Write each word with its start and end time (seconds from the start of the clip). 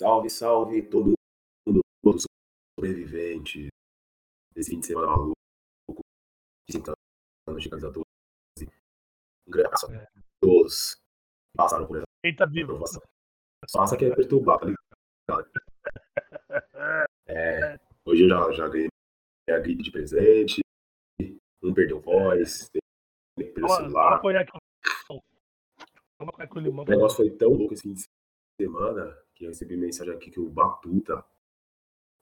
Salve, 0.00 0.30
salve 0.30 0.80
todo 0.80 1.12
mundo, 1.68 1.82
todo 2.02 2.16
sobrevivente 2.74 3.68
desse 4.54 4.70
fim 4.70 4.80
de 4.80 4.86
semana 4.86 5.08
maluco, 5.08 5.34
de 6.66 6.72
50 6.72 6.94
anos 7.46 7.62
de 7.62 7.68
12. 7.68 7.86
Um 9.46 9.50
grande 9.50 9.66
abraço 9.66 9.92
a 9.92 10.08
todos 10.40 10.94
que 10.94 11.02
passaram 11.54 11.86
por 11.86 11.98
essa 11.98 12.06
Quem 12.24 12.34
tá 12.34 12.46
vivo? 12.46 12.68
provação. 12.68 13.02
Só 13.68 13.84
essa 13.84 13.98
que 13.98 14.06
é 14.06 14.16
perturbar, 14.16 14.58
tá 14.58 14.68
ligado? 14.68 14.80
É, 17.28 17.78
hoje 18.04 18.24
eu 18.24 18.28
já, 18.28 18.52
já 18.52 18.68
ganhei 18.68 18.88
a 19.50 19.58
gripe 19.58 19.82
de 19.82 19.90
presente, 19.92 20.60
um 21.62 21.72
perdeu 21.72 22.00
voz, 22.00 22.68
o 23.38 23.44
Toma, 23.54 23.76
celular. 23.76 24.20
O 24.24 24.32
negócio 26.84 27.18
foi 27.18 27.30
tão 27.36 27.50
louco 27.50 27.74
esse 27.74 27.82
fim 27.82 27.92
de 27.92 28.02
semana 28.60 29.16
que 29.40 29.46
eu 29.46 29.48
recebi 29.48 29.74
mensagem 29.74 30.14
aqui 30.14 30.30
que 30.30 30.38
o 30.38 30.50
Batuta, 30.50 31.24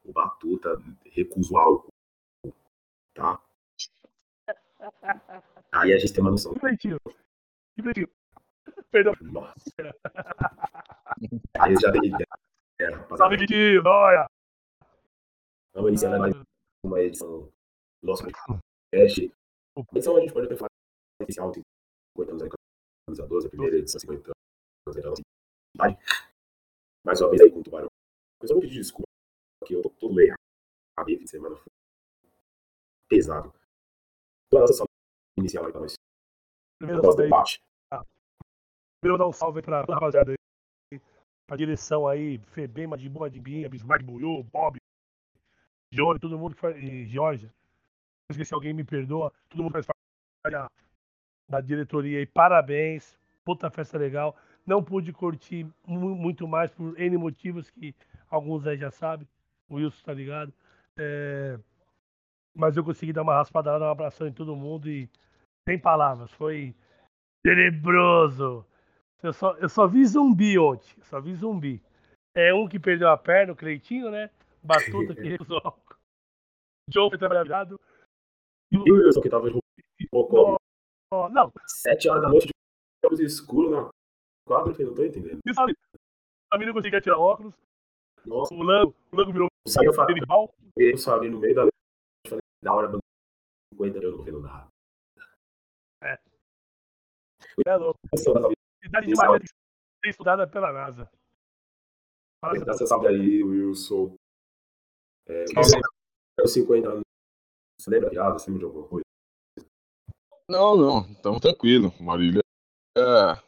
o 0.05 0.13
Batuta 0.13 0.81
recusa 1.05 1.53
o 1.53 1.59
álcool, 1.59 1.93
tá? 3.13 3.43
Aí 5.73 5.93
a 5.93 5.99
gente 5.99 6.13
tem 6.13 6.23
uma 6.23 6.31
noção. 6.31 6.55
Que 6.55 6.61
pleitinho. 6.61 6.97
Perdão. 8.93 9.13
Nossa. 9.21 9.59
Aí 11.59 11.73
eu 11.73 11.81
já 11.81 11.91
dei 11.91 12.09
ideia. 12.09 12.29
É. 12.81 13.17
Salve, 13.17 13.37
Guidinho. 13.37 13.83
Olha. 13.85 14.31
Vamos 15.75 15.89
iniciar 15.89 16.17
mais 16.21 16.33
uma 16.85 17.01
edição 17.01 17.51
do 18.01 18.07
nosso 18.07 18.23
podcast. 18.23 19.33
Edição 19.93 20.17
a 20.17 20.21
gente 20.21 20.33
pode 20.33 20.47
até 20.47 20.57
falar 20.57 20.69
especial, 21.21 21.53
50 21.53 22.31
anos 22.31 22.43
aí, 22.45 22.51
camisa 23.09 23.27
12, 23.27 23.47
a 23.49 23.51
primeira 23.51 23.77
edição, 23.77 23.99
50 23.99 24.31
anos 24.87 24.97
aí 24.97 25.03
da 25.03 25.11
nossa 25.11 25.23
cidade. 25.77 26.29
Mais 27.09 27.23
uma 27.23 27.31
vez 27.31 27.41
aí 27.41 27.51
com 27.51 27.61
o 27.61 27.63
Tubarão. 27.63 27.89
Eu 28.43 28.49
só 28.49 28.53
vou 28.53 28.61
pedir 28.61 28.75
desculpa, 28.81 29.09
porque 29.59 29.75
eu 29.75 29.81
tô 29.81 29.89
todo 29.89 30.15
meio 30.15 30.35
a 30.95 31.05
fim 31.07 31.17
de 31.17 31.31
semana 31.31 31.57
foi 31.57 31.73
pesado. 33.09 33.49
A 34.53 34.59
nossa 34.59 34.75
sessão 34.75 34.87
inicial 35.39 35.65
aí 35.65 35.73
pra 35.73 35.81
nós. 35.81 35.95
Primeiro, 36.79 37.03
Nosso 37.03 37.17
salve 37.17 37.23
aí. 37.23 37.31
debate. 37.31 37.61
Primeiro, 39.01 39.19
dar 39.19 39.27
um 39.27 39.33
salve 39.33 39.61
aí 39.61 39.65
pra 39.65 39.87
pra 39.87 39.95
rapaziada 39.95 40.33
aí. 40.33 41.01
Pra 41.47 41.57
direção 41.57 42.07
aí. 42.07 42.37
Febem, 42.53 42.87
Madibu, 42.87 43.21
Madibinha, 43.21 43.71
Bismarck, 43.71 44.05
Buiu, 44.05 44.43
Bob, 44.43 44.77
Johnny, 45.95 46.21
todo 46.21 46.39
mundo 46.39 46.57
que 46.57 46.61
faz. 46.61 46.77
E 46.77 47.07
Georgia. 47.07 47.49
Se 47.49 48.33
esqueci 48.33 48.53
alguém, 48.53 48.75
me 48.75 48.85
perdoa. 48.85 49.33
Todo 49.49 49.63
mundo 49.63 49.73
faz 49.73 49.87
parte 49.87 50.53
da, 50.53 50.71
da 51.49 51.61
diretoria 51.63 52.19
aí. 52.19 52.27
Parabéns. 52.27 53.19
Puta 53.47 53.71
festa 53.71 53.97
legal. 53.97 54.37
Não 54.69 54.85
pude 54.85 55.13
curtir 55.15 55.67
mu- 55.87 56.15
muito 56.15 56.47
mais 56.47 56.71
por 56.71 57.01
N 57.01 57.17
motivos 57.17 57.71
que 57.71 57.95
alguns 58.29 58.67
aí 58.67 58.77
já 58.77 58.91
sabem. 58.91 59.27
O 59.67 59.77
Wilson 59.77 60.05
tá 60.05 60.13
ligado. 60.13 60.53
É, 60.99 61.59
Mas 62.55 62.77
eu 62.77 62.85
consegui 62.85 63.13
dar 63.13 63.23
uma 63.23 63.35
raspada 63.35 63.73
lá, 63.73 63.79
dar 63.79 63.87
um 63.87 63.91
abração 63.93 64.27
em 64.29 64.33
todo 64.33 64.55
mundo 64.55 64.87
e 64.91 65.09
sem 65.67 65.79
palavras. 65.79 66.31
Foi 66.33 66.75
tenebroso. 67.43 68.65
Eu 69.23 69.33
só, 69.33 69.57
eu 69.57 69.69
só 69.71 69.87
vi 69.87 70.05
zumbi 70.05 70.59
ontem. 70.59 70.87
Só 71.05 71.19
vi 71.21 71.35
zumbi. 71.35 71.83
É 72.37 72.53
um 72.53 72.69
que 72.69 72.79
perdeu 72.79 73.09
a 73.09 73.17
perna, 73.17 73.53
o 73.53 73.57
Cleitinho, 73.57 74.11
né? 74.11 74.31
Batuta 74.63 75.15
que 75.15 75.23
recusou. 75.29 75.61
Joe 76.91 77.09
foi 77.09 77.19
trabalhado. 77.19 77.81
E 78.71 78.77
o 78.77 78.83
Wilson, 78.95 79.21
que 79.23 79.31
tava 79.31 79.49
o- 79.49 80.57
Ó, 81.11 81.29
Não, 81.31 81.51
7 81.67 82.09
horas 82.11 82.23
da 82.23 82.29
noite 82.29 82.51
de 83.17 83.25
escuro 83.25 83.71
na 83.71 83.89
quadra, 84.49 84.75
eu 84.77 84.87
não 84.87 84.95
tô 84.95 85.05
entendendo. 85.05 85.39
isso 85.47 85.61
ali. 85.61 85.77
A 86.51 86.57
menina 86.57 86.73
não 86.73 86.81
conseguia 86.81 87.01
tirar 87.01 87.19
óculos. 87.19 87.55
Nossa, 88.27 88.53
O 88.53 88.63
Lango, 88.63 88.95
o 89.13 89.17
Lango 89.17 89.33
virou 89.33 89.49
saiu 89.69 89.93
falando. 89.93 90.15
Denival. 90.15 90.53
Eu 90.77 90.99
só 90.99 91.15
ali 91.15 91.29
no 91.29 91.39
meio 91.39 91.55
da 91.55 91.69
falei, 92.27 92.43
da 92.63 92.75
hora, 92.75 92.89
mano, 92.89 93.03
50 93.75 93.99
eu 93.99 94.17
não 94.17 94.25
vendo 94.25 94.41
nada. 94.41 94.69
É 97.67 97.77
louco. 97.77 97.99
Essa 98.13 98.33
salve 98.33 98.55
Cidade 98.83 99.07
de 99.07 99.15
Maria 99.15 99.41
que 99.41 99.47
ser 99.47 100.11
estudada 100.11 100.47
pela 100.47 100.73
NASA. 100.73 101.11
Fala 102.41 102.65
Dá 102.65 102.73
essa 102.73 102.87
salve 102.87 103.09
aí, 103.09 103.43
Wilson. 103.43 104.15
É, 105.27 105.45
os 106.43 106.53
50 106.53 106.89
anos. 106.89 107.03
Você 107.81 107.91
lembra 107.91 108.11
piada? 108.11 108.39
Você 108.39 108.51
lembra 108.51 108.61
de 108.61 108.65
alguma 108.67 108.89
coisa? 108.89 109.05
Não, 110.49 110.77
não, 110.77 111.13
estamos 111.13 111.41
tranquilo. 111.41 111.93
Marília. 112.01 112.41
É, 112.97 113.48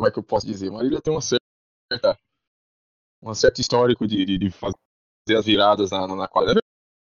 como 0.00 0.08
é 0.08 0.10
que 0.10 0.18
eu 0.18 0.22
posso 0.22 0.46
dizer? 0.46 0.70
Marília 0.70 0.98
tem 1.02 1.12
uma 1.12 1.20
certa. 1.20 2.18
Um 3.22 3.34
certo 3.34 3.60
histórico 3.60 4.06
de, 4.06 4.24
de, 4.24 4.38
de 4.38 4.50
fazer 4.50 4.74
as 5.36 5.44
viradas 5.44 5.90
na, 5.90 6.06
na, 6.06 6.26
quadra. 6.26 6.58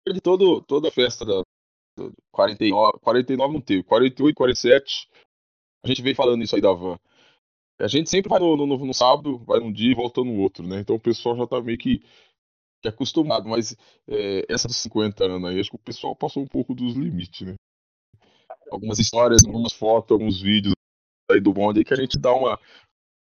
Verdade, 0.06 0.22
todo, 0.22 0.62
toda 0.62 0.86
a 0.86 0.92
festa 0.92 1.24
da 1.24 1.42
do 1.98 2.12
49, 2.30 3.00
49 3.00 3.54
não 3.54 3.60
teve, 3.60 3.82
48, 3.82 4.36
47. 4.36 5.08
A 5.82 5.88
gente 5.88 6.02
veio 6.02 6.14
falando 6.14 6.44
isso 6.44 6.54
aí 6.54 6.62
da 6.62 6.72
van. 6.72 6.96
A 7.80 7.88
gente 7.88 8.08
sempre 8.08 8.28
vai 8.28 8.38
no, 8.38 8.56
no, 8.56 8.78
no 8.78 8.94
sábado, 8.94 9.38
vai 9.38 9.58
num 9.58 9.72
dia 9.72 9.90
e 9.90 9.94
volta 9.94 10.22
no 10.22 10.38
outro, 10.38 10.64
né? 10.64 10.78
Então 10.78 10.94
o 10.94 11.00
pessoal 11.00 11.36
já 11.36 11.48
tá 11.48 11.60
meio 11.60 11.76
que, 11.76 11.98
que 12.80 12.88
acostumado. 12.88 13.48
Mas 13.48 13.76
é, 14.06 14.44
essa 14.48 14.68
dos 14.68 14.76
50 14.76 15.24
anos 15.24 15.50
aí, 15.50 15.58
acho 15.58 15.70
que 15.70 15.76
o 15.76 15.80
pessoal 15.80 16.14
passou 16.14 16.44
um 16.44 16.48
pouco 16.48 16.76
dos 16.76 16.94
limites, 16.94 17.44
né? 17.44 17.54
algumas 18.70 19.00
histórias, 19.00 19.44
algumas 19.44 19.72
fotos, 19.72 20.12
alguns 20.12 20.40
vídeos 20.40 20.74
aí 21.30 21.40
do 21.40 21.52
bonde 21.52 21.80
aí 21.80 21.84
que 21.84 21.94
a 21.94 21.96
gente 21.96 22.18
dá 22.18 22.32
uma, 22.32 22.58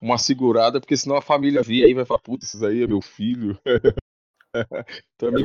uma 0.01 0.19
segurada, 0.19 0.81
porque 0.81 0.97
senão 0.97 1.17
a 1.17 1.23
família 1.23 1.62
vê 1.62 1.84
aí 1.84 1.91
e 1.91 1.95
vai 1.95 2.05
falar, 2.05 2.21
puta, 2.21 2.45
esses 2.45 2.62
aí 2.62 2.83
é 2.83 2.87
meu 2.87 3.01
filho. 3.01 3.59
então 5.15 5.29
é 5.29 5.41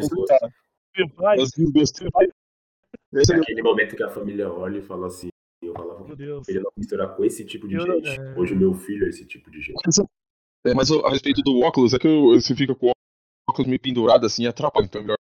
Esse 3.13 3.33
É 3.33 3.37
é 3.37 3.39
aquele 3.39 3.61
momento 3.63 3.95
que 3.95 4.03
a 4.03 4.09
família 4.09 4.51
olha 4.51 4.79
e 4.79 4.81
fala 4.81 5.07
assim, 5.07 5.29
eu 5.61 5.73
falava, 5.73 6.03
meu 6.05 6.15
Deus. 6.15 6.47
ele 6.47 6.59
não 6.59 6.71
misturar 6.77 7.15
com 7.15 7.23
esse 7.23 7.45
tipo 7.45 7.67
de 7.67 7.75
Eu 7.75 7.85
não- 7.85 7.95
gente. 8.01 8.19
é. 8.19 8.39
Hoje 8.39 8.55
meu 8.55 8.73
filho 8.73 9.05
é 9.05 9.09
esse 9.09 9.25
tipo 9.25 9.49
de 9.51 9.61
gente. 9.61 9.75
É, 10.65 10.73
mas 10.73 10.91
a 10.91 11.09
respeito 11.09 11.41
do 11.41 11.59
óculos, 11.61 11.93
é 11.93 11.99
que 11.99 12.07
eu- 12.07 12.39
você 12.39 12.55
fica 12.55 12.75
com 12.75 12.87
o 12.87 12.91
óculos 13.49 13.67
meio 13.67 13.79
pendurado 13.79 14.25
assim, 14.25 14.45
atrapalha. 14.45 14.85
Então 14.85 15.01
é 15.01 15.03
melhor 15.03 15.17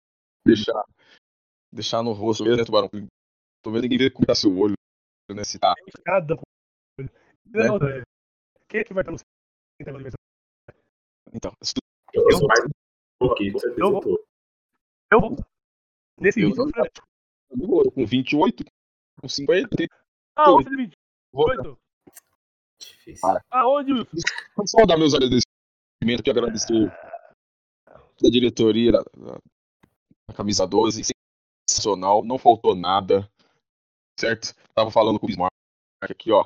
deixar, 0.46 0.84
deixar 1.72 2.02
no 2.02 2.12
rosto 2.12 2.44
mesmo, 2.44 2.58
né, 2.58 2.64
Tubarão? 2.64 2.90
Tô 3.62 3.70
vendo 3.70 3.82
ninguém 3.82 3.98
ver 3.98 4.10
como 4.12 4.26
tá 4.26 4.34
seu 4.34 4.56
olho, 4.58 4.74
né? 5.30 5.44
Se 5.44 5.58
tá. 5.58 5.74
Cada 6.04 6.36
coisa. 6.36 7.12
Não, 7.46 7.76
André. 7.76 8.02
Quem 8.68 8.80
é 8.80 8.84
que 8.84 8.92
vai 8.92 9.02
estar 9.02 9.12
no 9.12 9.18
centro 9.18 9.84
da 9.84 9.90
aniversário? 9.92 10.18
Então, 11.32 11.52
se 11.62 11.74
Eu, 12.12 12.22
eu 12.30 12.46
mais 12.46 12.60
com 13.20 13.36
certeza 13.36 13.80
Eu 13.80 13.90
vou-. 13.92 14.24
Eu 15.10 15.20
vou. 15.20 15.36
Nesse 16.20 16.40
Eu 16.40 16.52
tu- 16.54 16.70
eu 17.50 17.90
com 17.92 18.04
28, 18.06 18.64
com 19.20 19.28
50, 19.28 19.76
tem 19.76 19.88
Ah, 20.36 20.50
você 20.50 20.68
de 20.70 20.96
vou 21.32 21.46
28. 21.48 21.78
Difícil. 22.78 23.20
Para. 23.20 23.44
Aonde, 23.50 23.92
Wilson? 23.92 24.10
Vou 24.56 24.66
só 24.66 24.84
dar 24.86 24.98
meus 24.98 25.14
agradecimentos 25.14 26.20
aqui, 26.20 26.30
agradecer 26.30 26.88
da 28.20 28.28
diretoria 28.30 28.92
da, 28.92 28.98
da- 29.02 29.38
da 30.28 30.34
Camisa 30.36 30.66
12, 30.66 31.02
sensacional, 31.70 32.22
não 32.24 32.38
faltou 32.38 32.74
nada, 32.74 33.30
certo? 34.18 34.54
Tava 34.74 34.90
falando 34.90 35.18
com 35.18 35.26
o 35.26 35.28
Bismarck 35.28 35.52
aqui, 36.02 36.30
ó, 36.32 36.44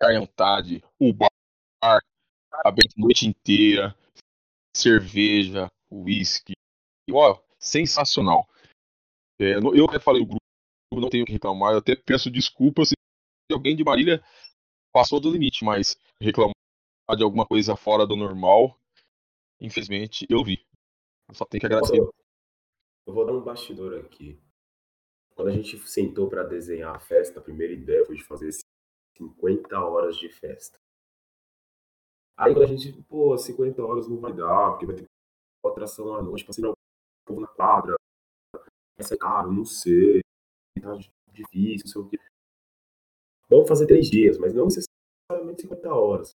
carne 0.00 0.16
à 0.16 0.20
vontade, 0.20 0.84
o 1.00 1.12
bar 1.12 1.30
aberto 1.82 2.94
a 2.96 3.00
noite 3.00 3.26
inteira, 3.26 3.96
cerveja, 4.74 5.70
uísque, 5.90 6.52
ó, 7.10 7.40
sensacional. 7.58 8.48
É, 9.40 9.56
eu 9.56 9.84
até 9.84 9.98
falei 9.98 10.22
o 10.22 10.26
grupo, 10.26 10.40
não 10.94 11.10
tenho 11.10 11.24
o 11.24 11.26
que 11.26 11.32
reclamar, 11.32 11.72
eu 11.72 11.78
até 11.78 11.94
peço 11.94 12.30
desculpas 12.30 12.88
se 12.88 12.94
alguém 13.52 13.76
de 13.76 13.84
Marília 13.84 14.22
passou 14.92 15.20
do 15.20 15.30
limite, 15.30 15.64
mas 15.64 15.96
reclamar 16.20 16.54
de 17.16 17.22
alguma 17.22 17.46
coisa 17.46 17.76
fora 17.76 18.06
do 18.06 18.16
normal, 18.16 18.78
infelizmente 19.60 20.26
eu 20.28 20.42
vi. 20.42 20.66
Eu 21.28 21.34
só 21.34 21.44
tenho 21.44 21.60
que 21.60 21.66
agradecer. 21.66 21.98
Eu 21.98 23.14
vou 23.14 23.24
dar 23.24 23.32
um 23.32 23.42
bastidor 23.42 23.98
aqui. 24.00 24.40
Quando 25.34 25.48
a 25.48 25.52
gente 25.52 25.78
sentou 25.86 26.28
para 26.28 26.42
desenhar 26.42 26.96
a 26.96 26.98
festa, 26.98 27.38
a 27.38 27.42
primeira 27.42 27.72
ideia 27.72 28.04
foi 28.06 28.16
de 28.16 28.24
fazer 28.24 28.50
50 29.16 29.78
horas 29.78 30.16
de 30.16 30.28
festa. 30.28 30.78
Aí 32.36 32.52
quando 32.52 32.64
a 32.64 32.66
gente, 32.66 32.92
pô, 33.04 33.36
50 33.36 33.82
horas 33.82 34.08
não 34.08 34.18
vai 34.18 34.32
dar, 34.32 34.72
porque 34.72 34.86
vai 34.86 34.96
ter 34.96 35.06
atração 35.64 36.14
à 36.14 36.22
noite, 36.22 36.44
passei 36.44 36.64
o 36.64 36.74
povo 37.26 37.40
na 37.40 37.48
quadra, 37.48 37.96
vai 38.52 39.06
ser 39.06 39.16
caro, 39.16 39.50
não 39.50 39.64
sei, 39.64 40.20
tá 40.80 40.96
difícil, 41.32 41.86
não 41.86 41.92
sei 41.92 42.02
o 42.02 42.08
quê. 42.08 42.18
Vamos 43.48 43.68
fazer 43.68 43.86
três 43.86 44.10
dias, 44.10 44.38
mas 44.38 44.52
não 44.52 44.66
necessariamente 44.66 45.62
50 45.62 45.94
horas. 45.94 46.30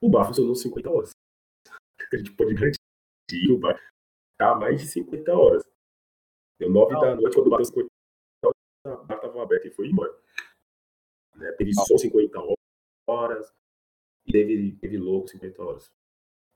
O 0.00 0.08
bar 0.08 0.26
funcionou 0.26 0.54
50 0.54 0.90
horas. 0.90 1.10
A 2.12 2.16
gente 2.16 2.32
pode 2.32 2.54
garantir 2.54 2.78
que 3.28 3.52
o 3.52 3.58
bar 3.58 3.78
tá 4.38 4.54
mais 4.54 4.80
de 4.80 4.88
50 4.88 5.32
horas. 5.32 5.62
Deu 6.58 6.70
9 6.70 6.94
da 6.94 7.16
noite, 7.16 7.34
quando 7.34 7.50
bateu 7.50 7.66
50 7.66 7.88
horas, 8.44 8.56
a 8.86 9.04
bar 9.04 9.20
tava 9.20 9.42
aberta 9.42 9.68
e 9.68 9.70
foi 9.70 9.88
embora. 9.88 10.12
Né? 11.36 11.52
Teve 11.52 11.74
só 11.74 11.96
50 11.96 12.38
horas 13.08 13.52
e 14.26 14.32
teve, 14.32 14.76
teve 14.76 14.98
louco 14.98 15.28
50 15.28 15.62
horas. 15.62 15.92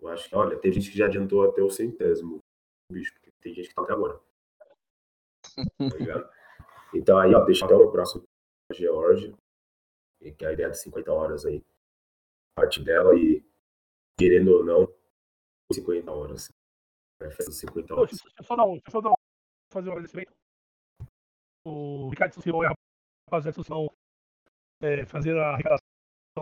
Eu 0.01 0.09
acho 0.09 0.29
que, 0.29 0.35
olha, 0.35 0.59
tem 0.59 0.73
gente 0.73 0.91
que 0.91 0.99
já 0.99 1.07
adiantou 1.07 1.49
até 1.49 1.63
o 1.63 1.71
centésimo 1.71 2.39
bicho, 2.93 3.13
porque 3.15 3.33
tem 3.41 3.55
gente 3.55 3.69
que 3.69 3.75
tá 3.75 3.83
até 3.83 3.93
agora. 3.93 4.21
Tá 5.79 5.97
ligado? 5.99 6.31
Então 6.95 7.19
aí, 7.19 7.35
ó, 7.35 7.45
deixa 7.45 7.65
até 7.65 7.75
o 7.75 7.91
próximo 7.91 8.25
Georgia, 8.73 9.35
que 10.21 10.45
é 10.45 10.49
a 10.49 10.53
ideia 10.53 10.71
de 10.71 10.79
50 10.79 11.13
horas 11.13 11.45
aí. 11.45 11.63
Parte 12.55 12.83
dela 12.83 13.15
e, 13.15 13.45
querendo 14.19 14.53
ou 14.53 14.65
não, 14.65 14.95
50 15.73 16.11
horas. 16.11 16.53
Festa 17.19 17.51
50 17.51 17.95
Ô, 17.95 17.99
horas. 17.99 18.11
Deixa 18.11 18.27
eu 18.39 18.45
só 18.45 18.57
dar 18.57 18.65
um, 18.65 18.73
deixa 18.73 18.89
eu 18.89 18.93
só 18.93 19.01
dar 19.01 19.11
um, 19.11 19.15
fazer 19.73 19.89
um 19.89 19.93
agradecimento. 19.93 20.33
O 21.65 22.09
Ricardo 22.11 22.35
Social 22.35 22.63
e 22.63 22.67
a 22.67 22.75
rapaziada 23.29 23.55
Social 23.55 23.87
é, 24.81 25.05
fazer 25.07 25.37
a 25.37 25.53
arrecadação 25.53 25.96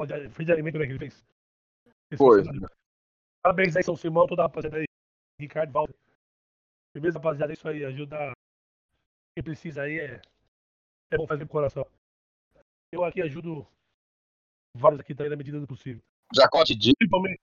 de, 0.05 0.29
fez 0.31 0.47
de 0.47 0.53
alimento 0.53 0.79
né, 0.79 0.87
que 0.87 0.93
ele 0.93 0.99
fez. 0.99 1.25
Foi. 2.19 2.43
Parabéns 3.43 3.77
aí, 3.77 3.85
São 3.85 3.97
Simão, 3.97 4.27
toda 4.27 4.43
a 4.43 4.47
rapaziada 4.47 4.79
aí. 4.79 4.85
Ricardo 5.41 5.73
Walter. 5.73 5.95
Beleza, 6.95 7.19
rapaziada? 7.19 7.53
Isso 7.53 7.69
aí 7.69 7.85
ajuda 7.85 8.33
quem 9.37 9.45
precisa 9.45 9.83
aí. 9.83 9.99
É, 9.99 10.21
é 11.13 11.17
bom 11.17 11.27
fazer 11.27 11.45
com 11.45 11.51
o 11.51 11.53
coração. 11.53 11.87
Eu 12.93 13.05
aqui 13.05 13.21
ajudo 13.23 13.67
vários 14.77 15.01
aqui 15.01 15.15
também 15.15 15.31
na 15.31 15.37
medida 15.37 15.61
do 15.61 15.67
possível. 15.67 16.03
Jacó 16.35 16.63
DJ, 16.65 16.95
Principalmente, 16.99 17.41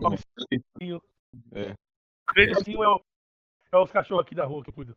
É. 1.53 1.75
Assim 2.53 2.75
é, 2.75 2.89
o- 2.89 3.05
é 3.73 3.77
os 3.79 3.91
cachorros 3.91 4.25
aqui 4.25 4.35
da 4.35 4.45
rua 4.45 4.63
que 4.63 4.71
eu 4.71 4.75
cuido. 4.75 4.97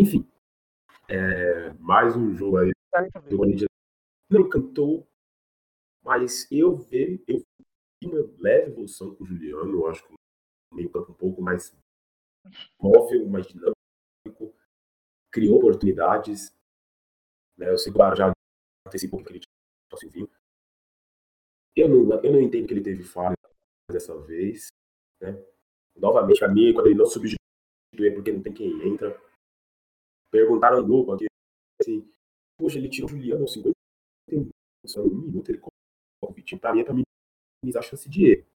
Enfim, 0.00 0.24
é, 1.08 1.72
mais 1.72 2.14
um 2.14 2.32
jogo 2.32 2.58
aí 2.58 2.70
do 3.28 3.36
Corinthians. 3.36 3.68
Não 4.30 4.42
encantou, 4.42 5.04
mas 6.04 6.46
eu 6.52 6.76
vi, 6.76 7.20
eu 7.26 7.42
vi 8.00 8.06
uma 8.06 8.20
leve 8.38 8.70
evolução 8.70 9.12
com 9.16 9.24
o 9.24 9.26
Juliano. 9.26 9.72
Eu 9.72 9.88
acho 9.88 10.06
que 10.06 10.14
meio 10.72 10.88
campo 10.88 11.10
um 11.10 11.16
pouco 11.16 11.42
mais 11.42 11.76
móvel, 12.80 13.28
mais 13.28 13.48
dinâmico, 13.48 14.54
criou 15.32 15.58
oportunidades. 15.58 16.54
Né? 17.58 17.68
Eu 17.68 17.76
sei 17.76 17.92
que 17.92 18.00
o 18.00 18.14
já 18.14 18.30
antecipou 18.86 19.24
que 19.24 19.32
ele 19.32 19.40
tinha 19.40 19.98
Silvinho. 19.98 20.30
Eu 21.74 21.88
não, 21.88 22.22
eu 22.22 22.32
não 22.34 22.40
entendo 22.40 22.68
que 22.68 22.74
ele 22.74 22.84
teve 22.84 23.02
falha 23.02 23.34
dessa 23.90 24.16
vez. 24.20 24.68
Né? 25.20 25.44
Novamente, 25.96 26.44
a 26.44 26.48
mim, 26.48 26.72
quando 26.72 26.86
ele 26.86 26.94
não 26.98 27.06
substitui, 27.06 27.36
é 27.98 28.14
porque 28.14 28.30
não 28.30 28.40
tem 28.40 28.54
quem 28.54 28.86
entra. 28.86 29.27
Perguntaram 30.30 30.82
no 30.82 30.86
grupo 30.86 31.12
aqui, 31.12 31.26
assim, 31.80 32.06
poxa, 32.58 32.78
ele 32.78 32.88
tirou 32.88 33.08
o 33.08 33.12
Juliano 33.12 33.42
aos 33.42 33.52
50 33.52 33.78
só 34.86 35.02
no 35.02 35.14
minuto, 35.14 35.50
ele 35.50 35.58
coloca 35.58 35.76
o 36.22 36.32
Vitinho. 36.32 36.60
Pra 36.60 36.72
mim 36.72 36.80
é 36.80 36.84
pra 36.84 36.94
minimizar 36.94 37.82
a 37.82 37.86
chance 37.86 38.08
de 38.08 38.30
erro. 38.30 38.46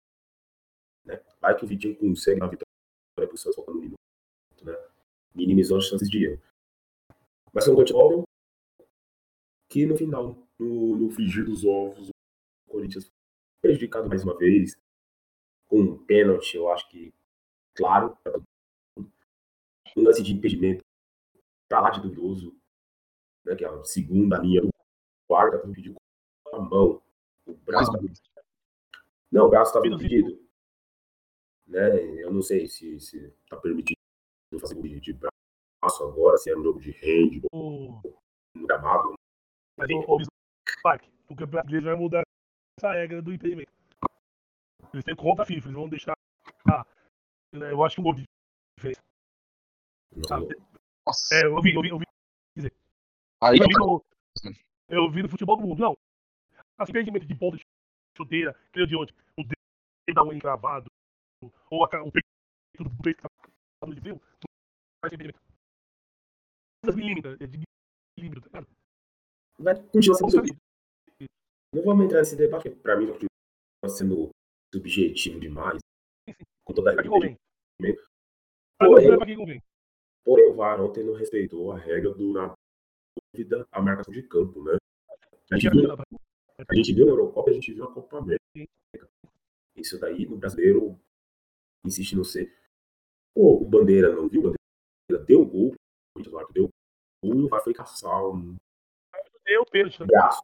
Né? 1.05 1.23
Vai 1.41 1.57
que 1.57 1.65
o 1.65 1.69
Vitinho 1.69 1.97
consegue 1.97 2.41
dar 2.41 2.47
a 2.47 2.51
vitória 2.51 3.29
pro 3.29 3.37
Santos 3.37 3.57
faltando 3.57 3.79
um 3.79 3.83
minuto. 3.83 3.99
Né? 4.63 4.73
Minimizou 5.35 5.79
as 5.79 5.87
chances 5.87 6.09
de 6.09 6.25
erro. 6.25 6.43
Mas 7.53 7.65
foi 7.65 7.75
um 7.75 7.77
móvel 7.77 8.25
que 9.71 9.87
no 9.87 9.97
final, 9.97 10.37
no, 10.59 10.97
no 10.97 11.11
frigir 11.11 11.45
dos 11.45 11.65
ovos, 11.65 12.09
o 12.09 12.71
Corinthians 12.71 13.07
foi 13.07 13.15
prejudicado 13.63 14.09
mais 14.09 14.23
uma 14.23 14.37
vez. 14.37 14.77
Com 15.69 15.81
um 15.81 16.05
pênalti, 16.05 16.57
eu 16.57 16.69
acho 16.69 16.89
que 16.91 17.13
claro. 17.75 18.17
Um 19.97 20.03
lance 20.05 20.23
de 20.23 20.33
impedimento 20.33 20.83
pra 21.73 21.81
lá 21.81 21.89
de 21.89 22.03
duvidoso. 22.03 22.55
Né, 23.47 23.57
que 23.57 23.65
é 23.65 23.69
a 23.69 23.83
segunda 23.83 24.39
linha 24.39 24.61
do 24.61 24.69
quarto, 25.27 25.63
tá 25.63 25.67
impedido 25.67 25.95
com 26.45 26.57
a 26.57 26.61
mão. 26.61 27.03
O 27.47 27.55
braço. 27.55 27.91
Não, 29.33 29.47
o 29.47 29.49
braço 29.49 29.71
estava 29.71 29.87
impedido. 29.87 30.39
Né? 31.67 32.23
Eu 32.23 32.31
não 32.31 32.43
sei 32.43 32.69
se, 32.69 33.01
se 33.01 33.31
tá 33.49 33.57
permitido 33.57 33.97
fazer 34.61 34.75
gol 34.75 34.83
de, 34.83 35.01
de 35.01 35.13
braço 35.15 36.05
agora, 36.05 36.37
se 36.37 36.51
é 36.51 36.57
um 36.57 36.63
jogo 36.63 36.79
de 36.79 36.91
handball, 36.91 37.49
O, 37.55 38.03
no 38.55 38.67
gramado. 38.67 39.15
mas 39.79 39.89
o, 39.91 40.13
o 40.13 40.19
Bismarck, 40.19 41.09
o 41.31 41.35
campeonato 41.35 41.81
vai 41.81 41.97
mudar 41.97 42.23
essa 42.79 42.93
regra 42.93 43.23
do 43.23 43.33
impedimento. 43.33 43.73
Eles 44.93 45.05
têm 45.07 45.17
contra 45.17 45.43
a 45.43 45.47
FIFA, 45.47 45.69
eles 45.69 45.75
vão 45.75 45.89
deixar. 45.89 46.13
Ah, 46.71 46.87
eu 47.55 47.83
acho 47.83 47.95
que 47.95 48.01
um 48.03 48.05
gol 48.05 48.15
de 48.15 48.25
diferença. 48.79 49.01
Não, 50.15 50.29
sabe? 50.29 50.72
Nossa. 51.07 51.35
É, 51.35 51.47
eu 51.47 51.61
vi, 51.63 51.75
eu 51.75 51.83
vi, 51.83 51.89
eu 51.91 51.99
vi. 51.99 52.07
Aí 53.43 53.59
Eu 53.59 53.67
vi, 53.67 53.75
no, 53.75 54.05
eu 54.89 55.11
vi 55.11 55.23
no 55.23 55.29
futebol 55.29 55.57
do 55.57 55.63
mundo. 55.67 55.79
Não. 55.81 55.97
Assim, 56.79 56.93
impedimento 56.93 57.27
de 57.27 57.35
ponta 57.35 57.57
de 57.57 57.63
chuteira, 58.17 58.51
aquele 58.69 58.87
de 58.87 58.97
onde 58.97 59.13
o 59.39 59.43
dedo 59.43 60.15
da 60.15 60.23
unha 60.25 60.37
encravado, 60.37 60.87
ou 61.71 61.85
a, 61.85 62.03
o 62.03 62.13
peito 62.13 62.27
do 62.79 63.03
peito 63.03 63.19
cravado 63.21 63.95
de 63.95 64.01
frio, 64.01 64.15
não 64.15 64.49
faz 65.03 65.13
impedimento. 65.13 65.41
Quantos 66.85 66.97
milímetros? 66.97 67.41
É 67.41 67.47
de 67.47 67.59
milímetro, 68.19 68.51
tá 68.51 68.61
ligado? 68.61 68.77
vai 69.59 69.75
continuar 69.89 70.19
Não 70.21 70.31
sendo. 70.31 70.57
Não 71.75 71.83
vamos 71.85 72.05
entrar 72.05 72.19
nesse 72.19 72.37
debate, 72.37 72.69
porque 72.69 72.81
pra 72.83 72.97
mim 72.97 73.07
continua 73.07 73.97
sendo 73.97 74.31
subjetivo 74.75 75.41
demais. 75.41 75.79
Com 76.65 76.75
toda 76.75 76.91
a 76.91 76.95
Pra 76.95 77.03
que 77.03 77.09
convém? 77.09 77.37
Pra 78.79 78.89
Porém, 78.89 79.11
que- 79.11 79.17
pra 79.17 79.27
que 79.27 79.37
convém? 79.37 79.63
Porém, 80.25 80.51
o 80.51 80.55
VAR 80.55 80.81
ontem 80.81 81.05
não 81.05 81.15
respeitou 81.15 81.73
a 81.73 81.79
regra 81.79 82.13
do 82.13 82.33
na 82.33 82.55
dúvida 83.33 83.67
a 83.71 83.81
marcação 83.81 84.13
de 84.13 84.23
campo, 84.23 84.63
né? 84.63 84.77
A 85.51 85.59
gente, 85.59 85.71
viu, 85.71 85.93
a 85.93 86.75
gente 86.75 86.95
viu 86.95 87.07
na 87.07 87.13
Eurocopa, 87.13 87.51
a 87.51 87.53
gente 87.53 87.73
viu 87.73 87.85
na 87.85 87.91
Copa 87.91 88.19
América. 88.19 88.43
Isso 89.77 89.99
daí, 89.99 90.27
no 90.27 90.37
brasileiro, 90.37 90.99
insiste 91.85 92.17
no 92.17 92.25
ser. 92.25 92.55
Pô, 93.35 93.57
o 93.63 93.65
Bandeira 93.65 94.15
não 94.15 94.29
viu? 94.29 94.41
O 94.41 94.45
Bandeira 94.45 95.27
deu 95.27 95.45
gol, 95.45 95.75
o 96.17 96.31
o 96.31 96.39
árbitro 96.39 96.55
deu 96.55 96.69
gol, 97.23 97.35
e 97.35 97.43
o 97.45 97.49
VAR 97.49 97.63
foi 97.63 97.75
caçar 97.75 98.27
um 98.27 98.57
Deu 99.45 99.65
pênalti 99.67 99.99
também. 99.99 100.17
braço. 100.17 100.43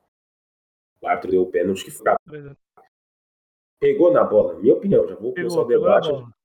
O 1.01 1.07
árbitro 1.07 1.31
deu 1.31 1.43
o 1.43 1.51
pênalti 1.51 1.85
que 1.85 1.91
foi 1.91 2.15
Beleza. 2.27 2.57
Pegou 3.81 4.13
na 4.13 4.25
bola, 4.25 4.59
minha 4.59 4.75
opinião, 4.75 5.07
já 5.07 5.15
vou 5.15 5.33
começar 5.33 5.65
Pegou, 5.65 5.65
o 5.65 5.69
pegou 5.69 5.89
a 5.89 6.01
debate. 6.01 6.38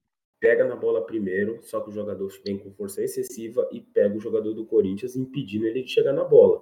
Pega 0.43 0.65
na 0.65 0.75
bola 0.75 1.05
primeiro, 1.05 1.63
só 1.63 1.79
que 1.79 1.87
o 1.89 1.93
jogador 1.93 2.27
vem 2.45 2.59
com 2.59 2.69
força 2.73 3.01
excessiva 3.01 3.65
e 3.71 3.79
pega 3.79 4.13
o 4.13 4.19
jogador 4.19 4.53
do 4.53 4.65
Corinthians, 4.65 5.15
impedindo 5.15 5.65
ele 5.65 5.83
de 5.83 5.89
chegar 5.89 6.11
na 6.11 6.25
bola. 6.25 6.61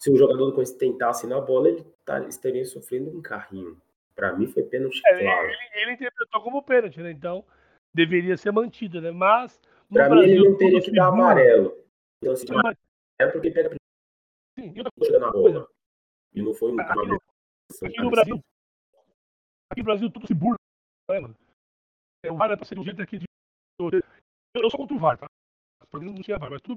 Se 0.00 0.10
o 0.10 0.16
jogador 0.16 0.46
do 0.46 0.52
Corinthians 0.52 0.76
tentasse 0.76 1.28
na 1.28 1.40
bola, 1.40 1.68
ele 1.68 1.86
tá- 2.04 2.26
estaria 2.26 2.64
sofrendo 2.64 3.16
um 3.16 3.22
carrinho. 3.22 3.80
Pra 4.16 4.36
mim 4.36 4.48
foi 4.48 4.64
pênalti 4.64 5.00
É, 5.06 5.22
claro. 5.22 5.46
ele, 5.46 5.58
ele 5.74 5.92
interpretou 5.92 6.42
como 6.42 6.60
pênalti, 6.60 7.00
né? 7.00 7.12
Então 7.12 7.44
deveria 7.94 8.36
ser 8.36 8.50
mantido, 8.50 9.00
né? 9.00 9.12
Mas 9.12 9.56
Pra 9.88 10.08
mim 10.08 10.16
Brasil, 10.16 10.34
ele 10.40 10.48
não 10.48 10.56
teria 10.56 10.80
que 10.80 10.90
dar 10.90 11.06
amarelo. 11.06 11.78
Então, 12.20 12.32
assim, 12.32 12.46
Mas, 12.64 12.76
é 13.20 13.26
porque 13.28 13.52
pega 13.52 13.76
sim, 14.58 14.74
e 14.74 15.04
chega 15.04 15.20
na 15.20 15.30
bola. 15.30 15.68
E 16.34 16.42
não 16.42 16.52
foi 16.52 16.72
um 16.72 16.80
Aqui 16.80 17.86
aqui 17.86 18.00
no 18.02 18.10
Brasil, 18.10 18.40
aqui 19.70 19.80
no 19.82 19.84
Brasil 19.84 20.10
tudo 20.10 20.26
se 20.26 20.34
burla, 20.34 20.56
né, 21.08 21.20
mano? 21.20 21.36
É, 22.22 22.30
o 22.30 22.36
VAR 22.36 22.50
é 22.50 22.56
pra 22.56 22.64
ser 22.64 22.74
do 22.74 22.84
jeito 22.84 23.00
aqui 23.02 23.18
de. 23.18 23.24
Eu, 23.78 23.90
eu 24.62 24.70
sou 24.70 24.78
contra 24.78 24.94
o 24.94 24.98
VAR, 24.98 25.18
tá? 25.18 25.26
Pra 25.90 26.00
mim 26.00 26.12
não 26.12 26.22
tinha 26.22 26.38
VAR, 26.38 26.50
mas 26.50 26.60
tudo 26.60 26.76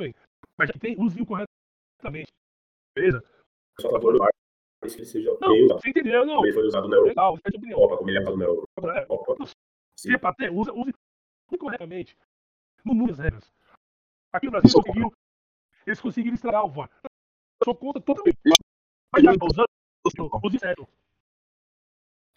bem. 0.00 0.14
Mas 0.58 0.70
aqui 0.70 0.78
tem, 0.78 0.96
use-o 0.98 1.24
corretamente. 1.24 2.32
Beleza? 2.94 3.22
Só 3.80 3.88
a 3.88 3.92
favor 3.92 4.12
do 4.12 4.18
VAR, 4.18 4.30
isso 4.84 4.96
que 4.96 5.02
ele 5.02 5.08
seja 5.10 5.30
Não, 5.40 5.48
bem 5.52 5.64
usado. 5.64 5.80
você 5.80 5.90
entendeu? 5.90 6.26
Não. 6.26 6.44
Ele 6.44 6.52
foi 6.52 6.66
usado 6.66 6.88
na 6.88 6.96
Eurocopa, 6.96 7.08
Legal, 7.20 7.36
você 7.36 7.42
tem 7.42 7.58
opinião. 7.58 7.96
como 7.96 8.10
ele 8.10 8.18
é 8.18 8.22
usado 8.22 8.36
na 8.36 8.44
Eurocopa. 8.44 9.44
É, 9.44 9.46
Se 9.96 10.12
é 10.14 10.18
ter, 10.34 10.50
use, 10.50 10.70
use 10.72 10.92
corretamente. 11.58 12.16
Não 12.84 12.94
mude 12.94 13.12
as 13.12 13.18
regras. 13.18 13.52
Aqui 14.32 14.46
no 14.46 14.52
Brasil, 14.52 14.70
conseguiu, 14.82 15.12
eles 15.86 16.00
conseguiram 16.00 16.34
estragar 16.34 16.64
o 16.64 16.70
VAR. 16.70 16.90
Eu 17.04 17.64
sou 17.64 17.74
contra 17.76 18.00
totalmente. 18.02 18.38
Mas 19.12 19.22
já, 19.24 19.32
usando, 19.32 19.66
use 20.44 20.58
certo. 20.58 20.88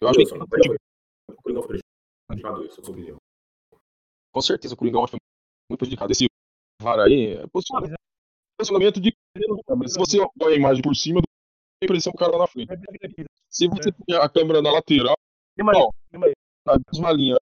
Eu 0.00 0.08
acho 0.08 0.18
que 0.18 0.34
o 0.34 1.36
Coringão 1.42 1.62
foi 1.62 1.78
prejudicado, 2.34 2.64
isso 2.64 2.80
é 2.80 2.84
sua 2.84 2.94
opinião. 2.94 3.16
com 4.32 4.40
certeza 4.40 4.74
o 4.74 4.76
Coringão 4.76 5.04
acho 5.04 5.12
que 5.12 5.18
foi 5.18 5.70
muito 5.70 5.78
prejudicado. 5.80 6.12
Esse 6.12 6.26
VAR 6.82 7.00
aí 7.00 7.34
é 7.34 7.46
posicionamento 7.46 9.00
de. 9.00 9.12
Mas 9.76 9.92
se 9.92 9.98
você 9.98 10.18
põe 10.38 10.54
a 10.54 10.56
imagem 10.56 10.82
por 10.82 10.94
cima, 10.94 11.20
a 11.20 11.84
impressão 11.84 12.12
o 12.14 12.18
cara 12.18 12.32
lá 12.32 12.38
na 12.38 12.46
frente. 12.46 12.72
Se 13.48 13.68
você 13.68 13.92
põe 13.92 14.16
a 14.16 14.28
câmera 14.28 14.62
na 14.62 14.72
lateral, 14.72 15.16
ó, 15.60 15.90
na 16.66 16.76
mesma 16.92 17.12
linha. 17.12 17.36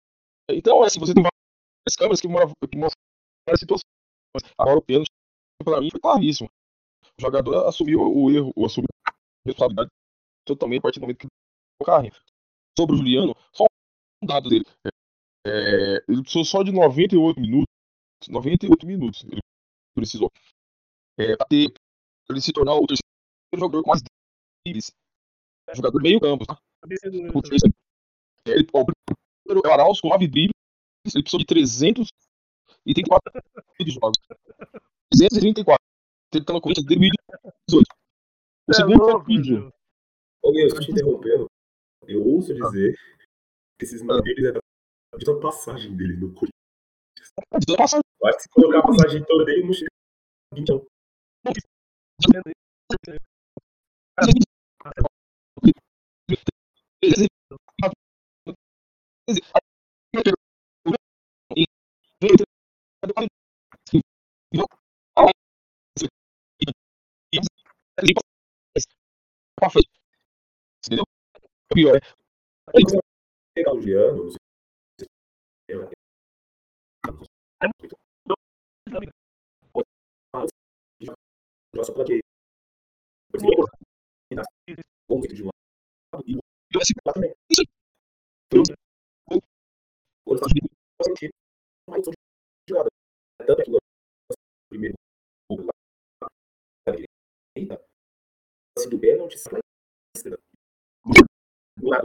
Então, 0.51 0.83
assim, 0.83 0.99
você 0.99 1.15
tem 1.15 1.23
várias 1.23 1.97
câmeras 1.97 2.21
que 2.21 2.29
mostram 2.29 2.55
várias 3.47 3.61
situações. 3.61 3.85
Agora 4.59 4.79
o 4.79 4.83
pênalti, 4.83 5.09
pra 5.63 5.81
mim, 5.81 5.91
foi 5.91 6.01
claríssimo. 6.01 6.49
O 7.19 7.23
jogador 7.23 7.67
assumiu 7.67 8.01
o 8.01 8.31
erro, 8.31 8.53
assumiu 8.65 8.89
a 9.07 9.13
responsabilidade 9.47 9.91
totalmente 10.47 10.79
a 10.79 10.83
partir 10.83 11.01
do 11.01 11.03
momento 11.03 11.19
que 11.19 11.27
o 11.81 11.85
carrinho. 11.85 12.13
Sobre 12.79 12.95
o 12.95 12.99
Juliano, 12.99 13.35
só 13.53 13.67
um 14.23 14.27
dado 14.27 14.49
dele. 14.49 14.65
É, 15.47 16.05
ele 16.09 16.23
precisou 16.23 16.45
só 16.45 16.63
de 16.63 16.73
98 16.73 17.41
minutos. 17.41 17.67
98 18.29 18.87
minutos 18.87 19.25
ele 19.25 19.41
precisou. 19.95 20.31
É, 21.19 21.37
pra, 21.37 21.47
ter, 21.47 21.73
pra 21.73 22.35
ele 22.35 22.41
se 22.41 22.53
tornar 22.53 22.75
o 22.75 22.87
terceiro 22.87 23.07
jogador 23.55 23.83
com 23.83 23.91
mais 23.91 24.03
dribles. 24.67 24.91
Jogador 25.75 26.03
meio 26.03 26.21
campo, 26.21 26.47
tá? 26.47 26.59
É, 26.91 28.51
ele, 28.51 28.67
ó, 28.73 28.81
o 28.81 28.87
primeiro 28.87 29.67
é 29.67 29.69
o 29.69 29.73
Arauz 29.73 30.01
com 30.01 30.09
9 30.09 30.27
dribles. 30.27 30.53
Ele 31.15 31.23
precisou 31.23 31.41
de 31.41 31.47
334 31.47 33.33
de 33.81 33.91
jogos. 33.91 34.19
334. 35.11 35.79
Ele 36.35 36.45
tá 36.45 36.53
no 36.53 36.61
Corinthians 36.61 36.87
desde 36.87 37.09
2018. 37.67 37.87
O 38.69 38.75
segundo 38.75 39.11
é 39.11 39.15
o 39.15 39.23
vídeo. 39.23 39.73
Meu, 40.45 40.71
só 40.71 40.81
te 40.81 40.91
interrompendo. 40.91 41.47
Eu 42.07 42.27
ouço 42.27 42.55
dizer 42.55 42.97
esses 43.81 44.03
maneiros 44.03 44.45
é 44.45 44.53
de 45.19 45.25
toda 45.25 45.41
passagem 45.41 45.97
dele 45.97 46.17
no 46.17 46.29
Corinthians. 46.29 46.53
De 47.61 47.67
toda 47.67 47.79
passagem. 47.79 48.03
Eu 48.21 48.29
acho 48.29 48.37
que 48.39 48.43
se 48.43 48.49
colocar 48.51 48.79
a 48.79 48.83
passagem 48.83 49.25
toda 49.25 49.45
dele, 49.45 49.65
não 49.65 49.73
chega. 49.73 49.91
Então. 50.55 50.87
Entendeu? 70.85 71.05
O 71.71 71.75
pior 71.75 72.01
é. 73.59 73.65
Pegar 73.65 73.75
o 73.75 73.81
Giano, 73.81 74.25
não 74.25 74.31
sei 74.31 74.39
só 81.85 81.93
para 81.93 82.05
que 82.05 82.21
conceito 85.09 85.35
de 85.35 85.43
um 85.43 85.47
lado 85.47 86.25
e 86.27 86.37
o 86.37 86.41
esse 86.81 86.93
lá 87.05 87.13
também. 87.13 87.35
Quando 90.25 90.39
faz 90.41 90.53
sentido, 91.05 91.33
mas 91.89 92.05
são 92.05 92.13
de. 92.13 92.91
Tanto 93.47 93.63
que 93.63 93.71
o 93.71 93.79
primeiro 94.69 94.95
gol 95.51 95.65
lá 95.65 96.29
da 96.87 96.93
direita, 96.93 97.83
do 98.91 98.99
pênalti, 99.01 99.39
sai 99.39 99.55
à 99.57 99.61
esquerda. 100.15 100.39
Do 101.79 101.89
lado 101.89 102.05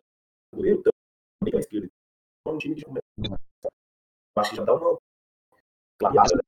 do 0.51 0.57
goleiro, 0.57 0.81
também 1.43 1.51
para 1.51 1.59
a 1.59 1.61
esquerda. 1.61 1.89
É 2.45 2.49
um 2.49 2.57
time 2.57 2.75
que 2.75 2.85
começa. 2.85 3.03
Acho 4.35 4.49
que 4.49 4.55
já 4.55 4.63
dá 4.63 4.73
uma 4.73 4.97
clareada. 5.99 6.43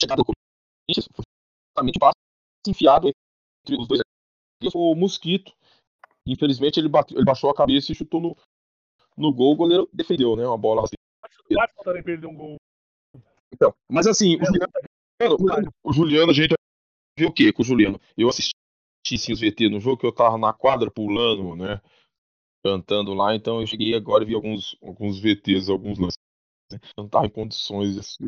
Chegada 0.00 0.22
do 0.22 0.24
Corinthians, 0.24 1.08
justamente 1.68 1.96
o 1.96 2.00
passe 2.00 2.14
enfiado 2.66 3.08
entre 3.08 3.80
os 3.80 3.88
dois. 3.88 4.00
O 4.74 4.94
Mosquito. 4.94 5.52
Infelizmente 6.26 6.78
ele, 6.78 6.88
bateu, 6.88 7.16
ele 7.16 7.24
baixou 7.24 7.50
a 7.50 7.54
cabeça 7.54 7.90
e 7.90 7.94
chutou 7.94 8.20
no, 8.20 8.36
no 9.16 9.32
gol. 9.32 9.52
O 9.52 9.56
goleiro 9.56 9.88
defendeu, 9.92 10.36
né? 10.36 10.46
Uma 10.46 10.58
bola 10.58 10.84
assim. 10.84 10.94
Acho 11.24 11.74
que 11.74 11.84
também 11.84 12.02
perdeu 12.02 12.30
um 12.30 12.36
gol. 12.36 12.56
Então, 13.52 13.74
mas 13.90 14.06
assim, 14.06 14.38
o 14.40 14.44
Juliano, 14.46 15.72
o 15.84 15.92
Juliano, 15.92 16.30
a 16.30 16.34
gente 16.34 16.54
viu 17.18 17.28
o 17.28 17.32
quê 17.32 17.52
com 17.52 17.62
o 17.62 17.64
Juliano? 17.64 18.00
Eu 18.16 18.28
assisti 18.28 18.52
sim 19.06 19.32
os 19.32 19.40
VT 19.40 19.68
no 19.68 19.80
jogo 19.80 19.98
que 19.98 20.06
eu 20.06 20.12
tava 20.12 20.38
na 20.38 20.52
quadra 20.52 20.90
pulando, 20.90 21.54
né? 21.54 21.80
Cantando 22.64 23.12
lá, 23.12 23.34
então 23.34 23.60
eu 23.60 23.66
cheguei 23.66 23.94
agora 23.94 24.22
e 24.22 24.26
vi 24.26 24.34
alguns, 24.34 24.76
alguns 24.80 25.18
VTs, 25.20 25.68
alguns 25.68 25.98
lances. 25.98 26.18
Eu 26.72 27.04
não 27.04 27.08
tava 27.08 27.26
em 27.26 27.30
condições 27.30 27.94
de 27.94 28.00
assistir. 28.00 28.24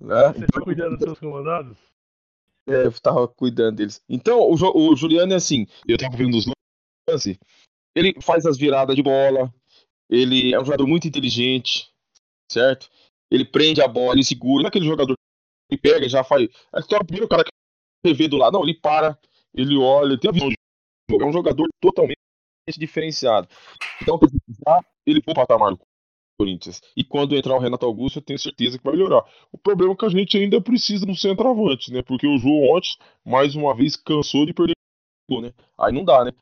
É, 0.00 0.32
Você 0.32 0.44
está 0.44 0.60
cuidando 0.60 0.96
dos 0.96 1.04
seus 1.04 1.18
comandados? 1.18 1.78
É, 2.68 2.86
eu 2.86 3.00
tava 3.00 3.26
cuidando 3.28 3.76
deles. 3.76 4.02
Então, 4.08 4.40
o, 4.40 4.52
o 4.52 4.96
Juliano 4.96 5.32
é 5.32 5.36
assim, 5.36 5.66
eu 5.86 5.96
tava 5.96 6.16
vendo 6.16 6.36
os 6.36 6.46
lances, 7.08 7.38
ele 7.94 8.14
faz 8.20 8.44
as 8.44 8.58
viradas 8.58 8.94
de 8.94 9.02
bola, 9.02 9.52
ele 10.10 10.52
é 10.52 10.60
um 10.60 10.64
jogador 10.64 10.86
muito 10.86 11.08
inteligente, 11.08 11.90
certo? 12.50 12.90
Ele 13.30 13.44
prende 13.44 13.80
a 13.80 13.88
bola, 13.88 14.14
ele 14.14 14.24
segura, 14.24 14.62
não 14.62 14.66
é 14.66 14.68
aquele 14.68 14.86
jogador 14.86 15.14
que 15.70 15.78
pega 15.78 16.06
e 16.06 16.08
já 16.08 16.24
faz. 16.24 16.48
É 16.74 16.82
só 16.82 16.96
o 16.96 17.04
primeiro 17.04 17.28
cara 17.28 17.44
que 17.44 18.14
vê 18.14 18.28
do 18.28 18.36
lado, 18.36 18.54
não, 18.54 18.62
ele 18.62 18.74
para, 18.74 19.18
ele 19.54 19.76
olha, 19.76 20.12
ele 20.12 20.20
tem 20.20 20.28
a 20.28 20.32
visão 20.32 20.48
de 20.48 20.56
jogo. 21.10 21.24
É 21.24 21.26
um 21.26 21.32
jogador 21.32 21.66
totalmente 21.80 22.18
diferenciado. 22.76 23.48
Então, 24.02 24.18
ele 25.06 25.22
foi 25.22 25.32
o 25.32 25.36
patamar 25.36 25.72
do 25.72 25.80
Corinthians. 26.38 26.80
E 26.96 27.04
quando 27.04 27.36
entrar 27.36 27.56
o 27.56 27.58
Renato 27.58 27.84
Augusto, 27.84 28.18
eu 28.18 28.22
tenho 28.22 28.38
certeza 28.38 28.78
que 28.78 28.84
vai 28.84 28.94
melhorar. 28.94 29.24
O 29.52 29.58
problema 29.58 29.92
é 29.92 29.96
que 29.96 30.04
a 30.04 30.08
gente 30.08 30.36
ainda 30.36 30.60
precisa 30.60 31.04
um 31.08 31.14
centroavante, 31.14 31.92
né? 31.92 32.02
Porque 32.02 32.26
o 32.26 32.38
João 32.38 32.76
ontem, 32.76 32.96
mais 33.24 33.54
uma 33.54 33.74
vez, 33.74 33.96
cansou 33.96 34.46
de 34.46 34.52
perder 34.52 34.74
gol, 35.28 35.42
né? 35.42 35.52
Aí 35.78 35.92
não 35.92 36.04
dá, 36.04 36.24
né? 36.24 36.32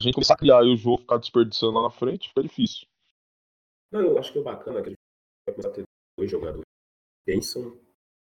A 0.00 0.04
gente 0.04 0.14
começar 0.14 0.34
a 0.34 0.38
criar 0.38 0.62
e 0.64 0.72
o 0.72 0.76
João 0.76 0.98
ficar 0.98 1.18
desperdiçando 1.18 1.74
lá 1.74 1.82
na 1.82 1.90
frente, 1.90 2.28
fica 2.28 2.42
difícil. 2.42 2.86
Não, 3.92 4.00
eu 4.00 4.18
acho 4.18 4.32
que 4.32 4.38
é 4.38 4.42
bacana 4.42 4.82
que 4.82 4.88
a 4.88 4.90
gente 4.90 4.98
vai 5.46 5.54
começar 5.54 5.68
a 5.68 5.72
ter 5.72 5.84
dois 6.18 6.30
jogadores 6.30 6.64
que 6.64 7.32
pensam, 7.32 7.78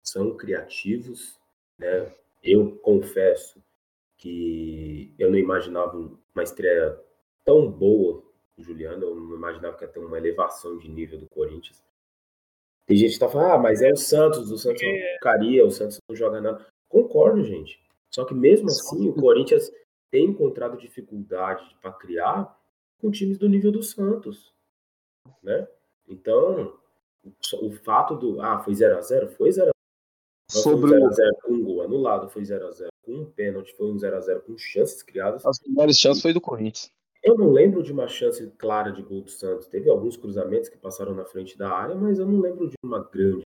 são 0.03 0.36
criativos, 0.36 1.39
né? 1.77 2.13
Eu 2.43 2.77
confesso 2.77 3.62
que 4.17 5.13
eu 5.17 5.29
não 5.29 5.38
imaginava 5.38 5.98
uma 5.98 6.43
estreia 6.43 7.00
tão 7.43 7.69
boa 7.69 8.24
Juliano, 8.62 9.03
eu 9.03 9.15
não 9.15 9.36
imaginava 9.36 9.75
que 9.75 9.83
ia 9.83 9.89
ter 9.89 10.00
uma 10.00 10.17
elevação 10.17 10.77
de 10.77 10.89
nível 10.89 11.19
do 11.19 11.27
Corinthians. 11.29 11.81
Tem 12.86 12.98
gente 12.98 13.13
que 13.13 13.19
tá 13.19 13.29
falando, 13.29 13.51
ah, 13.53 13.57
mas 13.57 13.81
é 13.81 13.91
o 13.91 13.98
Santos, 13.98 14.51
o 14.51 14.57
Santos 14.57 14.81
é 14.83 14.88
uma 14.88 15.12
porcaria, 15.13 15.65
o 15.65 15.71
Santos 15.71 16.00
não 16.07 16.15
joga 16.15 16.41
nada. 16.41 16.65
Concordo, 16.89 17.43
gente. 17.43 17.81
Só 18.13 18.25
que 18.25 18.33
mesmo 18.33 18.67
assim, 18.67 19.07
o 19.07 19.13
Corinthians 19.13 19.71
tem 20.10 20.25
encontrado 20.25 20.77
dificuldade 20.77 21.63
para 21.81 21.93
criar 21.93 22.60
com 23.00 23.10
times 23.10 23.38
do 23.38 23.48
nível 23.48 23.71
do 23.71 23.81
Santos, 23.81 24.53
né? 25.41 25.67
Então, 26.07 26.77
o 27.62 27.71
fato 27.71 28.15
do, 28.15 28.41
ah, 28.41 28.60
foi 28.60 28.75
0 28.75 28.98
a 28.98 29.01
0 29.01 29.29
foi 29.29 29.51
0 29.51 29.69
a 29.69 29.71
0 29.71 29.71
Sobre... 30.51 30.89
Foi 30.89 31.00
0x0 31.00 31.41
com 31.43 31.53
um 31.53 31.63
gol 31.63 31.81
anulado, 31.81 32.29
foi 32.29 32.41
0x0 32.41 32.88
com 33.03 33.13
um 33.13 33.25
pênalti, 33.25 33.74
foi 33.77 33.89
um 33.89 33.95
0x0 33.95 34.41
com 34.41 34.57
chances 34.57 35.01
criadas. 35.01 35.45
As 35.45 35.57
melhores 35.65 35.98
chances 35.98 36.21
foi 36.21 36.33
do 36.33 36.41
Corinthians. 36.41 36.91
Eu 37.24 37.38
não 37.38 37.51
lembro 37.51 37.84
de 37.84 37.92
uma 37.92 38.08
chance 38.08 38.50
clara 38.58 38.92
de 38.92 39.04
gol 39.04 39.22
do 39.22 39.30
Santos. 39.30 39.68
Teve 39.68 39.90
alguns 39.90 40.18
cruzamentos 40.18 40.70
que 40.70 40.78
passaram 40.78 41.13
na 41.13 41.25
frente 41.25 41.58
da 41.58 41.72
área, 41.72 41.96
mas 41.96 42.18
eu 42.18 42.25
não 42.25 42.40
lembro 42.40 42.68
de 42.68 42.75
uma 42.84 43.00
grande. 43.00 43.44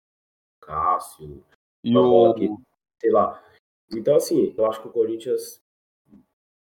Cássio. 0.61 1.43
E 1.83 1.97
o... 1.97 2.35
que, 2.35 2.49
sei 3.01 3.11
lá. 3.11 3.43
Então, 3.91 4.15
assim, 4.17 4.55
eu 4.57 4.67
acho 4.67 4.81
que 4.81 4.89
o 4.89 4.93
Corinthians 4.93 5.63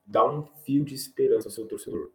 dá 0.04 0.24
um 0.24 0.44
fio 0.64 0.84
de 0.84 0.94
esperança 0.94 1.48
ao 1.48 1.52
seu 1.52 1.66
torcedor. 1.66 2.10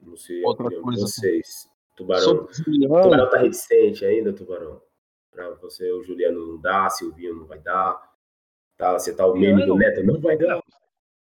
Não 0.00 0.16
sei 0.16 0.42
Outra 0.44 0.70
coisa 0.80 1.02
vocês. 1.02 1.68
Tubarão, 1.96 2.46
Tubarão 2.46 3.30
tá 3.30 3.38
reticente 3.38 4.04
ainda, 4.04 4.32
Tubarão. 4.32 4.82
Pra 5.30 5.50
você, 5.54 5.90
o 5.92 6.02
Juliano 6.02 6.46
não 6.46 6.60
dá, 6.60 6.88
Silvinho 6.90 7.34
não 7.34 7.46
vai 7.46 7.58
dar. 7.58 8.14
Tá, 8.76 8.92
você 8.92 9.14
tá 9.14 9.26
o 9.26 9.34
meme 9.34 9.64
do 9.64 9.74
Neto, 9.74 10.04
não 10.04 10.20
vai 10.20 10.36
dar. 10.36 10.62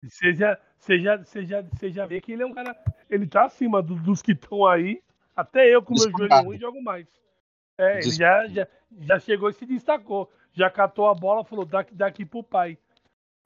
Você 0.04 0.34
já, 0.34 0.60
você 0.78 1.00
já, 1.00 1.18
você 1.18 1.46
já, 1.46 1.62
você 1.62 1.92
já 1.92 2.06
vê 2.06 2.20
que 2.20 2.32
ele 2.32 2.44
é 2.44 2.46
um 2.46 2.54
cara. 2.54 2.76
Ele 3.10 3.28
tá 3.28 3.46
acima 3.46 3.82
do, 3.82 3.96
dos 3.96 4.22
que 4.22 4.32
estão 4.32 4.66
aí. 4.66 5.02
Até 5.36 5.74
eu, 5.74 5.82
com 5.82 5.94
meu 5.94 6.10
joelho 6.10 6.44
ruim, 6.44 6.58
jogo 6.58 6.82
mais. 6.82 7.08
É, 7.78 8.00
ele 8.00 8.12
já, 8.12 8.48
já, 8.48 8.68
já 9.00 9.20
chegou 9.20 9.50
e 9.50 9.54
se 9.54 9.66
destacou. 9.66 10.30
Já 10.54 10.70
catou 10.70 11.08
a 11.08 11.14
bola 11.14 11.44
falou: 11.44 11.66
daqui, 11.66 11.94
daqui 11.94 12.26
pro 12.26 12.44
pai. 12.44 12.78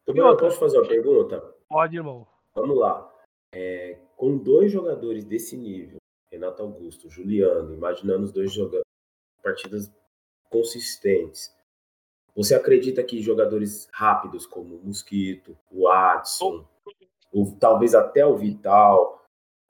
Eu 0.08 0.38
posso 0.38 0.60
fazer 0.60 0.78
uma 0.78 0.88
pergunta? 0.88 1.40
Pode, 1.68 1.96
irmão. 1.96 2.28
Vamos 2.54 2.78
lá. 2.78 3.12
É, 3.54 3.98
com 4.16 4.38
dois 4.38 4.72
jogadores 4.72 5.26
desse 5.26 5.58
nível, 5.58 5.98
Renato 6.32 6.62
Augusto, 6.62 7.10
Juliano, 7.10 7.74
imaginando 7.74 8.24
os 8.24 8.32
dois 8.32 8.52
jogando 8.52 8.84
partidas 9.42 9.92
consistentes, 10.50 11.55
você 12.36 12.54
acredita 12.54 13.04
que 13.04 13.22
jogadores 13.22 13.88
rápidos 13.94 14.46
como 14.46 14.76
o 14.76 14.86
Mosquito, 14.86 15.58
o 15.72 15.88
Adson, 15.88 16.68
o, 17.32 17.52
talvez 17.60 17.96
até 17.96 18.26
o 18.26 18.36
Vital 18.36 19.24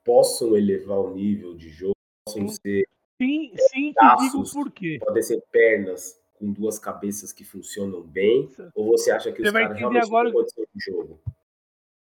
possam 0.04 0.56
elevar 0.58 1.00
o 1.00 1.14
nível 1.14 1.56
de 1.56 1.70
jogo, 1.70 1.96
possam 2.28 2.48
ser 2.48 2.88
sim, 3.22 3.52
sim, 3.72 3.94
braços, 3.94 4.32
digo 4.32 4.52
por 4.52 4.72
quê. 4.72 5.00
podem 5.04 5.22
ser 5.24 5.42
pernas 5.52 6.20
com 6.34 6.52
duas 6.52 6.78
cabeças 6.78 7.32
que 7.32 7.44
funcionam 7.46 8.02
bem? 8.02 8.50
Ou 8.76 8.88
você 8.90 9.12
acha 9.12 9.32
que 9.32 9.42
Você 9.42 9.48
os 9.48 9.54
caras 9.54 9.78
realmente 9.78 10.04
agora- 10.06 10.30
têm 10.30 10.38
condição 10.40 10.66
de 10.74 10.86
jogo? 10.86 11.20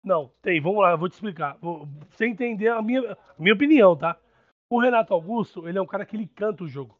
Não, 0.02 0.30
tem, 0.40 0.60
vamos 0.60 0.82
lá, 0.82 0.92
eu 0.92 0.98
vou 0.98 1.08
te 1.08 1.14
explicar. 1.14 1.58
Vou, 1.60 1.86
você 2.10 2.26
entender 2.26 2.68
a 2.68 2.80
minha, 2.80 3.12
a 3.12 3.42
minha 3.42 3.54
opinião, 3.54 3.96
tá? 3.96 4.16
O 4.70 4.80
Renato 4.80 5.12
Augusto, 5.12 5.68
ele 5.68 5.78
é 5.78 5.82
um 5.82 5.86
cara 5.86 6.04
que 6.06 6.16
ele 6.16 6.26
canta 6.28 6.64
o 6.64 6.68
jogo. 6.68 6.96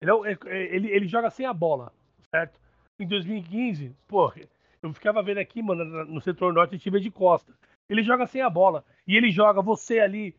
Ele, 0.00 0.10
é 0.10 0.32
é- 0.32 0.38
é- 0.46 0.74
ele, 0.76 0.90
ele 0.90 1.06
joga 1.08 1.30
sem 1.30 1.44
a 1.46 1.52
bola, 1.52 1.92
certo? 2.36 2.60
Em 2.98 3.06
2015, 3.06 3.94
pô, 4.06 4.32
eu 4.82 4.92
ficava 4.92 5.22
vendo 5.22 5.38
aqui, 5.38 5.62
mano, 5.62 6.04
no 6.04 6.20
setor 6.20 6.52
norte, 6.52 6.90
vê 6.90 7.00
de 7.00 7.10
costa. 7.10 7.52
Ele 7.88 8.02
joga 8.02 8.26
sem 8.26 8.42
a 8.42 8.50
bola. 8.50 8.84
E 9.06 9.16
ele 9.16 9.30
joga 9.30 9.62
você 9.62 10.00
ali, 10.00 10.34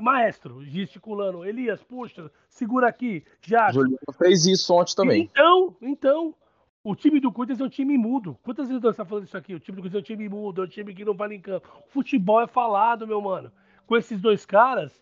maestro, 0.00 0.64
gesticulando. 0.64 1.44
Elias, 1.44 1.82
puxa, 1.82 2.30
segura 2.48 2.88
aqui, 2.88 3.24
já. 3.42 3.70
Juliano 3.72 3.98
fez 4.16 4.46
isso 4.46 4.72
ontem 4.74 4.94
também. 4.94 5.22
Então, 5.22 5.76
então, 5.80 6.34
o 6.84 6.94
time 6.94 7.20
do 7.20 7.32
Corinthians 7.32 7.60
é 7.60 7.64
um 7.64 7.68
time 7.68 7.96
mudo. 7.98 8.38
Quantas 8.42 8.68
vezes 8.68 8.82
você 8.82 8.96
tá 8.96 9.04
falando 9.04 9.24
isso 9.24 9.36
aqui? 9.36 9.54
O 9.54 9.60
time 9.60 9.76
do 9.76 9.82
Corinthians 9.82 10.02
é 10.02 10.04
um 10.04 10.16
time 10.16 10.28
mudo, 10.28 10.62
é 10.62 10.64
um 10.66 10.68
time 10.68 10.94
que 10.94 11.04
não 11.04 11.14
vale 11.14 11.34
em 11.34 11.40
campo. 11.40 11.68
O 11.86 11.90
futebol 11.90 12.40
é 12.40 12.46
falado, 12.46 13.06
meu 13.06 13.20
mano. 13.20 13.50
Com 13.86 13.96
esses 13.96 14.20
dois 14.20 14.46
caras, 14.46 14.92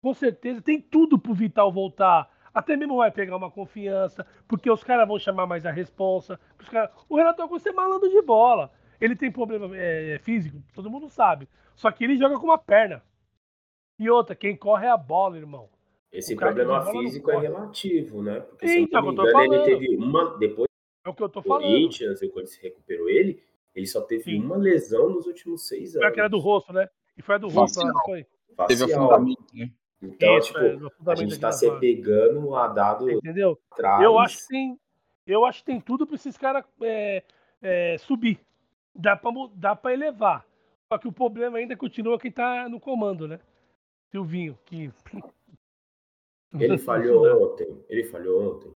com 0.00 0.14
certeza 0.14 0.62
tem 0.62 0.80
tudo 0.80 1.18
pro 1.18 1.34
Vital 1.34 1.70
voltar. 1.72 2.30
Até 2.52 2.76
mesmo 2.76 2.96
vai 2.96 3.10
pegar 3.10 3.36
uma 3.36 3.50
confiança, 3.50 4.26
porque 4.46 4.70
os 4.70 4.82
caras 4.82 5.06
vão 5.06 5.18
chamar 5.18 5.46
mais 5.46 5.64
a 5.66 5.70
responsa. 5.70 6.38
Os 6.60 6.68
caras- 6.68 6.90
O 7.08 7.16
Renato 7.16 7.42
Augusto 7.42 7.68
é 7.68 7.72
malandro 7.72 8.08
de 8.10 8.22
bola. 8.22 8.70
Ele 9.00 9.14
tem 9.14 9.30
problema 9.30 9.70
é, 9.76 10.18
físico, 10.22 10.60
todo 10.74 10.90
mundo 10.90 11.08
sabe. 11.08 11.48
Só 11.76 11.90
que 11.92 12.02
ele 12.04 12.16
joga 12.16 12.36
com 12.38 12.44
uma 12.46 12.58
perna. 12.58 13.02
E 13.98 14.08
outra, 14.10 14.34
quem 14.34 14.56
corre 14.56 14.86
é 14.86 14.90
a 14.90 14.96
bola, 14.96 15.36
irmão. 15.36 15.68
Esse 16.10 16.34
cara 16.34 16.52
problema 16.54 16.84
físico 16.90 17.30
é 17.30 17.34
corre. 17.34 17.46
relativo, 17.48 18.22
né? 18.22 18.40
Porque, 18.40 18.66
Sim, 18.66 18.72
se 18.74 18.78
eu 18.80 18.84
então, 18.84 19.02
não 19.02 19.08
me 19.08 19.12
eu 19.12 19.16
tô 19.16 19.28
engano, 19.28 19.40
ele 19.42 19.48
falando. 19.62 19.64
teve 19.80 19.96
uma. 19.96 20.38
Depois 20.38 20.68
É 21.04 21.08
o 21.08 21.14
que 21.14 21.22
eu 21.22 21.28
tô 21.28 21.40
do 21.40 21.46
falando. 21.48 21.62
Corinthians, 21.64 22.20
quando 22.32 22.46
se 22.46 22.60
recuperou 22.62 23.08
ele, 23.08 23.42
ele 23.74 23.86
só 23.86 24.00
teve 24.00 24.22
Sim. 24.24 24.40
uma 24.42 24.56
lesão 24.56 25.10
nos 25.10 25.26
últimos 25.26 25.68
seis 25.68 25.92
Foi 25.92 26.00
anos. 26.02 26.12
aquela 26.12 26.28
do 26.28 26.38
rosto, 26.38 26.72
né? 26.72 26.88
E 27.16 27.22
foi 27.22 27.34
a 27.34 27.38
do 27.38 27.48
rosto, 27.48 27.78
lá, 27.80 27.92
não 27.92 28.00
foi? 28.04 28.24
Teve 28.66 28.80
Facial. 28.80 29.00
afundamento, 29.04 29.44
né? 29.54 29.70
Então, 30.00 30.38
Isso, 30.38 30.52
tipo, 30.52 30.60
é, 30.60 31.12
a 31.12 31.14
gente 31.16 31.38
tá 31.38 31.48
aqui 31.48 31.58
se 31.58 31.70
pegando 31.80 32.54
a 32.54 32.68
dado 32.68 33.10
Entendeu? 33.10 33.58
atrás. 33.72 34.02
Eu 34.02 34.18
acho 34.18 34.38
que 34.38 34.48
tem, 34.48 34.80
eu 35.26 35.44
acho 35.44 35.58
que 35.60 35.66
tem 35.66 35.80
tudo 35.80 36.06
para 36.06 36.14
esses 36.14 36.36
caras 36.36 36.64
é, 36.82 37.24
é, 37.60 37.98
subir. 37.98 38.40
Dá 38.94 39.16
para 39.16 39.30
dá 39.54 39.76
para 39.76 39.92
elevar. 39.92 40.46
Só 40.92 40.98
que 40.98 41.08
o 41.08 41.12
problema 41.12 41.58
ainda 41.58 41.76
continua 41.76 42.18
quem 42.18 42.30
tá 42.30 42.68
no 42.68 42.80
comando, 42.80 43.26
né? 43.26 43.40
Silvinho, 44.10 44.58
que 44.64 44.90
Ele 46.58 46.78
falhou 46.78 47.52
ontem. 47.52 47.84
Ele 47.88 48.04
falhou 48.04 48.54
ontem. 48.54 48.70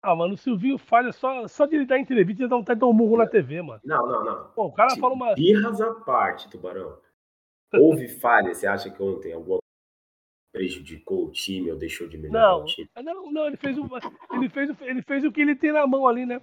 Ah, 0.00 0.16
mano, 0.16 0.34
o 0.34 0.36
Silvinho 0.36 0.78
falha 0.78 1.12
só, 1.12 1.46
só 1.46 1.66
de 1.66 1.76
ele 1.76 1.86
dar 1.86 1.98
entrevista 1.98 2.42
e 2.42 2.48
dar 2.48 2.56
um, 2.56 2.64
dar 2.64 2.86
um 2.86 2.92
murro 2.92 3.16
na 3.16 3.26
TV, 3.26 3.62
mano. 3.62 3.80
Não, 3.84 4.06
não, 4.06 4.24
não. 4.24 4.50
Pô, 4.50 4.66
o 4.66 4.72
cara 4.72 4.90
Sim, 4.90 5.00
fala 5.00 5.14
uma. 5.14 5.34
Birras 5.34 5.80
à 5.80 5.94
parte, 5.94 6.48
Tubarão. 6.48 6.98
Houve 7.74 8.08
falha? 8.08 8.54
Você 8.54 8.66
acha 8.66 8.90
que 8.90 9.02
ontem 9.02 9.32
alguma 9.32 9.61
prejudicou 10.52 11.26
o 11.26 11.30
time 11.32 11.70
ou 11.70 11.78
deixou 11.78 12.06
de 12.08 12.18
melhorar 12.18 12.50
Não, 12.50 12.62
o 12.62 12.64
time? 12.66 12.88
não, 13.02 13.32
não, 13.32 13.46
ele 13.46 13.56
fez, 13.56 13.76
o, 13.78 13.88
ele, 14.32 14.48
fez, 14.48 14.70
o- 14.70 14.76
ele 14.82 15.02
fez 15.02 15.24
o 15.24 15.32
que 15.32 15.40
ele 15.40 15.56
tem 15.56 15.72
na 15.72 15.86
mão 15.86 16.06
ali, 16.06 16.26
né? 16.26 16.40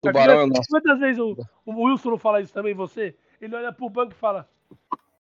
Tubarão 0.00 0.40
é 0.40 0.46
nosso. 0.46 0.68
Quantas 0.68 0.98
vezes 0.98 1.18
o, 1.18 1.36
o 1.66 1.84
Wilson 1.84 2.10
não 2.10 2.18
fala 2.18 2.40
isso 2.40 2.52
também, 2.52 2.74
você? 2.74 3.14
Ele 3.40 3.54
olha 3.54 3.72
pro 3.72 3.90
banco 3.90 4.12
e 4.12 4.16
fala: 4.16 4.48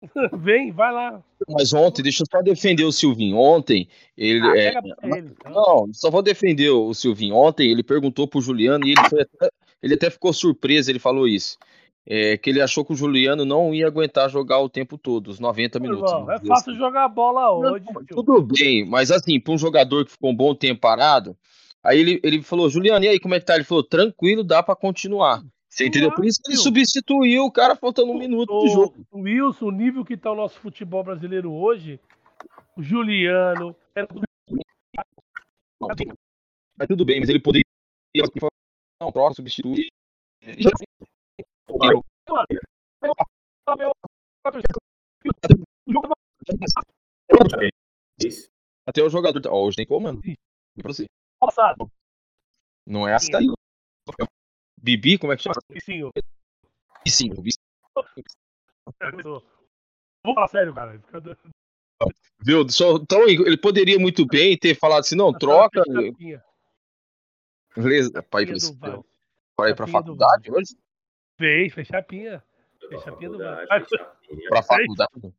Vem, 0.34 0.72
vai 0.72 0.92
lá. 0.92 1.24
Mas 1.50 1.74
ontem, 1.74 2.04
deixa 2.04 2.24
eu 2.24 2.28
só 2.30 2.42
defender 2.42 2.84
o 2.84 2.92
Silvinho. 2.92 3.38
Ontem, 3.38 3.88
ele. 4.18 4.40
Ah, 4.48 4.58
é, 4.58 4.74
ele. 5.18 5.36
então. 5.40 5.52
Não, 5.52 5.94
só 5.94 6.10
vou 6.10 6.22
defender 6.22 6.70
o 6.70 6.94
Silvinho. 6.94 7.36
Ontem 7.36 7.70
ele 7.70 7.84
perguntou 7.84 8.28
pro 8.28 8.42
Juliano 8.42 8.86
e 8.86 8.92
ele, 8.92 9.10
foi 9.10 9.22
até, 9.22 9.50
ele 9.82 9.94
até 9.96 10.10
ficou 10.10 10.32
surpreso, 10.32 10.90
ele 10.92 11.00
falou 11.00 11.28
isso. 11.28 11.58
É, 12.06 12.36
que 12.36 12.50
ele 12.50 12.62
achou 12.62 12.84
que 12.84 12.94
o 12.94 12.96
Juliano 12.96 13.46
não 13.46 13.76
ia 13.76 13.86
aguentar 13.86 14.28
jogar 14.30 14.60
o 14.60 14.68
tempo 14.68 14.98
todo, 14.98 15.28
os 15.28 15.40
90 15.40 15.80
Pô, 15.80 15.84
minutos. 15.84 16.12
irmão, 16.12 16.32
é 16.32 16.36
Ele 16.38 16.48
fácil 16.48 16.72
assim, 16.72 16.80
jogar 16.80 17.08
bola 17.08 17.52
hoje, 17.52 17.86
"Não, 17.94 18.04
tio. 18.04 18.16
Tudo 18.16 18.42
bem, 18.42 18.90
mas 18.90 19.12
assim, 19.12 19.40
para 19.40 19.54
um 19.54 19.58
jogador 19.58 20.04
que 20.06 20.12
ficou 20.12 20.32
um 20.32 20.36
bom 20.36 20.56
tempo 20.56 20.82
parado, 20.82 21.38
aí 21.84 22.00
ele, 22.00 22.20
ele 22.24 22.42
falou, 22.42 22.70
Juliano, 22.70 23.06
e 23.06 23.08
aí, 23.08 23.20
como 23.20 23.36
é 23.36 23.40
que 23.40 23.46
tá? 23.46 23.54
Ele 23.56 23.64
falou, 23.64 23.84
tranquilo, 23.84 24.44
dá 24.44 24.64
para 24.64 24.76
continuar. 24.76 25.44
Você 25.70 25.86
entendeu? 25.88 26.12
Por 26.12 26.26
isso 26.26 26.42
que 26.44 26.52
ele 26.52 26.58
substituiu 26.58 27.46
o 27.46 27.52
cara 27.52 27.76
faltando 27.76 28.12
um 28.12 28.18
minuto 28.18 28.52
de 28.60 28.74
jogo. 28.74 29.06
O, 29.12 29.20
o 29.20 29.22
Wilson, 29.22 29.68
o 29.68 29.72
nível 29.72 30.04
que 30.04 30.18
tá 30.18 30.32
o 30.32 30.36
nosso 30.36 30.60
futebol 30.60 31.04
brasileiro 31.04 31.52
hoje, 31.54 32.00
o 32.76 32.82
Juliano. 32.82 33.76
era- 33.96 34.08
Mas 36.78 36.88
tudo 36.88 37.06
bem, 37.06 37.20
mas 37.20 37.30
ele 37.30 37.40
poderia. 37.40 37.64
Não, 39.02 39.12
troca, 39.12 39.36
substituir. 39.36 39.88
Até 48.88 49.04
o 49.04 49.10
jogador. 49.10 49.42
Ó, 49.48 49.66
hoje 49.66 49.78
tem 49.78 49.86
comando. 49.86 50.22
Passado. 51.40 51.92
Não 52.86 53.08
é 53.08 53.14
assim 53.14 53.32
daí. 53.32 53.46
não. 53.48 53.56
Bibi, 54.82 55.18
como 55.18 55.32
é 55.34 55.38
que 55.38 55.44
chama? 55.44 55.56
Sim, 55.84 55.98
eu- 56.00 56.12
E 57.06 57.10
sim, 57.12 57.32
o 57.32 57.42
Bibi. 57.42 57.52
Vou 60.24 60.36
falar 60.36 60.48
sério, 60.48 60.74
cara. 60.74 61.02
Viu? 62.44 62.68
Só, 62.70 62.96
então 62.96 63.28
ele 63.28 63.58
poderia 63.58 64.00
muito 64.00 64.26
bem 64.26 64.58
ter 64.58 64.76
falado 64.76 65.02
assim, 65.02 65.16
não, 65.16 65.32
troca. 65.32 65.84
Beleza, 67.76 68.24
pra 68.24 68.42
ir 68.42 68.48
Chapinha 68.48 68.80
pra, 68.80 68.90
do 68.90 68.98
Vale. 68.98 69.04
pra, 69.56 69.70
ir 69.70 69.76
pra 69.76 69.88
faculdade 69.88 70.52
hoje? 70.52 70.76
Fez, 71.42 71.74
fez 71.74 71.88
chapinha. 71.88 72.44
Foi 72.80 72.90
Fez 72.90 73.02
chapinha 73.02 73.30
do 73.32 73.38
chapinha. 73.40 74.50
Pra 74.50 74.62
faculdade. 74.62 75.34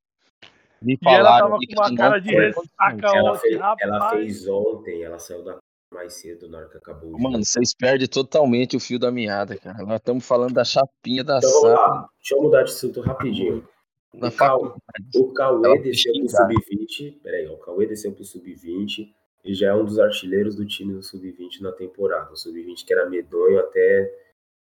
Me 0.83 0.95
E 0.95 0.99
ela 1.07 1.39
falaram 1.39 1.47
tava 1.51 1.59
com 1.59 1.81
uma 1.81 1.97
cara 1.97 2.19
de 2.19 2.31
ressaca 2.35 3.07
Ela 3.17 3.31
ontem, 3.31 3.41
fez, 3.41 3.61
ela 3.61 4.11
fez 4.11 4.49
ontem, 4.49 5.03
ela 5.05 5.19
saiu 5.21 5.45
da 5.45 5.59
mais 5.95 6.15
cedo 6.15 6.49
na 6.49 6.59
hora 6.59 6.69
que 6.69 6.79
acabou 6.79 7.11
o 7.11 7.13
jogo. 7.13 7.23
Mano, 7.23 7.45
vocês 7.45 7.73
perdem 7.75 8.09
totalmente 8.09 8.77
o 8.77 8.81
fio 8.81 8.99
da 8.99 9.13
meada, 9.13 9.57
cara. 9.59 9.85
Nós 9.85 9.97
estamos 9.99 10.27
falando 10.27 10.55
da 10.55 10.65
chapinha 10.65 11.23
da 11.23 11.37
Então 11.39 11.51
vamos 11.51 11.61
sala 11.63 11.75
lá, 11.75 12.09
deixa 12.19 12.35
eu 12.35 12.43
mudar 12.43 12.63
de 12.65 12.71
assunto 12.73 13.01
rapidinho. 13.03 13.69
na 14.15 14.29
o 14.29 14.33
Cauê, 14.33 14.61
faculdade. 14.61 15.11
o 15.17 15.33
Cauê 15.35 15.67
Ela 15.67 15.79
desceu 15.83 16.13
pro 16.15 16.29
xingar. 16.29 16.49
sub-20. 16.49 17.21
Peraí, 17.23 17.47
o 17.47 17.57
Cauê 17.59 17.87
desceu 17.87 18.13
pro 18.13 18.25
sub-20 18.25 19.09
e 19.45 19.55
já 19.55 19.69
é 19.69 19.75
um 19.75 19.85
dos 19.85 19.99
artilheiros 20.01 20.57
do 20.57 20.67
time 20.67 20.95
do 20.95 21.03
sub-20 21.03 21.61
na 21.61 21.71
temporada. 21.73 22.33
O 22.33 22.37
sub-20 22.37 22.85
que 22.85 22.93
era 22.93 23.09
medonho 23.09 23.61
até 23.61 24.11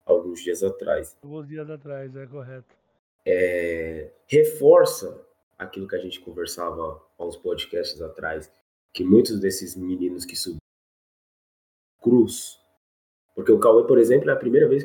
alguns 0.10 0.42
dias 0.42 0.64
atrás. 0.64 1.18
Alguns 1.24 1.48
dias 1.48 1.70
atrás, 1.70 2.16
é 2.16 2.26
correto. 2.28 2.76
É, 3.26 4.12
reforça 4.28 5.26
aquilo 5.58 5.88
que 5.88 5.96
a 5.96 6.00
gente 6.00 6.20
conversava 6.22 7.02
há 7.18 7.26
uns 7.26 7.38
podcasts 7.38 8.02
atrás, 8.02 8.52
que 8.94 9.04
muitos 9.04 9.40
desses 9.40 9.76
meninos 9.76 10.26
que 10.26 10.36
subiram 10.36 10.60
cruz, 12.02 12.60
porque 13.36 13.52
o 13.52 13.60
Cauê, 13.60 13.86
por 13.86 13.98
exemplo, 13.98 14.30
é 14.30 14.34
a 14.34 14.38
primeira 14.38 14.68
vez 14.68 14.84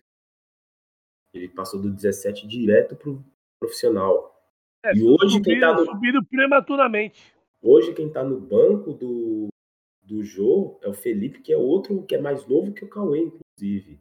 que 1.32 1.38
ele 1.38 1.48
passou 1.48 1.80
do 1.80 1.90
17 1.90 2.46
direto 2.46 2.96
pro 2.96 3.24
profissional. 3.60 4.32
É, 4.84 4.92
E 4.94 5.02
hoje 5.02 5.40
quem 5.40 5.58
tá 5.60 5.72
no- 5.74 6.26
prematuramente. 6.28 7.32
Hoje 7.62 7.94
quem 7.94 8.12
tá 8.12 8.22
no 8.22 8.38
banco 8.38 8.92
do, 8.92 9.46
do 10.02 10.22
Jô 10.22 10.78
é 10.82 10.88
o 10.88 10.92
Felipe, 10.92 11.40
que 11.40 11.52
é 11.52 11.56
outro 11.56 12.02
que 12.04 12.14
é 12.14 12.20
mais 12.20 12.46
novo 12.46 12.74
que 12.74 12.84
o 12.84 12.88
Cauê, 12.88 13.20
inclusive. 13.20 14.00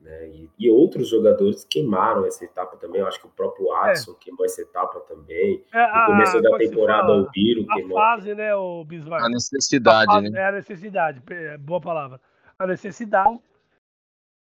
Né? 0.00 0.28
E, 0.30 0.50
e 0.58 0.70
outros 0.70 1.08
jogadores 1.08 1.64
queimaram 1.64 2.24
essa 2.24 2.42
etapa 2.44 2.76
também. 2.78 3.00
Eu 3.02 3.06
acho 3.06 3.20
que 3.20 3.26
o 3.26 3.30
próprio 3.30 3.70
Adson 3.72 4.14
queimou 4.14 4.46
essa 4.46 4.62
etapa 4.62 4.98
também. 5.00 5.62
É, 5.72 6.00
No 6.00 6.06
começo 6.06 6.40
da 6.40 6.48
é 6.48 6.52
que 6.58 6.64
se 6.64 6.70
temporada, 6.70 7.06
fala? 7.08 7.22
o 7.22 7.30
Biro 7.30 7.66
A 7.70 7.74
queimou. 7.74 7.98
fase, 7.98 8.34
né, 8.34 8.54
o 8.54 8.82
Bismarck? 8.84 9.24
A 9.24 9.28
necessidade, 9.28 10.10
A 10.10 10.14
fase- 10.14 10.30
né? 10.30 10.40
É 10.40 10.44
a 10.46 10.52
necessidade, 10.52 11.22
é, 11.30 11.58
boa 11.58 11.80
palavra. 11.80 12.18
A 12.58 12.66
necessidade 12.66 13.38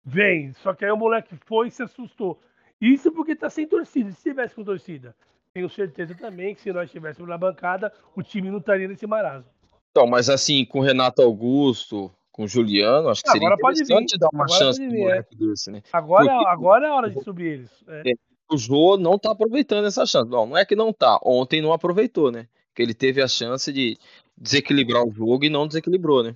vem, 0.05 0.53
só 0.55 0.75
que 0.75 0.85
aí 0.85 0.91
o 0.91 0.97
moleque 0.97 1.37
foi 1.47 1.69
e 1.69 1.71
se 1.71 1.83
assustou. 1.83 2.41
Isso 2.81 3.13
porque 3.13 3.37
tá 3.37 3.49
sem 3.49 3.67
torcida. 3.67 4.11
Se 4.11 4.23
tivesse 4.23 4.55
com 4.55 4.65
torcida, 4.65 5.15
tenho 5.53 5.69
certeza 5.69 6.15
também 6.15 6.55
que 6.55 6.61
se 6.63 6.73
nós 6.73 6.87
estivéssemos 6.87 7.29
na 7.29 7.39
bancada, 7.39 7.93
o 8.17 8.23
time 8.23 8.51
não 8.51 8.59
estaria 8.59 8.89
nesse 8.89 9.07
marasmo. 9.07 9.51
Então, 9.91 10.07
mas 10.07 10.29
assim, 10.31 10.65
com 10.65 10.79
o 10.81 10.83
Renato 10.83 11.21
Augusto, 11.23 12.11
com 12.33 12.45
o 12.45 12.49
Juliano, 12.49 13.11
acho 13.11 13.23
que 13.23 13.31
seria 13.31 13.49
Agora 13.49 13.73
interessante 13.73 14.19
dar 14.19 14.29
uma 14.33 14.45
Agora 14.45 14.59
chance 14.59 14.81
pro 14.81 14.91
vir, 14.91 14.99
moleque 15.01 15.37
desse, 15.37 15.71
né? 15.71 15.83
Agora, 15.93 16.25
Porque- 16.25 16.49
agora 16.49 16.87
é 16.87 16.91
a 16.91 16.95
hora 16.95 17.11
de 17.11 17.23
subir 17.23 17.47
eles. 17.47 17.71
É. 17.87 18.03
O 18.51 18.57
Jô 18.57 18.97
não 18.97 19.19
tá 19.19 19.31
aproveitando 19.33 19.87
essa 19.87 20.05
chance. 20.05 20.29
Não, 20.31 20.47
não 20.47 20.57
é 20.57 20.65
que 20.65 20.75
não 20.75 20.93
tá. 20.93 21.19
Ontem 21.25 21.63
não 21.63 21.73
aproveitou, 21.73 22.31
né? 22.33 22.49
Porque 22.69 22.83
ele 22.83 22.95
teve 22.95 23.23
a 23.23 23.29
chance 23.29 23.73
de 23.73 23.97
desequilibrar 24.37 25.07
o 25.07 25.11
jogo 25.13 25.45
e 25.45 25.51
não 25.51 25.67
desequilibrou, 25.67 26.23
né? 26.23 26.35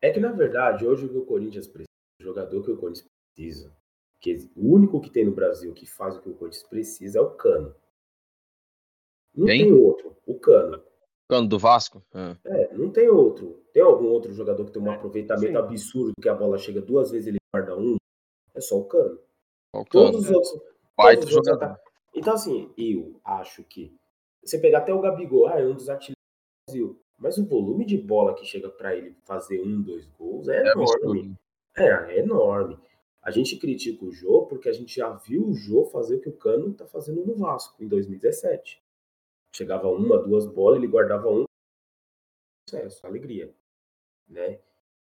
É 0.00 0.10
que, 0.10 0.18
na 0.20 0.32
verdade, 0.32 0.84
hoje 0.84 1.06
o 1.06 1.08
que 1.08 1.16
o 1.18 1.24
Corinthians 1.24 1.66
precisa, 1.68 1.88
o 2.20 2.24
jogador 2.24 2.62
que 2.62 2.70
o 2.72 2.76
Corinthians 2.76 3.08
precisa, 3.34 3.72
que 4.20 4.50
o 4.56 4.74
único 4.74 5.00
que 5.00 5.10
tem 5.10 5.24
no 5.24 5.32
Brasil 5.32 5.72
que 5.72 5.86
faz 5.86 6.16
o 6.16 6.20
que 6.20 6.28
o 6.28 6.34
Corinthians 6.34 6.64
precisa 6.68 7.18
é 7.18 7.22
o 7.22 7.30
Cano. 7.30 7.74
Não 9.34 9.46
tem 9.46 9.72
outro. 9.72 10.16
O 10.26 10.38
Cano. 10.38 10.82
Cano 11.28 11.48
do 11.48 11.58
Vasco? 11.58 12.02
É. 12.14 12.36
é. 12.44 12.74
não 12.74 12.90
tem 12.90 13.08
outro. 13.08 13.62
Tem 13.72 13.82
algum 13.82 14.06
outro 14.06 14.32
jogador 14.32 14.64
que 14.64 14.72
tem 14.72 14.82
um 14.82 14.90
é, 14.90 14.94
aproveitamento 14.94 15.52
Sim. 15.52 15.56
absurdo 15.56 16.12
que 16.20 16.28
a 16.28 16.34
bola 16.34 16.58
chega 16.58 16.80
duas 16.80 17.10
vezes 17.10 17.26
e 17.26 17.30
ele 17.30 17.38
guarda 17.52 17.76
um? 17.76 17.96
É 18.54 18.60
só 18.60 18.78
o 18.78 18.84
Cano. 18.84 19.18
O 19.72 19.84
Cano. 19.84 20.12
Todos 20.12 20.24
os 20.24 20.30
outros. 20.30 20.62
Baita 20.96 21.22
todos 21.22 21.36
outros 21.36 21.54
jogador. 21.54 21.80
Então, 22.14 22.34
assim, 22.34 22.72
eu 22.76 23.20
acho 23.24 23.64
que. 23.64 23.96
Você 24.44 24.58
pegar 24.58 24.78
até 24.78 24.92
o 24.92 25.00
Gabigol, 25.00 25.46
ah, 25.46 25.60
é 25.60 25.66
um 25.66 25.74
dos 25.74 25.88
artilheiros 25.88 26.16
do 26.68 26.72
Brasil. 26.72 27.02
Mas 27.18 27.38
o 27.38 27.46
volume 27.46 27.84
de 27.84 27.96
bola 27.96 28.34
que 28.34 28.44
chega 28.44 28.68
pra 28.68 28.94
ele 28.94 29.16
fazer 29.24 29.62
um, 29.62 29.80
dois 29.80 30.06
gols 30.18 30.48
é, 30.48 30.56
É 30.56 30.72
enorme. 30.72 31.38
É, 31.76 31.84
é 31.84 32.18
enorme. 32.18 32.78
A 33.22 33.30
gente 33.30 33.56
critica 33.56 34.04
o 34.04 34.10
Jô 34.10 34.46
porque 34.46 34.68
a 34.68 34.72
gente 34.72 34.96
já 34.96 35.08
viu 35.10 35.46
o 35.46 35.54
Jô 35.54 35.84
fazer 35.84 36.16
o 36.16 36.20
que 36.20 36.28
o 36.28 36.36
Cano 36.36 36.74
tá 36.74 36.84
fazendo 36.86 37.24
no 37.24 37.36
Vasco 37.36 37.82
em 37.82 37.86
2017. 37.86 38.82
Chegava 39.54 39.88
uma, 39.88 40.18
duas 40.18 40.46
bolas, 40.46 40.78
ele 40.78 40.90
guardava 40.90 41.28
um. 41.30 41.44
Sucesso, 42.68 43.06
alegria. 43.06 43.52
Né? 44.28 44.58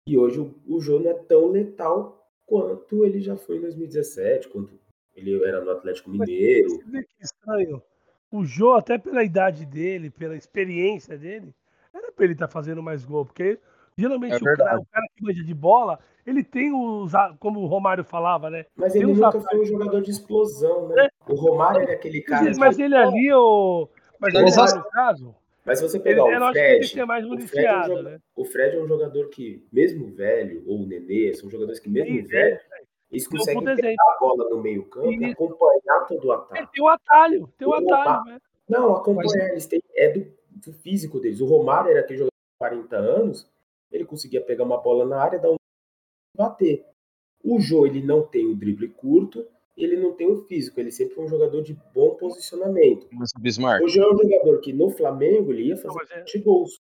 E 0.07 0.17
hoje 0.17 0.39
o, 0.39 0.53
o 0.67 0.81
Jô 0.81 0.99
não 0.99 1.11
é 1.11 1.13
tão 1.13 1.47
letal 1.47 2.29
quanto 2.45 3.05
ele 3.05 3.21
já 3.21 3.37
foi 3.37 3.57
em 3.57 3.61
2017, 3.61 4.49
quanto 4.49 4.77
ele 5.15 5.41
era 5.43 5.61
no 5.63 5.71
Atlético 5.71 6.09
Mineiro. 6.09 6.79
Vê 6.87 7.03
que 7.03 7.23
estranho. 7.23 7.81
O 8.31 8.43
Jô, 8.43 8.73
até 8.73 8.97
pela 8.97 9.23
idade 9.23 9.65
dele, 9.65 10.09
pela 10.09 10.35
experiência 10.35 11.17
dele, 11.17 11.53
era 11.93 12.11
pra 12.11 12.25
ele 12.25 12.33
estar 12.33 12.47
fazendo 12.47 12.81
mais 12.81 13.05
gol. 13.05 13.25
Porque 13.25 13.59
geralmente 13.97 14.33
É 14.33 14.37
o, 14.37 14.57
cara, 14.57 14.79
o 14.79 14.85
cara 14.85 15.05
que 15.15 15.23
manja 15.23 15.43
de 15.43 15.53
bola, 15.53 15.99
ele 16.25 16.43
tem 16.43 16.73
os. 16.73 17.11
Como 17.39 17.59
o 17.59 17.67
Romário 17.67 18.03
falava, 18.03 18.49
né? 18.49 18.65
Mas 18.75 18.93
Tem 18.93 19.01
ele 19.01 19.13
nunca 19.13 19.39
foi 19.39 19.59
um 19.59 19.65
jogador 19.65 20.01
de 20.01 20.11
explosão, 20.11 20.89
né? 20.89 21.09
O 21.27 21.35
Romário 21.35 21.81
era 21.81 21.93
aquele 21.93 22.21
cara. 22.21 22.45
Mas, 22.45 22.57
mas 22.57 22.79
ele 22.79 22.95
ali, 22.95 23.31
o. 23.33 23.89
Mas 24.21 24.33
no 24.33 24.83
caso, 24.91 25.35
Mas 25.65 25.79
se 25.79 25.83
você 25.87 25.99
pegar 25.99 26.23
o 26.23 26.27
que 26.51 26.57
ele 26.59 26.79
que 26.79 26.85
Fred, 26.85 27.01
o 27.43 27.47
Fred, 27.47 27.65
é 27.67 27.77
um 27.79 27.83
joga- 27.87 28.09
né? 28.09 28.19
o 28.35 28.45
Fred 28.45 28.75
é 28.77 28.79
um 28.81 28.87
jogador 28.87 29.29
que, 29.29 29.65
mesmo 29.71 30.11
velho, 30.11 30.63
ou 30.67 30.81
o 30.83 30.85
Nenê, 30.85 31.33
são 31.33 31.49
jogadores 31.49 31.79
que, 31.79 31.89
mesmo 31.89 32.15
Sim, 32.15 32.27
velho, 32.27 32.55
é, 32.55 32.61
eles 33.11 33.27
Deu 33.27 33.35
um 33.35 33.39
conseguem 33.39 33.63
pegar 33.63 33.73
exemplo. 33.87 34.03
a 34.07 34.19
bola 34.19 34.49
no 34.49 34.61
meio 34.61 34.83
campo 34.85 35.11
e 35.11 35.25
acompanhar 35.25 36.05
todo 36.07 36.25
o 36.27 36.31
É, 36.31 36.35
ataque. 36.35 36.71
tem 36.71 36.83
o 36.83 36.87
atalho, 36.87 37.53
tem 37.57 37.67
o 37.67 37.71
O 37.71 37.73
atalho, 37.73 38.23
né? 38.25 38.39
Não, 38.69 38.95
acompanhar, 38.95 39.49
eles 39.49 39.65
têm, 39.65 39.81
é 39.95 40.09
do, 40.13 40.31
do 40.49 40.71
físico 40.71 41.19
deles. 41.19 41.41
O 41.41 41.45
Romário 41.45 41.91
era 41.91 41.99
aquele 42.01 42.19
jogador 42.19 42.29
de 42.31 42.57
40 42.59 42.95
anos, 42.97 43.49
ele 43.91 44.05
conseguia 44.05 44.41
pegar 44.41 44.63
uma 44.63 44.77
bola 44.77 45.05
na 45.05 45.21
área, 45.21 45.39
dar 45.39 45.51
um 45.51 45.55
bater. 46.37 46.85
O 47.43 47.59
Jô, 47.59 47.85
ele 47.85 48.01
não 48.01 48.21
tem 48.23 48.45
o 48.47 48.55
drible 48.55 48.87
curto, 48.87 49.45
ele 49.75 49.97
não 49.97 50.13
tem 50.13 50.27
o 50.29 50.45
físico, 50.45 50.79
ele 50.79 50.91
sempre 50.91 51.15
foi 51.15 51.25
um 51.25 51.29
jogador 51.29 51.61
de 51.61 51.75
bom 51.93 52.15
posicionamento. 52.15 53.07
Mas 53.11 53.29
o 53.35 53.39
Bismarck. 53.39 53.83
O 53.83 53.87
Jô 53.87 54.01
é 54.03 54.13
um 54.13 54.17
jogador 54.17 54.59
que 54.61 54.73
no 54.73 54.89
Flamengo 54.89 55.51
ele 55.51 55.63
ia 55.69 55.75
Não, 55.75 55.81
fazer 55.81 55.95
mas 55.99 56.11
é- 56.11 56.19
20 56.19 56.39
gols. 56.39 56.79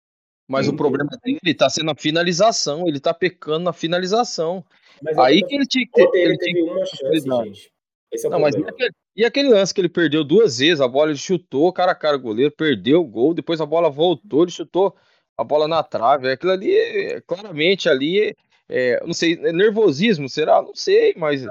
Mas 0.48 0.68
o 0.68 0.72
Sim. 0.72 0.78
problema 0.78 1.10
dele 1.24 1.54
tá 1.54 1.70
sendo 1.70 1.90
a 1.92 1.96
finalização. 1.96 2.86
Ele 2.88 3.00
tá 3.00 3.14
pecando 3.14 3.64
na 3.64 3.74
finalização. 3.74 4.64
Mas 5.02 5.18
Aí 5.18 5.42
que 5.42 5.56
ele 5.56 5.66
tinha 5.66 5.86
que 5.86 5.92
ter. 5.94 6.10
Ele 6.14 6.26
ele 6.34 6.38
tinha 6.38 6.54
teve 6.54 6.66
que 6.66 6.70
uma 6.72 6.86
chance, 6.86 6.98
facilidade. 7.02 7.50
gente. 7.54 7.72
Esse 8.12 8.26
é 8.26 8.30
o 8.30 8.32
Não, 8.32 8.40
mas 8.40 8.54
e 8.54 8.58
problema. 8.58 8.76
aquele, 8.76 8.92
e 9.16 9.26
aquele 9.26 9.50
lance 9.50 9.74
que 9.74 9.80
ele 9.82 9.90
perdeu 9.90 10.24
duas 10.24 10.58
vezes? 10.60 10.82
A 10.82 10.88
bola 10.88 11.12
ele 11.12 11.18
chutou, 11.18 11.72
cara 11.72 11.94
a 11.94 11.96
cara, 11.96 12.18
o 12.18 12.20
goleiro 12.20 12.52
perdeu 12.52 13.00
o 13.02 13.08
gol, 13.08 13.34
depois 13.34 13.62
a 13.62 13.66
bola 13.66 13.90
voltou, 13.90 14.44
ele 14.44 14.52
chutou 14.52 14.94
a 15.38 15.44
bola 15.44 15.68
na 15.68 15.82
trave. 15.82 16.30
Aquilo 16.30 16.52
ali, 16.52 16.76
é, 16.78 17.22
claramente, 17.22 17.88
ali, 17.90 18.36
é, 18.70 19.04
não 19.06 19.14
sei, 19.14 19.40
é 19.42 19.52
nervosismo, 19.54 20.28
será? 20.28 20.62
Não 20.62 20.76
sei, 20.76 21.14
mas 21.18 21.44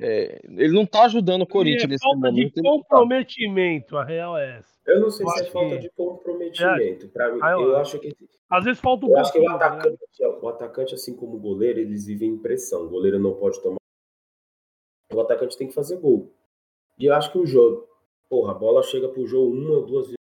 é, 0.00 0.40
ele 0.44 0.72
não 0.72 0.84
tá 0.86 1.04
ajudando 1.04 1.42
o 1.42 1.46
Corinthians 1.46 1.84
é 1.84 1.86
nesse 1.88 2.02
falta 2.04 2.16
de 2.18 2.22
momento. 2.36 2.58
ele 2.58 2.68
não 2.68 2.78
tá. 2.82 2.88
comprometimento, 2.88 3.96
a 3.96 4.04
real 4.04 4.36
é 4.36 4.58
essa. 4.58 4.78
Eu 4.86 5.00
não 5.00 5.10
sei 5.10 5.24
Eu 5.26 5.30
se 5.30 5.38
é 5.38 5.42
acho 5.42 5.52
falta 5.52 5.74
que- 5.76 5.82
de 5.82 5.90
comprometimento. 5.90 7.08
Pra 7.08 7.32
mim, 7.32 7.40
Ah, 7.42 7.50
eu 7.52 7.60
eu 7.62 7.76
acho. 7.76 7.98
que 7.98 8.14
Às 8.50 8.64
vezes 8.64 8.80
falta 8.80 9.06
um 9.06 9.10
eu 9.10 9.18
acho 9.18 9.32
que 9.32 9.38
o 9.38 9.42
ligado? 9.42 9.56
atacante, 9.62 9.98
o 10.42 10.48
atacante, 10.48 10.94
assim 10.94 11.14
como 11.16 11.36
o 11.36 11.40
goleiro, 11.40 11.78
eles 11.80 12.06
vivem 12.06 12.30
em 12.30 12.38
pressão. 12.38 12.84
O 12.84 12.88
goleiro 12.88 13.18
não 13.18 13.34
pode 13.34 13.60
tomar. 13.62 13.76
O 15.12 15.20
atacante 15.20 15.56
tem 15.56 15.68
que 15.68 15.74
fazer 15.74 15.96
gol. 15.98 16.32
E 16.98 17.06
eu 17.06 17.14
acho 17.14 17.30
que 17.32 17.38
o 17.38 17.46
jogo, 17.46 17.86
porra, 18.28 18.52
a 18.52 18.54
bola 18.54 18.82
chega 18.82 19.08
pro 19.08 19.26
jogo 19.26 19.54
uma 19.54 19.76
ou 19.76 19.86
duas 19.86 20.04
vezes. 20.06 20.18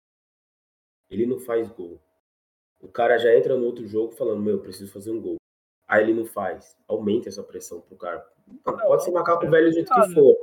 Ele 1.11 1.27
não 1.27 1.39
faz 1.39 1.69
gol. 1.71 2.01
O 2.81 2.89
cara 2.89 3.17
já 3.19 3.37
entra 3.37 3.57
no 3.57 3.65
outro 3.65 3.87
jogo 3.87 4.13
falando, 4.13 4.43
meu, 4.43 4.55
eu 4.57 4.63
preciso 4.63 4.93
fazer 4.93 5.11
um 5.11 5.21
gol. 5.21 5.37
Aí 5.87 6.03
ele 6.03 6.15
não 6.15 6.27
faz. 6.27 6.77
Aumenta 6.89 7.29
essa 7.29 7.43
pressão 7.43 7.81
pro 7.81 7.97
cara. 7.97 8.27
Pode 8.63 9.05
ser 9.05 9.11
macaco 9.13 9.45
é 9.45 9.51
velho 9.51 9.69
do 9.69 9.75
jeito 9.75 9.93
que 9.93 10.15
for. 10.15 10.37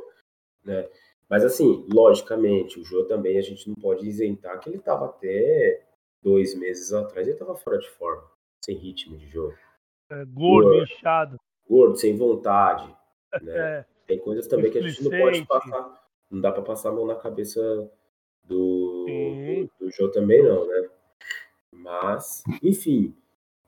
Né? 0.63 0.89
Mas 1.29 1.43
assim, 1.43 1.87
logicamente, 1.91 2.79
o 2.79 2.83
Jô 2.83 3.05
também 3.05 3.37
a 3.37 3.41
gente 3.41 3.67
não 3.67 3.75
pode 3.75 4.07
isentar 4.07 4.59
que 4.59 4.69
ele 4.69 4.79
tava 4.79 5.05
até 5.05 5.85
dois 6.21 6.55
meses 6.55 6.93
atrás, 6.93 7.27
ele 7.27 7.37
tava 7.37 7.55
fora 7.55 7.77
de 7.77 7.89
forma, 7.89 8.23
sem 8.63 8.77
ritmo 8.77 9.17
de 9.17 9.27
jogo. 9.27 9.53
É, 10.09 10.23
gordo, 10.25 10.69
Boa. 10.69 10.83
inchado. 10.83 11.37
Gordo, 11.67 11.97
sem 11.97 12.15
vontade. 12.15 12.93
Né? 13.41 13.79
É, 13.79 13.85
Tem 14.05 14.19
coisas 14.19 14.45
também 14.45 14.69
que 14.69 14.77
a 14.77 14.81
gente 14.83 15.03
não 15.03 15.09
pode 15.09 15.43
passar. 15.47 16.07
Não 16.29 16.39
dá 16.39 16.51
pra 16.51 16.61
passar 16.61 16.89
a 16.89 16.91
mão 16.91 17.07
na 17.07 17.15
cabeça 17.15 17.91
do, 18.43 19.05
Sim. 19.07 19.69
do, 19.79 19.85
do 19.85 19.91
Jô 19.91 20.07
também, 20.11 20.43
não, 20.43 20.67
né? 20.67 20.89
Mas, 21.71 22.43
enfim, 22.61 23.17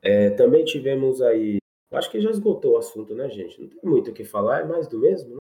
é, 0.04 0.30
também 0.30 0.64
tivemos 0.64 1.20
aí. 1.20 1.58
Acho 1.91 2.12
que 2.12 2.19
já 2.19 2.30
esgotou 2.30 2.74
o 2.74 2.78
assunto, 2.78 3.13
né, 3.15 3.30
gente? 3.30 3.62
Não 3.62 3.69
tem 3.69 3.80
muito 3.84 4.12
o 4.12 4.13
que 4.13 4.26
falar, 4.26 4.62
é 4.62 4.63
mais 4.65 4.88
do 4.88 5.00
mesmo. 5.00 5.32
Né? 5.34 5.38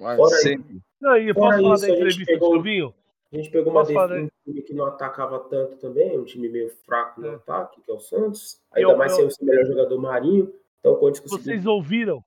Mas 0.00 0.16
Fora 0.16 0.36
sempre. 0.36 0.80
Não, 1.00 1.16
e 1.16 1.32
Fora 1.32 1.34
posso 1.34 1.62
falar 1.62 1.74
isso, 1.74 1.86
da 1.86 1.86
a 1.86 1.90
gente 1.90 1.98
entrevista 2.00 2.32
pegou- 2.32 2.48
do 2.50 2.54
Silvinho? 2.54 2.94
A 3.32 3.36
gente 3.36 3.50
pegou 3.50 3.72
uma 3.72 3.80
Posso 3.80 3.92
defesa, 3.94 4.22
um 4.24 4.28
time 4.52 4.62
que 4.62 4.74
não 4.74 4.84
atacava 4.86 5.38
tanto 5.48 5.76
também, 5.76 6.18
um 6.18 6.24
time 6.24 6.48
meio 6.48 6.68
fraco 6.84 7.20
no 7.20 7.28
É. 7.28 7.34
ataque, 7.36 7.80
que 7.80 7.90
é 7.90 7.94
o 7.94 7.98
Santos. 8.00 8.60
Ainda 8.72 8.90
Eu- 8.92 8.96
mais 8.98 9.16
eu- 9.18 9.30
sem 9.30 9.46
o 9.46 9.50
melhor 9.50 9.64
jogador 9.66 9.98
Marinho. 9.98 10.52
Então, 10.80 10.96
quando 10.96 11.20
conseguiu. 11.22 11.38
Vocês 11.44 11.64
ouviram? 11.66 12.22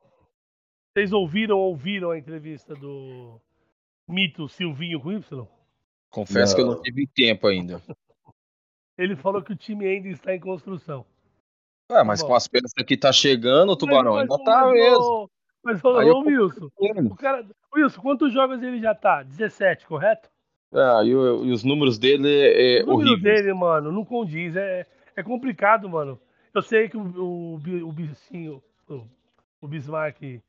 Vocês 0.93 1.11
ouviram 1.13 1.57
ou 1.59 1.69
ouviram 1.69 2.09
a 2.11 2.17
entrevista 2.17 2.73
do 2.73 3.39
mito 4.07 4.47
Silvinho 4.47 4.99
com 5.01 5.11
Y? 5.11 5.47
Confesso 6.09 6.55
que 6.55 6.61
eu 6.61 6.65
não 6.67 6.75
Não. 6.75 6.81
tive 6.81 7.05
tempo 7.07 7.45
ainda. 7.47 7.81
Ele 8.97 9.15
falou 9.15 9.43
que 9.43 9.51
o 9.51 9.57
time 9.57 9.85
ainda 9.85 10.07
está 10.07 10.33
em 10.33 10.39
construção. 10.39 11.05
Ué, 11.91 12.03
mas 12.03 12.21
Bom. 12.21 12.27
com 12.29 12.35
as 12.35 12.47
peças 12.47 12.73
que 12.85 12.97
tá 12.97 13.11
chegando, 13.11 13.75
Tubarão 13.75 14.13
Mas- 14.13 14.21
ainda 14.23 14.35
mas- 14.37 14.43
tá 14.43 14.61
mas, 14.65 14.73
mesmo. 14.73 15.03
ô, 15.03 15.29
Mas, 15.63 15.83
ô, 15.83 16.19
Wilson, 16.19 16.69
o 16.79 17.15
cara. 17.15 17.45
Wilson, 17.75 18.01
quantos 18.01 18.31
jogos 18.33 18.61
ele 18.61 18.79
já 18.79 18.93
tá? 18.95 19.23
17, 19.23 19.85
correto? 19.87 20.29
É, 20.73 21.03
e, 21.05 21.09
e 21.09 21.13
os 21.51 21.63
números 21.63 21.97
dele 21.97 22.27
é, 22.29 22.79
é 22.79 22.83
o 22.83 22.87
número 22.87 23.19
dele, 23.21 23.53
mano, 23.53 23.91
não 23.91 24.03
condiz. 24.03 24.55
É, 24.55 24.85
é 25.15 25.23
complicado, 25.23 25.87
mano. 25.89 26.19
Eu 26.53 26.61
sei 26.61 26.87
que 26.89 26.97
o, 26.97 27.01
o, 27.01 27.53
o, 27.55 27.91
Bicinho, 27.91 28.61
o, 28.89 29.01
o 29.61 29.67
Bismarck 29.67 30.41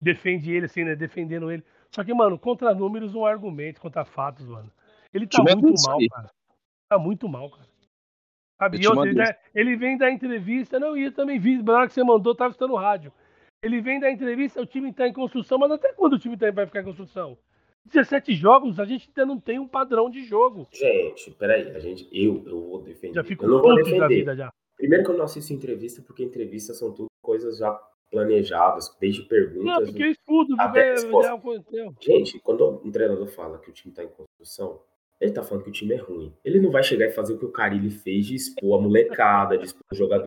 defende 0.00 0.52
ele, 0.52 0.66
assim, 0.66 0.84
né? 0.84 0.94
Defendendo 0.94 1.50
ele. 1.50 1.64
Só 1.90 2.04
que, 2.04 2.12
mano, 2.12 2.38
contra 2.38 2.74
números 2.74 3.14
não 3.14 3.24
há 3.24 3.30
argumento, 3.30 3.80
contra 3.80 4.04
fatos, 4.04 4.46
mano. 4.46 4.70
Ele 5.12 5.26
tá 5.26 5.42
é 5.46 5.54
muito 5.54 5.82
mal, 5.82 5.98
cara. 6.10 6.30
Tá 6.88 6.98
muito 6.98 7.28
mal, 7.28 7.50
cara. 7.50 7.66
Sabe? 8.58 8.78
Eu 8.78 8.82
E 8.82 8.86
outra, 8.86 9.04
mando 9.04 9.22
ele, 9.54 9.76
vem 9.76 9.98
dar 9.98 10.10
entrevista, 10.10 10.80
não, 10.80 10.96
e 10.96 11.04
eu 11.04 11.12
também 11.12 11.38
vi, 11.38 11.62
na 11.62 11.72
hora 11.74 11.86
que 11.86 11.92
você 11.94 12.02
mandou, 12.02 12.34
tava 12.34 12.52
estando 12.52 12.70
no 12.70 12.76
rádio. 12.76 13.12
Ele 13.62 13.80
vem 13.80 14.00
dar 14.00 14.10
entrevista, 14.10 14.60
o 14.60 14.66
time 14.66 14.92
tá 14.92 15.06
em 15.08 15.12
construção, 15.12 15.58
mas 15.58 15.70
até 15.70 15.92
quando 15.92 16.14
o 16.14 16.18
time 16.18 16.36
tá- 16.36 16.50
vai 16.50 16.66
ficar 16.66 16.80
em 16.80 16.84
construção? 16.84 17.36
17 17.86 18.34
jogos, 18.34 18.80
a 18.80 18.84
gente 18.84 19.08
ainda 19.08 19.26
não 19.26 19.40
tem 19.40 19.58
um 19.58 19.68
padrão 19.68 20.10
de 20.10 20.24
jogo. 20.24 20.66
Gente, 20.72 21.30
peraí, 21.32 21.70
a 21.70 21.78
gente, 21.78 22.08
eu, 22.12 22.42
eu 22.46 22.60
vou 22.68 22.82
defender. 22.82 23.14
Já 23.14 23.24
fico 23.24 23.44
eu 23.44 23.48
não 23.50 23.60
vou 23.62 23.74
puto 23.74 23.90
da 23.90 23.96
defender. 23.96 24.14
vida 24.14 24.36
já. 24.36 24.52
Primeiro 24.76 25.04
que 25.04 25.10
eu 25.10 25.16
não 25.16 25.24
assisto 25.24 25.52
entrevista, 25.52 26.02
porque 26.02 26.22
entrevistas 26.22 26.78
são 26.78 26.92
tudo 26.92 27.06
coisas 27.22 27.58
já 27.58 27.72
planejadas, 28.10 28.94
desde 29.00 29.22
perguntas. 29.22 29.64
Não, 29.64 29.84
porque 29.84 30.02
eu 30.02 30.10
estudo, 30.10 30.54
Até 30.58 30.94
porque 30.94 31.06
resposta. 31.06 31.94
Gente, 32.00 32.38
quando 32.40 32.80
um 32.84 32.90
treinador 32.90 33.26
fala 33.28 33.58
que 33.58 33.70
o 33.70 33.72
time 33.72 33.94
tá 33.94 34.02
em 34.04 34.08
construção, 34.08 34.80
ele 35.20 35.32
tá 35.32 35.42
falando 35.42 35.64
que 35.64 35.70
o 35.70 35.72
time 35.72 35.94
é 35.94 35.98
ruim. 35.98 36.32
Ele 36.44 36.60
não 36.60 36.70
vai 36.70 36.82
chegar 36.82 37.06
e 37.06 37.10
fazer 37.10 37.34
o 37.34 37.38
que 37.38 37.44
o 37.44 37.52
Carilli 37.52 37.90
fez 37.90 38.26
de 38.26 38.34
expor 38.34 38.78
a 38.78 38.82
molecada, 38.82 39.56
de 39.56 39.64
expor 39.64 39.82
o 39.92 39.94
jogador. 39.94 40.24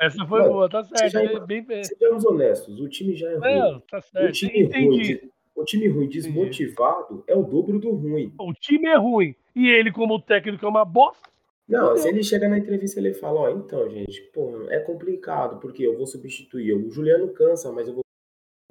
Essa 0.00 0.26
foi 0.26 0.40
Mano, 0.40 0.52
boa, 0.52 0.68
tá 0.68 0.82
certo. 0.84 1.16
é 1.18 1.40
bem. 1.46 1.84
Sejamos 1.84 2.24
honestos, 2.24 2.80
o 2.80 2.88
time 2.88 3.14
já 3.14 3.30
é 3.30 3.36
ruim. 3.36 3.58
Não, 3.58 3.80
tá 3.80 3.98
o 3.98 4.02
certo. 4.02 4.32
time 4.32 4.64
ruim, 4.64 4.68
Entendi. 4.68 5.02
de- 5.18 5.30
o 5.54 5.64
time 5.64 5.86
ruim 5.86 6.08
desmotivado 6.08 7.22
é 7.26 7.36
o 7.36 7.42
dobro 7.42 7.78
do 7.78 7.90
ruim. 7.92 8.32
O 8.38 8.52
time 8.52 8.88
é 8.88 8.96
ruim. 8.96 9.34
E 9.54 9.68
ele, 9.68 9.92
como 9.92 10.20
técnico, 10.20 10.64
é 10.64 10.68
uma 10.68 10.84
bosta. 10.84 11.30
Não, 11.68 11.96
se 11.96 12.08
ele 12.08 12.22
chega 12.24 12.48
na 12.48 12.58
entrevista 12.58 12.98
ele 12.98 13.14
fala, 13.14 13.40
ó, 13.42 13.50
então, 13.50 13.88
gente, 13.88 14.20
pô, 14.34 14.66
é 14.70 14.80
complicado, 14.80 15.60
porque 15.60 15.82
eu 15.86 15.96
vou 15.96 16.06
substituir. 16.06 16.72
O 16.74 16.90
Juliano 16.90 17.28
cansa, 17.32 17.70
mas 17.70 17.86
eu 17.86 17.94
vou 17.94 18.02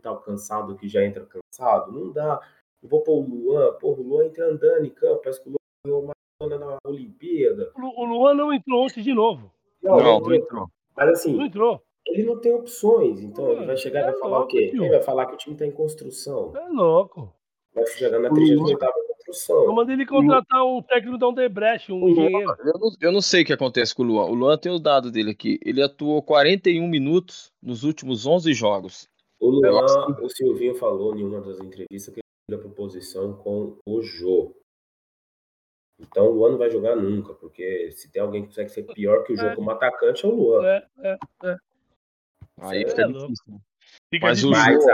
tá 0.02 0.16
cansado 0.18 0.76
que 0.76 0.90
já 0.90 1.06
entra 1.06 1.26
cansado. 1.26 1.92
Não 1.92 2.12
dá. 2.12 2.42
Eu 2.84 2.90
vou 2.90 3.02
pôr 3.02 3.20
o 3.20 3.28
Luan, 3.30 3.74
pô, 3.80 3.92
o 3.94 4.02
Luan 4.02 4.26
entra 4.26 4.48
andando 4.50 4.86
em 4.86 4.90
campo, 4.90 5.22
parece 5.24 5.42
que 5.42 5.50
o 5.50 5.52
Luan 5.52 5.58
ganhou 5.86 6.04
uma 6.04 6.14
maratona 6.42 6.66
na 6.66 6.78
Olimpíada. 6.90 7.72
O 7.76 7.82
Lu- 7.82 7.94
o 7.96 8.06
Luan 8.06 8.34
não 8.34 8.52
entrou 8.54 8.84
ontem 8.86 9.02
de 9.04 9.14
novo. 9.14 9.52
Não, 9.84 9.98
Não, 9.98 10.00
entrou. 10.18 10.30
não 10.30 10.36
entrou. 10.36 10.68
Mas 10.96 11.06
Não 11.06 11.14
assim, 11.14 11.42
entrou. 11.44 11.82
ele 12.08 12.24
não 12.24 12.40
tem 12.40 12.54
opções, 12.54 13.22
então 13.22 13.46
Mano, 13.46 13.60
ele 13.60 13.66
vai 13.68 13.78
chegar 13.78 14.00
e 14.00 14.04
é 14.04 14.06
vai 14.12 14.20
falar 14.20 14.36
o 14.38 14.40
louco, 14.40 14.52
quê? 14.52 14.70
tio. 14.72 14.84
Ele 14.84 14.90
vai 14.90 15.02
falar 15.04 15.26
que 15.28 15.34
o 15.36 15.38
time 15.38 15.56
tá 15.56 15.66
em 15.66 15.72
construção. 15.72 16.54
É 16.56 16.68
louco. 16.70 17.34
Vai 17.74 17.86
chegar 17.88 18.20
na 18.20 18.30
O 18.30 18.34
38 18.34 18.80
construção. 18.80 18.92
construção. 19.16 19.64
Eu 19.64 19.74
mandei 19.74 19.96
ele 19.96 20.06
contratar 20.06 20.66
um 20.66 20.82
técnico 20.82 21.18
da 21.18 21.28
Odebrecht, 21.30 21.92
um 21.92 21.96
O 21.96 22.00
Luan, 22.08 22.12
engenheiro. 22.12 22.56
eu, 22.66 22.74
não, 22.80 22.90
eu 23.00 23.12
não 23.12 23.22
sei 23.22 23.44
o 23.44 23.46
que 23.46 23.54
acontece 23.54 23.96
com 23.96 24.04
o 24.04 24.06
Luan. 24.08 24.26
O 24.26 24.34
Luan 24.34 24.58
tem 24.58 24.72
o 24.72 24.80
dado 24.80 25.10
dele 25.12 25.32
aqui. 25.32 25.60
Ele 25.64 25.82
atuou 25.82 26.22
41 26.22 26.86
minutos 26.88 27.52
nos 27.62 27.84
últimos 27.84 28.26
11 28.26 28.54
jogos. 28.54 29.08
O 29.40 29.50
Luan, 29.50 29.86
o 30.22 30.30
Silvinho 30.30 30.76
falou 30.76 31.16
em 31.16 31.24
uma 31.24 31.40
das 31.42 31.60
entrevistas 31.62 32.14
que 32.14 32.20
ele 32.52 32.56
ia 32.56 32.62
por 32.62 32.72
posição 32.74 33.34
com 33.34 33.78
o 33.86 34.02
Jô. 34.02 34.56
Então 36.00 36.28
o 36.28 36.32
Luan 36.32 36.52
não 36.52 36.58
vai 36.58 36.70
jogar 36.70 36.96
nunca, 36.96 37.34
porque 37.36 37.92
se 37.92 38.12
tem 38.12 38.22
alguém 38.22 38.42
que 38.42 38.48
consegue 38.50 38.70
ser 38.70 38.84
pior 38.84 39.24
que 39.24 39.34
o 39.34 39.38
Jô 39.38 39.46
É. 39.48 39.56
como 39.56 39.70
atacante 39.72 40.26
é 40.26 40.30
o 40.30 40.36
Luan. 40.36 40.66
É, 40.66 40.88
é. 41.44 41.58
Aí 42.60 42.84
É 42.84 42.88
fica 42.90 43.06
louco. 43.06 43.20
difícil. 43.28 43.62
Fica 44.10 44.26
Mas 44.28 44.44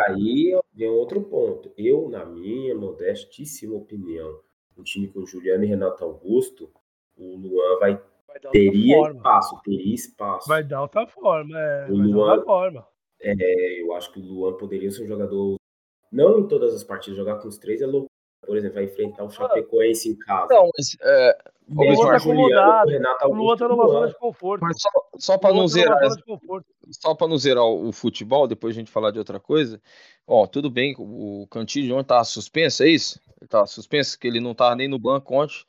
aí 0.08 0.60
vem 0.74 0.90
outro 0.90 1.22
ponto. 1.22 1.72
Eu, 1.78 2.10
na 2.10 2.26
minha 2.26 2.74
modestíssima 2.76 3.76
opinião, 3.76 4.42
um 4.78 4.84
time 4.84 5.08
com 5.08 5.26
Juliano 5.26 5.64
e 5.64 5.68
Renato 5.68 6.04
Augusto, 6.04 6.72
o 7.16 7.36
Luan 7.36 7.80
vai, 7.80 8.02
Vai 8.28 8.40
dar 8.40 8.50
teria 8.52 8.96
forma. 8.98 9.16
espaço, 9.18 9.62
teria 9.64 9.96
espaço. 9.96 10.48
Vai 10.50 10.64
dar 10.64 10.82
outra 10.82 11.08
forma, 11.08 11.58
é. 11.60 11.86
O 11.86 11.98
Vai 11.98 12.08
dar 12.08 12.14
Luan- 12.16 12.30
outra 12.32 12.46
forma. 12.46 12.88
É, 13.20 13.82
eu 13.82 13.94
acho 13.94 14.12
que 14.14 14.20
o 14.20 14.24
Luan 14.24 14.58
poderia 14.58 14.92
ser 14.92 15.04
um 15.04 15.08
jogador, 15.08 15.57
não 16.12 16.40
em 16.40 16.48
todas 16.48 16.74
as 16.74 16.84
partidas, 16.84 17.18
jogar 17.18 17.36
com 17.38 17.48
os 17.48 17.58
três 17.58 17.82
é 17.82 17.86
louco. 17.86 18.08
Por 18.46 18.56
exemplo, 18.56 18.76
vai 18.76 18.86
enfrentar 18.86 19.24
o 19.26 19.30
Chapecoense 19.30 20.10
em 20.10 20.16
casa. 20.16 20.54
Não, 20.54 20.70
mas, 20.78 20.96
é, 21.02 21.38
O 21.68 21.80
Mesmo 21.80 22.04
o 22.04 22.08
tá 22.08 22.18
Juliano, 22.18 22.86
o 22.86 22.90
Renato 22.90 23.26
O 23.26 23.34
Luan 23.34 23.40
Augusto, 23.40 23.58
tá 23.58 23.68
numa 23.68 23.84
Luan. 23.84 23.94
zona 23.94 24.08
de 24.08 24.16
conforto. 24.18 24.62
mas 24.62 24.82
só, 24.82 24.90
só 25.18 25.36
O 25.36 25.40
para 25.40 25.50
não 25.50 25.56
numa 25.58 25.68
zerar 25.68 25.98
só 26.92 27.16
para 27.16 27.28
não 27.28 27.38
zerar 27.38 27.66
o, 27.66 27.90
o 27.90 27.92
futebol, 27.92 28.48
depois 28.48 28.74
a 28.76 28.80
gente 28.80 28.92
falar 28.92 29.12
de 29.12 29.20
outra 29.20 29.40
coisa. 29.40 29.82
Ó, 30.26 30.48
tudo 30.48 30.70
bem, 30.70 30.96
o 30.98 31.46
Cantillo 31.52 31.96
ontem 31.96 32.08
tava 32.08 32.24
suspenso, 32.24 32.84
é 32.84 32.90
isso? 32.90 33.20
Ele 33.42 33.48
tava 33.50 33.66
suspenso, 33.66 34.18
que 34.18 34.28
ele 34.28 34.40
não 34.40 34.54
tava 34.56 34.76
nem 34.76 34.88
no 34.88 35.00
banco 35.00 35.36
ontem. 35.36 35.66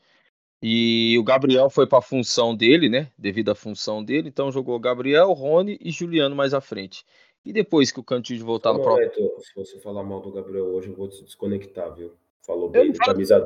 E 0.62 1.16
o 1.18 1.22
Gabriel 1.24 1.70
foi 1.70 1.86
para 1.86 1.98
a 1.98 2.02
função 2.02 2.54
dele, 2.54 2.88
né? 2.88 3.10
Devido 3.16 3.50
à 3.50 3.54
função 3.54 4.04
dele, 4.04 4.28
então 4.28 4.50
jogou 4.52 4.78
Gabriel, 4.78 5.32
Rony 5.32 5.78
e 5.80 5.90
Juliano 5.90 6.34
mais 6.36 6.52
à 6.52 6.60
frente. 6.60 7.04
E 7.44 7.52
depois 7.52 7.90
que 7.90 8.00
o 8.00 8.04
Cantillo 8.04 8.44
voltar 8.44 8.72
no 8.72 8.82
próximo. 8.82 9.40
se 9.40 9.54
você 9.54 9.78
falar 9.80 10.02
mal 10.02 10.20
do 10.20 10.30
Gabriel 10.32 10.66
hoje, 10.66 10.88
eu 10.90 10.94
vou 10.96 11.08
te 11.08 11.22
desconectar, 11.24 11.94
viu? 11.94 12.12
Falou 12.46 12.64
Eu 12.66 12.70
bem 12.70 12.84
não 12.86 12.92
do 12.92 12.98
camisa. 12.98 13.44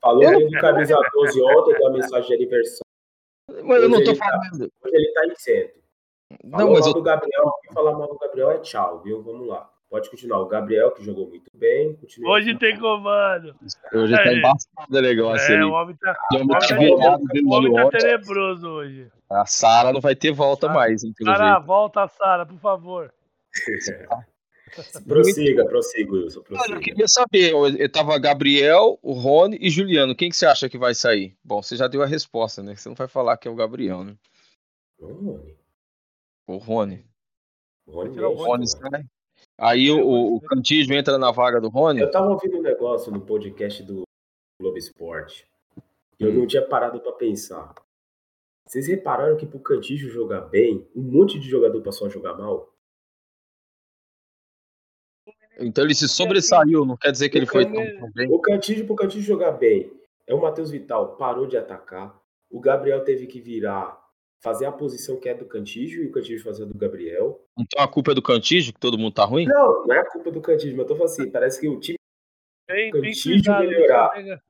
Falou 0.00 0.22
eu 0.22 0.38
bem 0.38 0.46
do 0.50 0.60
camisa 0.60 0.96
12 1.12 1.42
ontem, 1.42 1.78
da 1.80 1.90
mensagem 1.90 2.28
de 2.28 2.34
aniversário. 2.34 2.84
Mas 3.62 3.82
eu 3.82 3.88
não 3.88 4.02
tô 4.02 4.12
tá- 4.14 4.24
falando. 4.26 4.72
Hoje 4.82 4.94
ele 4.96 5.12
tá 5.12 5.26
em 5.26 5.34
centro. 5.36 5.82
Não, 6.42 6.58
Falou 6.58 6.72
mas 6.72 6.80
mal 6.80 6.88
eu 6.88 6.94
do 6.94 7.02
Gabriel, 7.02 7.44
quem 7.62 7.72
falar 7.72 7.92
mal 7.92 8.08
do 8.08 8.18
Gabriel 8.18 8.50
é 8.50 8.58
tchau, 8.58 9.00
viu? 9.02 9.22
Vamos 9.22 9.46
lá. 9.46 9.70
Pode 9.88 10.10
continuar. 10.10 10.40
O 10.40 10.46
Gabriel, 10.46 10.90
que 10.90 11.04
jogou 11.04 11.28
muito 11.28 11.48
bem, 11.54 11.94
continua. 11.94 12.32
Hoje 12.32 12.58
tem 12.58 12.76
comando. 12.80 13.54
Hoje 13.92 14.16
tá 14.16 14.24
É. 14.24 14.34
embaçado 14.34 14.98
o 14.98 15.00
negócio 15.00 15.52
É, 15.52 15.56
ali. 15.56 15.64
o 15.64 15.72
homem 15.72 15.96
tá, 15.96 16.16
O 16.32 16.34
homem 16.34 16.46
o 16.46 16.48
tá 16.50 16.58
tá- 16.58 16.76
virado 16.76 17.22
o 17.44 17.52
homem 17.52 17.72
tá 17.74 17.88
tenebroso 17.90 18.68
hoje. 18.68 19.08
A 19.30 19.46
Sara 19.46 19.92
não 19.92 20.00
vai 20.00 20.16
ter 20.16 20.32
volta 20.32 20.66
Sara- 20.66 20.78
mais, 20.78 21.04
hein, 21.04 21.12
pelo 21.16 21.30
Sara, 21.30 21.58
volta, 21.60 22.08
Sara, 22.08 22.44
por 22.44 22.58
favor. 22.58 23.12
Prossiga, 25.06 25.64
prossiga, 25.66 26.12
Wilson. 26.12 26.40
Olha, 26.40 26.44
eu 26.50 26.56
Prossiga. 26.56 26.80
queria 26.80 27.06
saber, 27.06 27.52
eu, 27.52 27.88
tava 27.92 28.18
Gabriel, 28.18 28.98
o 29.02 29.12
Rony 29.12 29.56
e 29.60 29.70
Juliano. 29.70 30.16
Quem 30.16 30.28
que 30.30 30.36
você 30.36 30.46
acha 30.46 30.68
que 30.68 30.76
vai 30.76 30.94
sair? 30.94 31.36
Bom, 31.44 31.62
você 31.62 31.76
já 31.76 31.86
deu 31.86 32.02
a 32.02 32.06
resposta, 32.06 32.60
né? 32.60 32.74
Você 32.74 32.88
não 32.88 32.96
vai 32.96 33.06
falar 33.06 33.36
que 33.36 33.46
é 33.46 33.50
o 33.50 33.54
Gabriel, 33.54 34.02
né? 34.02 34.16
Ô, 34.98 35.06
Rony. 35.06 35.56
O 36.48 36.56
Rony. 36.56 37.04
Rony 37.86 38.10
o 38.10 38.12
mesmo, 38.14 38.28
O 38.30 38.34
Rony 38.34 38.66
sai. 38.68 39.04
Aí 39.58 39.90
o, 39.92 40.04
o, 40.04 40.36
o 40.36 40.40
Cantígio 40.40 40.94
entra 40.96 41.18
na 41.18 41.30
vaga 41.30 41.60
do 41.60 41.68
Rony. 41.68 42.00
Eu 42.00 42.10
tava 42.10 42.30
ouvindo 42.30 42.58
um 42.58 42.62
negócio 42.62 43.12
no 43.12 43.20
podcast 43.20 43.80
do 43.84 44.02
Globo 44.60 44.76
Esporte. 44.78 45.46
E 46.18 46.24
eu 46.24 46.30
Hum. 46.30 46.38
não 46.38 46.46
tinha 46.48 46.66
parado 46.66 47.00
pra 47.00 47.12
pensar. 47.12 47.72
Vocês 48.66 48.88
repararam 48.88 49.36
que 49.36 49.46
pro 49.46 49.60
Cantígio 49.60 50.10
jogar 50.10 50.40
bem, 50.40 50.84
um 50.96 51.02
monte 51.02 51.38
de 51.38 51.48
jogador 51.48 51.80
passou 51.82 52.08
a 52.08 52.10
jogar 52.10 52.34
mal? 52.34 52.73
Então 55.60 55.84
ele 55.84 55.94
se 55.94 56.08
sobressaiu, 56.08 56.84
não 56.84 56.96
quer 56.96 57.12
dizer 57.12 57.28
que 57.28 57.38
ele 57.38 57.46
foi 57.46 57.64
tão, 57.64 58.10
bem. 58.14 58.28
O 58.30 58.38
Cantígio, 58.40 58.86
pro 58.86 58.96
Cantígio 58.96 59.22
jogar 59.22 59.52
bem, 59.52 59.90
é 60.26 60.34
o 60.34 60.40
Matheus 60.40 60.70
Vital 60.70 61.16
parou 61.16 61.46
de 61.46 61.56
atacar. 61.56 62.18
O 62.50 62.60
Gabriel 62.60 63.02
teve 63.04 63.26
que 63.26 63.40
virar, 63.40 64.00
fazer 64.42 64.66
a 64.66 64.72
posição 64.72 65.18
que 65.18 65.28
é 65.28 65.34
do 65.34 65.44
Cantígio 65.46 66.02
e 66.02 66.06
o 66.06 66.12
Cantígio 66.12 66.42
fazer 66.44 66.64
a 66.64 66.66
do 66.66 66.76
Gabriel. 66.76 67.40
Então 67.58 67.82
a 67.82 67.88
culpa 67.88 68.12
é 68.12 68.14
do 68.14 68.22
Cantígio, 68.22 68.72
que 68.72 68.80
todo 68.80 68.98
mundo 68.98 69.14
tá 69.14 69.24
ruim? 69.24 69.46
Não, 69.46 69.86
não 69.86 69.94
é 69.94 69.98
a 70.00 70.04
culpa 70.10 70.30
do 70.30 70.40
Cantígio, 70.40 70.72
mas 70.76 70.80
eu 70.84 70.86
tô 70.88 70.96
falando 70.96 71.12
assim, 71.12 71.30
parece 71.30 71.60
que 71.60 71.68
o 71.68 71.78
time, 71.80 71.98
Bem, 72.66 72.90
bem 72.90 73.02
Cantígio 73.02 73.32
cuidado, 73.34 73.66
melhorar. 73.68 74.08
pega- 74.10 74.42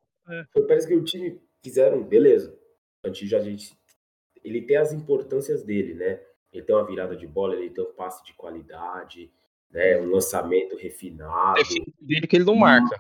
parece 0.69 0.87
que 0.87 0.95
o 0.95 1.05
time 1.05 1.41
fizeram, 1.63 2.03
beleza. 2.03 2.53
O 3.03 3.07
Cantígio, 3.09 3.37
a 3.37 3.41
gente, 3.41 3.73
ele 4.45 4.63
tem 4.63 4.77
as 4.77 4.93
importâncias 4.93 5.63
dele, 5.63 5.95
né? 5.95 6.21
Ele 6.53 6.63
tem 6.63 6.75
uma 6.75 6.87
virada 6.87 7.17
de 7.17 7.27
bola, 7.27 7.57
ele 7.57 7.71
tem 7.71 7.83
um 7.83 7.93
passe 7.93 8.25
de 8.25 8.33
qualidade, 8.35 9.31
né? 9.75 10.01
Um 10.01 10.11
lançamento 10.11 10.77
refinado. 10.77 11.55
Defeito 11.59 11.93
dele 12.01 12.27
que 12.27 12.37
ele 12.37 12.45
não 12.45 12.55
marca. 12.55 12.97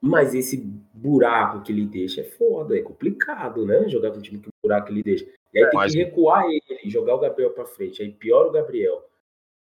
Mas 0.00 0.34
esse 0.34 0.58
buraco 0.92 1.62
que 1.62 1.72
ele 1.72 1.86
deixa 1.86 2.20
é 2.20 2.24
foda, 2.24 2.78
é 2.78 2.82
complicado, 2.82 3.64
né? 3.66 3.88
Jogar 3.88 4.10
com 4.12 4.18
um 4.18 4.22
time 4.22 4.38
que 4.38 4.48
o 4.48 4.52
buraco 4.62 4.86
que 4.86 4.92
ele 4.92 5.02
deixa. 5.02 5.24
E 5.52 5.58
aí 5.58 5.64
tem 5.70 5.74
mas- 5.74 5.92
que 5.92 5.98
recuar 5.98 6.44
ele, 6.44 6.62
jogar 6.90 7.14
o 7.14 7.18
Gabriel 7.18 7.50
pra 7.50 7.64
frente. 7.64 8.02
Aí 8.02 8.12
piora 8.12 8.48
o 8.48 8.52
Gabriel. 8.52 9.08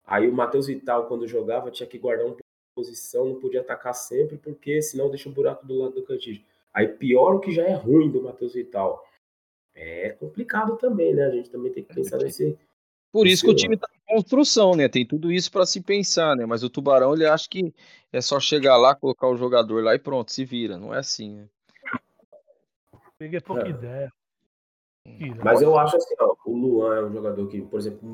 Aí 0.05 0.27
o 0.27 0.33
Matheus 0.33 0.67
Vital, 0.67 1.05
quando 1.07 1.27
jogava, 1.27 1.69
tinha 1.69 1.87
que 1.87 1.99
guardar 1.99 2.25
uma 2.25 2.35
posição, 2.75 3.25
não 3.25 3.39
podia 3.39 3.61
atacar 3.61 3.93
sempre, 3.93 4.37
porque 4.37 4.81
senão 4.81 5.09
deixa 5.09 5.29
o 5.29 5.31
buraco 5.31 5.65
do 5.65 5.75
lado 5.77 5.93
do 5.95 6.03
Cantígio. 6.03 6.43
Aí 6.73 6.87
piora 6.87 7.35
o 7.35 7.39
que 7.39 7.51
já 7.51 7.63
é 7.63 7.73
ruim 7.73 8.09
do 8.09 8.21
Matheus 8.21 8.53
Vital. 8.53 9.05
É 9.75 10.09
complicado 10.09 10.77
também, 10.77 11.13
né? 11.13 11.25
A 11.25 11.29
gente 11.31 11.49
também 11.51 11.71
tem 11.71 11.83
que 11.83 11.93
pensar 11.93 12.17
nesse. 12.17 12.57
Por 13.11 13.25
isso 13.25 13.45
que 13.45 13.51
o 13.51 13.55
time 13.55 13.77
tá 13.77 13.87
em 13.93 14.15
construção, 14.15 14.75
né? 14.75 14.87
Tem 14.87 15.05
tudo 15.05 15.31
isso 15.31 15.51
pra 15.51 15.65
se 15.65 15.81
pensar, 15.81 16.35
né? 16.35 16.45
Mas 16.45 16.63
o 16.63 16.69
Tubarão, 16.69 17.13
ele 17.13 17.25
acha 17.25 17.47
que 17.49 17.73
é 18.11 18.21
só 18.21 18.39
chegar 18.39 18.77
lá, 18.77 18.93
colocar 18.95 19.27
o 19.27 19.37
jogador 19.37 19.83
lá 19.83 19.95
e 19.95 19.99
pronto, 19.99 20.31
se 20.31 20.45
vira. 20.45 20.77
Não 20.77 20.93
é 20.93 20.99
assim, 20.99 21.33
né? 21.33 21.47
Peguei 23.17 23.39
pouca 23.39 23.65
É. 23.65 23.69
ideia. 23.69 24.11
Ih, 25.05 25.33
Mas 25.43 25.61
eu 25.61 25.77
acho 25.79 25.95
assim, 25.95 26.13
ó, 26.19 26.35
o 26.45 26.55
Luan 26.55 26.95
é 26.97 27.03
um 27.05 27.11
jogador 27.11 27.47
que, 27.47 27.61
por 27.61 27.79
exemplo, 27.79 28.13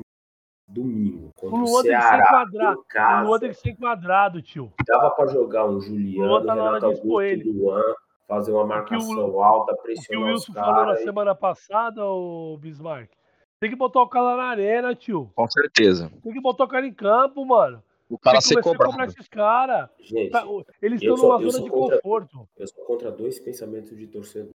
domingo, 0.66 1.26
O 1.28 1.32
contra 1.40 1.56
o, 1.56 1.60
Luan 1.60 1.82
tem 1.82 1.90
que 1.96 2.00
ser 2.02 2.08
Ceará, 2.08 2.24
enquadrado. 2.24 2.78
em 2.78 2.80
O 2.80 2.84
casa, 2.84 3.28
Luan 3.28 3.38
tem 3.40 3.48
que 3.50 3.54
ser 3.56 3.70
enquadrado, 3.70 4.42
tio. 4.42 4.72
Dava 4.86 5.10
pra 5.10 5.26
jogar 5.26 5.66
um 5.66 5.80
Juliano, 5.80 6.46
tá 6.46 6.54
Renato 6.54 6.86
Augusto, 6.86 7.20
ele. 7.20 7.52
Luan, 7.52 7.82
fazer 8.26 8.52
uma 8.52 8.64
marcação 8.64 9.42
alta, 9.42 9.72
O 9.72 9.76
que 9.76 9.80
o 9.80 9.82
pressionar 9.82 10.32
os 10.34 10.48
Wilson 10.48 10.52
falou 10.54 10.86
na 10.86 10.96
semana 10.96 11.34
passada, 11.34 12.06
ô 12.06 12.56
Bismarck. 12.58 13.10
Tem 13.60 13.70
que 13.70 13.76
botar 13.76 14.02
o 14.02 14.08
cara 14.08 14.36
na 14.36 14.44
arena, 14.44 14.94
tio. 14.94 15.30
Com 15.34 15.48
certeza. 15.48 16.10
Tem 16.22 16.32
que 16.32 16.40
botar 16.40 16.64
o 16.64 16.68
cara 16.68 16.86
em 16.86 16.92
campo, 16.92 17.44
mano. 17.44 17.82
O 18.10 18.18
cara 18.18 18.38
Tem 18.38 18.42
que 18.42 18.48
ser 18.48 18.58
a 18.58 18.62
cobrar 18.62 18.86
cobrado. 18.90 19.10
esses 19.12 19.28
caras. 19.28 19.88
Gente, 19.98 20.30
Tá, 20.30 20.44
Eles 20.82 21.02
Eu 21.02 21.14
estão 21.14 21.28
numa 21.28 21.42
eu 21.42 21.50
zona 21.50 21.64
de 21.64 21.70
contra- 21.70 21.96
conforto. 21.96 22.48
eu 22.56 22.66
sou 22.68 22.84
contra 22.84 23.10
dois 23.10 23.38
pensamentos 23.38 23.96
de 23.96 24.06
torcedor. 24.06 24.50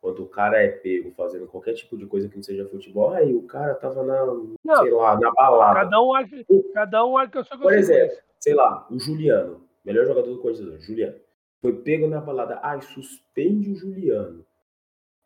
Quando 0.00 0.22
o 0.22 0.28
cara 0.28 0.62
é 0.62 0.68
pego 0.68 1.10
fazendo 1.10 1.46
qualquer 1.48 1.74
tipo 1.74 1.96
de 1.98 2.06
coisa 2.06 2.28
que 2.28 2.36
não 2.36 2.42
seja 2.42 2.66
futebol, 2.68 3.10
aí 3.10 3.34
o 3.34 3.42
cara 3.42 3.74
tava 3.74 4.02
na, 4.04 4.24
Não, 4.64 4.76
sei 4.82 4.90
lá, 4.92 5.18
na 5.18 5.30
balada. 5.32 5.80
cada 5.80 6.00
um 6.00 6.14
arca, 6.14 6.36
cada 6.72 7.04
um 7.04 7.18
arca 7.18 7.40
a 7.40 7.44
sua 7.44 7.58
Por 7.58 7.72
exemplo, 7.74 8.16
sei 8.38 8.54
lá, 8.54 8.86
o 8.90 8.98
Juliano, 8.98 9.64
melhor 9.84 10.06
jogador 10.06 10.30
do 10.32 10.38
Corinthians, 10.40 10.84
Juliano, 10.84 11.16
foi 11.60 11.72
pego 11.82 12.06
na 12.06 12.20
balada. 12.20 12.60
Ai, 12.62 12.80
suspende 12.80 13.72
o 13.72 13.74
Juliano 13.76 14.46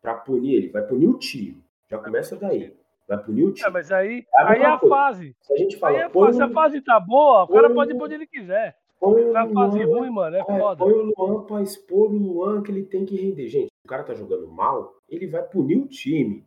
pra 0.01 0.15
punir 0.15 0.55
ele. 0.55 0.69
Vai 0.69 0.81
punir 0.87 1.07
o 1.07 1.19
time. 1.19 1.63
Já 1.89 1.99
começa 1.99 2.35
daí. 2.35 2.75
Vai 3.07 3.17
punir 3.23 3.43
o 3.45 3.51
time. 3.53 3.67
É, 3.67 3.71
mas 3.71 3.91
aí, 3.91 4.25
É 4.39 4.41
a 4.43 4.49
aí 4.49 4.61
é 4.61 4.65
a 4.65 4.77
coisa. 4.77 4.95
fase. 4.95 5.35
Se 5.41 5.53
a 5.53 5.57
gente 5.57 5.75
Aí 5.75 5.79
fala, 5.79 5.97
é 5.97 6.03
a 6.03 6.09
põe 6.09 6.25
fase. 6.27 6.37
Se 6.37 6.43
a 6.43 6.49
fase 6.49 6.81
tá 6.81 6.99
boa, 6.99 7.43
o 7.43 7.47
cara 7.47 7.69
pode 7.69 7.91
ir 7.91 7.95
pra 7.95 8.05
onde 8.05 8.13
ele 8.15 8.27
quiser. 8.27 8.77
põe 8.99 9.21
o 9.25 9.33
Na 9.33 9.45
fase 9.49 9.83
Luan- 9.83 9.99
ruim, 9.99 10.09
mano, 10.09 10.35
é 10.37 10.39
É, 10.39 10.43
foda. 10.45 10.77
põe 10.85 10.93
o 10.93 11.13
Luan 11.17 11.43
pra 11.43 11.61
expor 11.61 12.09
o 12.09 12.17
Luan 12.17 12.63
que 12.63 12.71
ele 12.71 12.83
tem 12.85 13.05
que 13.05 13.17
render. 13.17 13.47
Gente, 13.49 13.69
o 13.83 13.87
cara 13.87 14.03
tá 14.03 14.13
jogando 14.13 14.47
mal, 14.47 14.95
ele 15.09 15.27
vai 15.27 15.43
punir 15.43 15.77
o 15.77 15.87
time. 15.87 16.45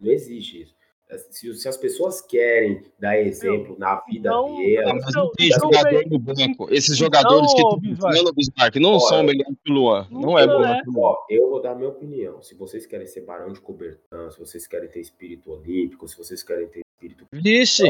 Não 0.00 0.10
existe 0.10 0.62
isso. 0.62 0.74
Se, 1.30 1.54
se 1.54 1.68
as 1.68 1.76
pessoas 1.76 2.20
querem 2.20 2.82
dar 2.98 3.16
exemplo 3.16 3.76
na 3.78 4.00
vida 4.00 4.28
então- 4.28 4.56
delas, 4.56 4.92
mas 4.94 5.08
Então- 5.08 5.24
não 5.24 5.30
tem 5.32 5.46
então, 5.46 5.60
jogador 5.72 6.06
no 6.10 6.18
banco. 6.18 6.66
Esses 6.74 6.86
então, 6.96 6.96
jogadores 6.96 7.54
que 7.54 7.60
estão 7.60 7.78
Bismarck. 7.78 8.00
falando, 8.16 8.34
Bismarck, 8.34 8.76
não 8.76 8.90
Olha, 8.90 9.00
são 9.00 9.22
melhores 9.22 9.56
que 9.64 9.70
o 9.70 9.74
Luan. 9.74 10.08
Não 10.10 10.36
é 10.38 10.46
não 10.46 10.64
é. 10.64 10.82
o 10.84 10.90
Luan. 10.90 11.04
ó, 11.08 11.16
eu 11.30 11.48
vou 11.50 11.62
dar 11.62 11.76
minha 11.76 11.88
opinião. 11.90 12.42
Se 12.42 12.56
vocês 12.56 12.86
querem 12.86 13.06
ser 13.06 13.20
barão 13.20 13.52
de 13.52 13.60
cobertão, 13.60 14.30
se 14.32 14.38
vocês 14.40 14.66
querem 14.66 14.88
ter 14.88 14.98
espírito 15.00 15.52
olímpico, 15.52 16.08
se 16.08 16.18
vocês 16.18 16.42
querem 16.42 16.66
ter 16.66 16.80
espírito 16.96 17.24
Vixe, 17.32 17.84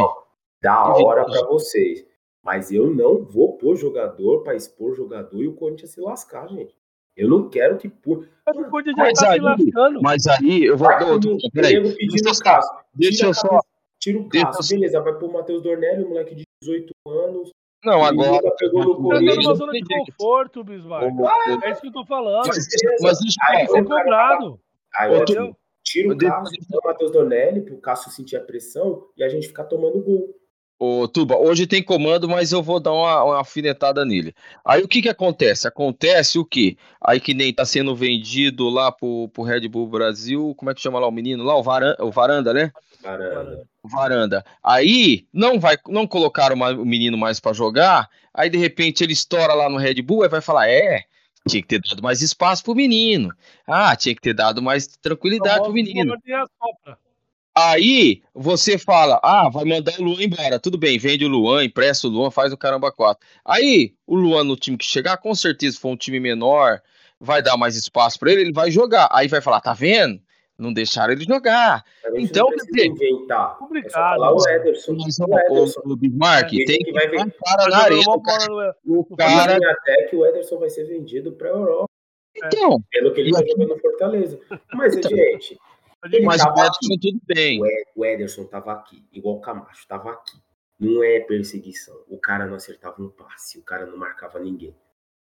da 0.61 0.93
hora 0.95 1.25
pra 1.25 1.47
vocês. 1.47 2.05
Mas 2.43 2.71
eu 2.71 2.89
não 2.95 3.25
vou 3.25 3.57
pôr 3.57 3.77
jogador 3.77 4.43
pra 4.43 4.55
expor 4.55 4.95
jogador 4.95 5.43
e 5.43 5.49
o 5.49 5.55
Corinthians 5.55 5.91
se 5.93 6.01
lascar, 6.01 6.49
gente. 6.49 6.77
Eu 7.17 7.29
não 7.29 7.49
quero 7.49 7.79
que 7.79 7.89
pôr. 7.89 8.29
Mas 8.47 9.13
tá 9.15 9.15
se 9.15 9.27
aí- 9.27 9.41
lascando. 9.41 10.01
mas 10.03 10.27
aí 10.27 10.65
eu 10.65 10.77
vou. 10.77 10.89
Não, 11.01 11.19
punir, 11.21 11.51
peraí, 11.53 11.81
deixa 11.81 12.17
eu 12.27 12.31
o 12.31 12.35
só- 12.35 12.45
Cássio. 12.45 12.77
deixa 12.95 13.17
Tira 13.17 13.29
eu 13.31 13.35
só. 13.35 13.61
Tira 13.99 14.19
o 14.19 14.29
deixa 14.29 14.47
Cássio, 14.47 14.75
eu- 14.75 14.79
beleza. 14.81 15.01
Vai 15.01 15.13
pôr 15.15 15.31
o 15.31 15.33
Matheus 15.33 15.63
Dornelli, 15.63 16.05
um 16.05 16.09
moleque 16.11 16.35
de 16.35 16.45
18 16.63 16.93
anos. 17.09 17.51
Não, 17.85 18.05
agora. 18.05 18.53
Pegou 18.59 18.85
no 18.85 18.97
Tá 18.97 19.03
Corinthians. 19.03 19.35
dando 19.37 19.47
uma 19.47 19.55
zona 19.55 19.73
de 19.73 19.83
conforto, 19.85 20.65
Bismarck. 20.65 21.19
Ô, 21.21 21.29
É 21.65 21.71
isso 21.73 21.81
que 21.81 21.89
eu 21.89 21.93
tô 21.93 22.05
falando. 22.07 22.47
Mas, 22.47 22.67
deixa 22.69 23.39
Aí, 23.49 23.63
eu 23.63 23.67
que 23.67 23.73
falar. 23.73 23.83
ser 23.83 23.85
cobrado. 23.85 24.61
Aí, 24.99 25.11
ó, 25.11 25.23
Entendeu? 25.23 25.57
tira 25.85 26.09
o 26.09 26.13
Eu 26.13 26.19
Cássio, 26.19 26.59
tira 26.65 26.79
o 26.83 26.87
Matheus 26.87 27.11
Donelli, 27.13 27.61
pro 27.63 27.77
Cássio 27.79 28.11
sentir 28.11 28.37
a 28.37 28.41
pressão 28.41 29.05
e 29.17 29.23
a 29.25 29.29
gente 29.29 29.47
ficar 29.49 29.65
tomando 29.65 30.01
gol. 30.03 30.35
Ô, 30.79 31.09
Tuba, 31.09 31.39
hoje 31.39 31.67
tem 31.67 31.83
comando, 31.83 32.29
mas 32.29 32.53
eu 32.53 32.63
vou 32.63 32.79
dar 32.79 32.93
uma, 32.93 33.25
uma 33.25 33.37
alfinetada 33.39 34.05
nele. 34.05 34.35
Aí 34.63 34.83
o 34.83 34.89
que 34.89 35.01
que 35.01 35.09
acontece? 35.09 35.67
Acontece 35.67 36.39
o 36.39 36.45
quê? 36.45 36.77
Aí 37.01 37.19
que 37.19 37.33
nem 37.33 37.53
tá 37.53 37.65
sendo 37.65 37.97
vendido 37.97 38.69
lá 38.69 38.93
pro, 38.93 39.31
pro 39.31 39.43
Red 39.43 39.67
Bull 39.69 39.89
Brasil, 39.89 40.55
como 40.55 40.71
é 40.71 40.75
que 40.75 40.81
chama 40.83 40.99
lá 40.99 41.09
o 41.09 41.13
menino 41.13 41.43
lá? 41.43 41.57
O 41.57 41.63
Varanda, 41.63 42.05
o 42.05 42.11
Varanda 42.11 42.53
né? 42.53 42.73
Caramba. 43.03 43.67
O 43.83 43.89
Varanda. 43.89 44.45
Aí 44.63 45.27
não 45.33 45.59
vai, 45.59 45.79
não 45.89 46.07
colocaram 46.07 46.55
o 46.55 46.85
menino 46.85 47.17
mais 47.17 47.41
pra 47.41 47.55
jogar, 47.55 48.11
aí 48.35 48.51
de 48.51 48.59
repente 48.59 49.03
ele 49.03 49.15
estoura 49.15 49.55
lá 49.55 49.71
no 49.71 49.79
Red 49.79 50.03
Bull, 50.03 50.25
aí 50.25 50.29
vai 50.29 50.43
falar, 50.43 50.69
é, 50.69 51.05
tinha 51.49 51.63
que 51.63 51.69
ter 51.69 51.81
dado 51.81 52.03
mais 52.03 52.21
espaço 52.21 52.63
pro 52.63 52.75
menino. 52.75 53.33
Ah, 53.67 53.97
tinha 53.97 54.15
que 54.15 54.21
ter 54.21 54.35
dado 54.35 54.61
mais 54.61 54.87
tranquilidade 54.87 55.63
pro 55.63 55.73
menino. 55.73 56.21
Tem 56.21 56.35
a 56.35 56.45
sopra. 56.47 56.99
Aí 57.57 58.21
você 58.35 58.77
fala, 58.77 59.19
ah, 59.23 59.49
vai 59.49 59.65
mandar 59.65 59.99
o 59.99 60.03
Luan 60.03 60.23
embora. 60.23 60.59
Tudo 60.61 60.77
bem, 60.77 60.99
vende 60.99 61.25
o 61.25 61.29
Luan, 61.29 61.65
empresta 61.65 62.07
o 62.07 62.11
Luan, 62.11 62.31
faz 62.31 62.53
o 62.53 62.57
caramba 62.57 62.93
quatro. 62.93 63.27
Aí 63.45 63.95
o 64.07 64.15
Luan 64.15 64.45
no 64.45 64.57
time 64.57 64.77
que 64.77 64.85
chegar, 64.85 65.17
com 65.17 65.35
certeza, 65.35 65.77
se 65.77 65.81
for 65.81 65.89
um 65.89 65.97
time 65.97 66.21
menor, 66.21 66.81
vai 67.19 67.43
dar 67.43 67.57
mais 67.57 67.75
espaço 67.75 68.19
pra 68.19 68.31
ele, 68.31 68.43
ele 68.43 68.53
vai 68.53 68.71
jogar. 68.71 69.09
Aí 69.11 69.27
vai 69.27 69.41
falar, 69.41 69.61
tá 69.63 69.73
vendo? 69.73 70.21
Não 70.59 70.71
deixaram 70.73 71.13
ele 71.13 71.25
jogar. 71.25 71.83
A 72.05 72.09
Então, 72.21 72.49
quer 72.49 72.57
dizer, 72.65 72.87
inventar. 72.87 73.51
É 73.51 73.53
só 73.53 73.59
complicado, 73.59 73.93
falar 74.17 74.33
o. 74.35 74.49
Ederson. 74.49 74.93
Mas, 74.99 75.19
O 75.19 75.25
ó, 75.31 75.39
Ederson. 75.39 75.81
o, 75.85 75.93
o 75.93 75.97
Bismarck, 75.97 76.53
Esse 76.53 76.65
tem 76.67 76.79
que 76.79 76.85
que 76.85 76.93
vai 76.93 77.09
cara 77.09 77.31
Tá 77.65 77.69
na 77.71 77.79
arena. 77.79 78.03
mó 78.07 78.21
cara. 78.21 78.75
O 78.87 79.17
cara. 79.17 79.59
Até 79.71 80.03
que 80.09 80.17
o 80.17 80.25
Ederson 80.27 80.59
vai 80.59 80.69
ser 80.71 80.85
vendido 80.85 81.33
pra 81.33 81.49
Europa, 81.51 81.89
Então, 82.37 82.81
pelo 82.91 83.13
que 83.13 83.21
ele 83.21 83.31
E 83.31 83.33
tá 83.33 83.41
aqui- 83.41 83.51
jogando 83.51 83.69
no 83.69 83.79
Fortaleza. 83.79 84.39
Mas, 84.75 84.95
Então, 84.97 85.11
gente, 85.11 85.59
Ele 86.13 86.25
mas 86.25 86.43
tava 86.43 86.55
o 86.61 86.65
Edson 86.65 86.99
tudo 87.01 87.21
bem. 87.27 87.61
o 87.61 87.67
Ed- 87.67 87.87
o 87.97 88.05
Ederson 88.05 88.45
tava 88.45 88.73
aqui, 88.73 89.05
igual 89.13 89.37
o 89.37 89.41
Camacho, 89.41 89.87
tava 89.89 90.11
aqui. 90.13 90.37
Não 90.79 91.03
é 91.03 91.21
perseguição. 91.21 91.97
O 92.09 92.19
cara 92.19 92.47
não 92.47 92.55
acertava 92.57 93.03
um 93.03 93.09
passe, 93.09 93.59
o 93.59 93.63
cara 93.63 93.87
não 93.87 93.97
marcava 93.97 94.39
ninguém. 94.39 94.75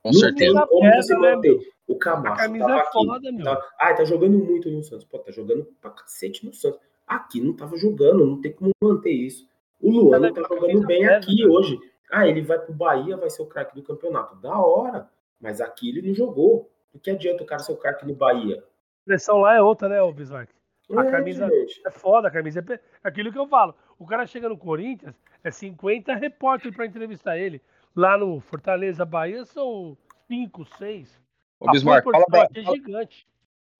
Com 0.02 0.10
não 0.10 0.18
certeza. 0.20 0.54
tem 0.58 0.66
como 0.68 0.92
você 1.02 1.14
né, 1.18 1.34
manter. 1.34 1.58
O 1.86 1.94
A 1.94 1.98
Camacho 1.98 2.36
camisa 2.42 2.66
tava 2.66 2.78
é 2.78 2.82
aqui. 2.82 2.92
foda, 2.92 3.32
meu. 3.32 3.44
Tá, 3.44 3.68
ah, 3.78 3.94
tá 3.94 4.04
jogando 4.04 4.38
muito 4.38 4.70
no 4.70 4.82
Santos. 4.82 5.04
Pô, 5.04 5.18
tá 5.18 5.30
jogando 5.32 5.64
pra 5.80 5.90
cacete 5.90 6.44
no 6.44 6.52
Santos. 6.52 6.80
Aqui 7.06 7.40
não 7.40 7.52
tava 7.54 7.76
jogando, 7.76 8.26
não 8.26 8.40
tem 8.40 8.52
como 8.52 8.70
manter 8.82 9.12
isso. 9.12 9.48
O 9.80 9.90
Luan 9.92 10.18
não 10.18 10.32
tá 10.32 10.42
Cada 10.42 10.54
jogando 10.54 10.86
bem 10.86 11.00
pesa, 11.02 11.16
aqui 11.18 11.42
né? 11.44 11.46
hoje. 11.48 11.78
Ah, 12.10 12.26
ele 12.26 12.40
vai 12.42 12.58
pro 12.58 12.72
Bahia, 12.74 13.16
vai 13.16 13.30
ser 13.30 13.42
o 13.42 13.46
craque 13.46 13.74
do 13.74 13.82
campeonato. 13.82 14.34
Da 14.36 14.58
hora. 14.58 15.08
Mas 15.40 15.60
aqui 15.60 15.88
ele 15.90 16.02
não 16.08 16.14
jogou. 16.14 16.70
O 16.92 16.98
que 16.98 17.10
adianta 17.10 17.42
o 17.42 17.46
cara 17.46 17.62
ser 17.62 17.72
o 17.72 17.76
craque 17.76 18.06
no 18.06 18.14
Bahia? 18.14 18.58
A 18.58 19.04
pressão 19.04 19.38
lá 19.38 19.54
é 19.54 19.62
outra, 19.62 19.88
né, 19.88 19.98
Bismarck? 20.12 20.50
A 20.94 21.02
É, 21.04 21.10
camisa- 21.10 21.48
gente. 21.48 21.80
É 21.86 21.90
foda, 21.90 22.28
a 22.28 22.30
camisa 22.30 22.60
é 22.60 22.62
pe- 22.62 22.80
aquilo 23.02 23.32
que 23.32 23.38
eu 23.38 23.48
falo. 23.48 23.74
O 23.98 24.06
cara 24.06 24.26
chega 24.26 24.48
no 24.48 24.56
Corinthians, 24.56 25.14
é 25.42 25.50
50 25.50 26.14
repórter 26.14 26.72
pra 26.72 26.86
entrevistar 26.86 27.36
ele. 27.38 27.60
Lá 27.94 28.16
no 28.16 28.40
Fortaleza, 28.40 29.04
Bahia, 29.04 29.44
são 29.46 29.96
5, 30.28 30.64
6. 30.78 31.08
Ô, 31.58 31.70
Bismarck, 31.70 32.04
fala, 32.04 32.24
pra, 32.26 32.48
é 32.54 32.62
gigante. 32.74 33.26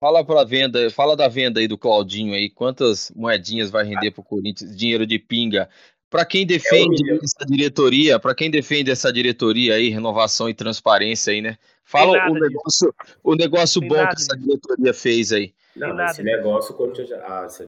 fala 0.01 0.25
pra 0.25 0.43
venda, 0.43 0.89
fala 0.89 1.15
da 1.15 1.27
venda 1.27 1.59
aí 1.59 1.67
do 1.67 1.77
Claudinho 1.77 2.33
aí, 2.33 2.49
quantas 2.49 3.11
moedinhas 3.15 3.69
vai 3.69 3.85
render 3.85 4.11
pro 4.11 4.23
Corinthians, 4.23 4.75
dinheiro 4.75 5.05
de 5.05 5.17
pinga. 5.19 5.69
Pra 6.09 6.25
quem 6.25 6.45
defende 6.45 7.03
milhão. 7.03 7.19
essa 7.21 7.45
diretoria, 7.45 8.17
pra 8.19 8.33
quem 8.33 8.49
defende 8.49 8.89
essa 8.89 9.11
diretoria 9.13 9.75
aí, 9.75 9.89
renovação 9.89 10.49
e 10.49 10.53
transparência 10.53 11.31
aí, 11.33 11.41
né? 11.41 11.57
Fala 11.83 12.11
o 12.29 12.33
disso. 12.33 12.39
negócio, 12.49 12.95
o 13.23 13.35
negócio 13.35 13.79
Tem 13.81 13.89
bom 13.89 13.95
que 13.95 14.13
essa 14.15 14.35
disso. 14.35 14.47
diretoria 14.47 14.93
fez 14.93 15.31
aí. 15.33 15.53
Não, 15.79 15.93
nada 15.93 16.11
esse 16.11 16.23
disso. 16.23 16.35
negócio, 16.35 16.75
quando 16.75 17.05
já 17.05 17.25
ah, 17.25 17.47
você 17.49 17.65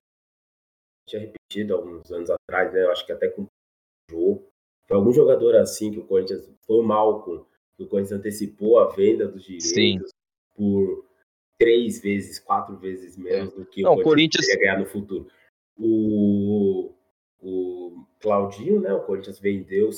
tinha 1.08 1.22
repetido 1.22 1.76
alguns 1.76 2.12
anos 2.12 2.30
atrás, 2.30 2.72
né? 2.74 2.84
Eu 2.84 2.91
acho 2.91 3.06
que 3.06 3.12
até 3.12 3.28
com 3.30 3.43
o 3.43 3.48
jogo. 4.10 4.48
Foi 4.88 4.98
algum 4.98 5.12
jogador 5.12 5.56
assim 5.56 5.91
que 5.91 6.00
o 6.00 6.06
Corinthians 6.06 6.50
foi 6.65 6.78
o 6.78 6.84
Malcom, 6.84 7.45
que 7.78 7.84
o 7.84 7.88
Corinthians 7.88 8.19
antecipou 8.19 8.80
a 8.80 8.89
venda 8.89 9.28
dos 9.28 9.43
direitos 9.43 9.69
Sim. 9.69 10.00
por 10.56 11.06
três 11.60 12.02
vezes, 12.02 12.39
quatro 12.39 12.78
vezes 12.78 13.17
menos 13.17 13.54
do 13.54 13.65
que 13.65 13.82
Não, 13.82 13.93
o 13.93 14.02
Corinthians 14.02 14.48
ia 14.48 14.58
ganhar 14.58 14.80
no 14.80 14.86
futuro. 14.86 15.30
O, 15.78 16.93
o 17.41 18.06
Claudinho, 18.19 18.80
né? 18.82 18.93
O 18.93 19.04
Corinthians 19.04 19.39
vendeu 19.39 19.89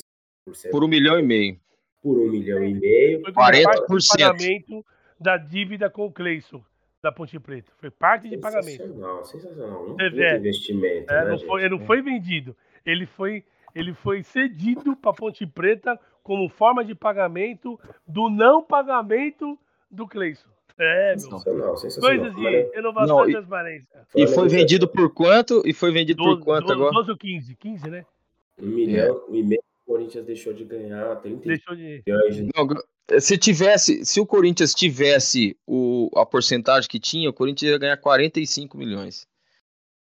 100% 0.49 0.71
Por 0.71 0.83
um 0.83 0.87
milhão 0.87 1.19
e 1.19 1.23
meio. 1.23 1.59
por 2.01 2.17
um 2.17 2.29
milhão 2.29 2.63
e 2.63 2.73
meio. 2.73 3.21
Foi 3.21 3.31
como 3.33 3.47
40%. 3.47 3.63
parte 3.63 3.87
do 3.87 4.07
pagamento 4.17 4.85
da 5.19 5.37
dívida 5.37 5.89
com 5.89 6.07
o 6.07 6.11
Cleison, 6.11 6.63
da 7.01 7.11
Ponte 7.11 7.39
Preta. 7.39 7.71
Foi 7.79 7.89
parte 7.89 8.29
de 8.29 8.37
pagamento. 8.37 8.83
Sensacional, 8.83 9.25
sensacional. 9.25 9.95
É, 9.99 10.09
puta 10.09 10.21
é. 10.21 10.37
investimento, 10.37 11.11
É, 11.11 11.25
né, 11.25 11.31
não, 11.31 11.39
foi, 11.39 11.69
não 11.69 11.79
foi 11.79 12.01
vendido. 12.01 12.55
Ele 12.85 13.05
foi, 13.05 13.43
ele 13.73 13.93
foi 13.93 14.23
cedido 14.23 14.95
para 14.95 15.13
Ponte 15.13 15.45
Preta 15.45 15.99
como 16.23 16.47
forma 16.49 16.85
de 16.85 16.93
pagamento 16.93 17.79
do 18.07 18.29
não 18.29 18.61
pagamento 18.61 19.57
do 19.89 20.07
Cleison. 20.07 20.47
É, 20.77 21.09
meu. 21.09 21.19
Sensacional, 21.19 21.77
sensacional. 21.77 22.17
Coisas 22.17 22.35
de 22.35 22.41
Mas, 22.41 22.73
renovação 22.73 23.17
Não, 23.17 23.29
e 23.29 23.31
transparência. 23.33 24.07
E 24.15 24.27
foi 24.27 24.47
vendido 24.47 24.87
por 24.87 25.13
quanto? 25.13 25.61
E 25.65 25.73
foi 25.73 25.91
vendido 25.91 26.23
por 26.23 26.35
12, 26.35 26.41
quanto 26.43 26.67
12, 26.67 26.73
agora? 26.73 26.93
12 26.93 27.11
ou 27.11 27.17
15? 27.17 27.55
15, 27.55 27.89
né? 27.89 28.05
Um 28.59 28.67
milhão 28.67 29.23
e 29.29 29.43
meio 29.43 29.63
Corinthians 29.91 30.25
deixou 30.25 30.53
de 30.53 30.63
ganhar 30.63 31.17
30 31.17 31.47
Deixou 31.47 31.75
de. 31.75 32.01
Não, 32.55 33.19
se 33.19 33.37
tivesse, 33.37 34.05
se 34.05 34.21
o 34.21 34.25
Corinthians 34.25 34.73
tivesse 34.73 35.57
o, 35.67 36.09
a 36.15 36.25
porcentagem 36.25 36.89
que 36.89 36.97
tinha, 36.99 37.29
o 37.29 37.33
Corinthians 37.33 37.71
ia 37.73 37.77
ganhar 37.77 37.97
45 37.97 38.77
milhões. 38.77 39.27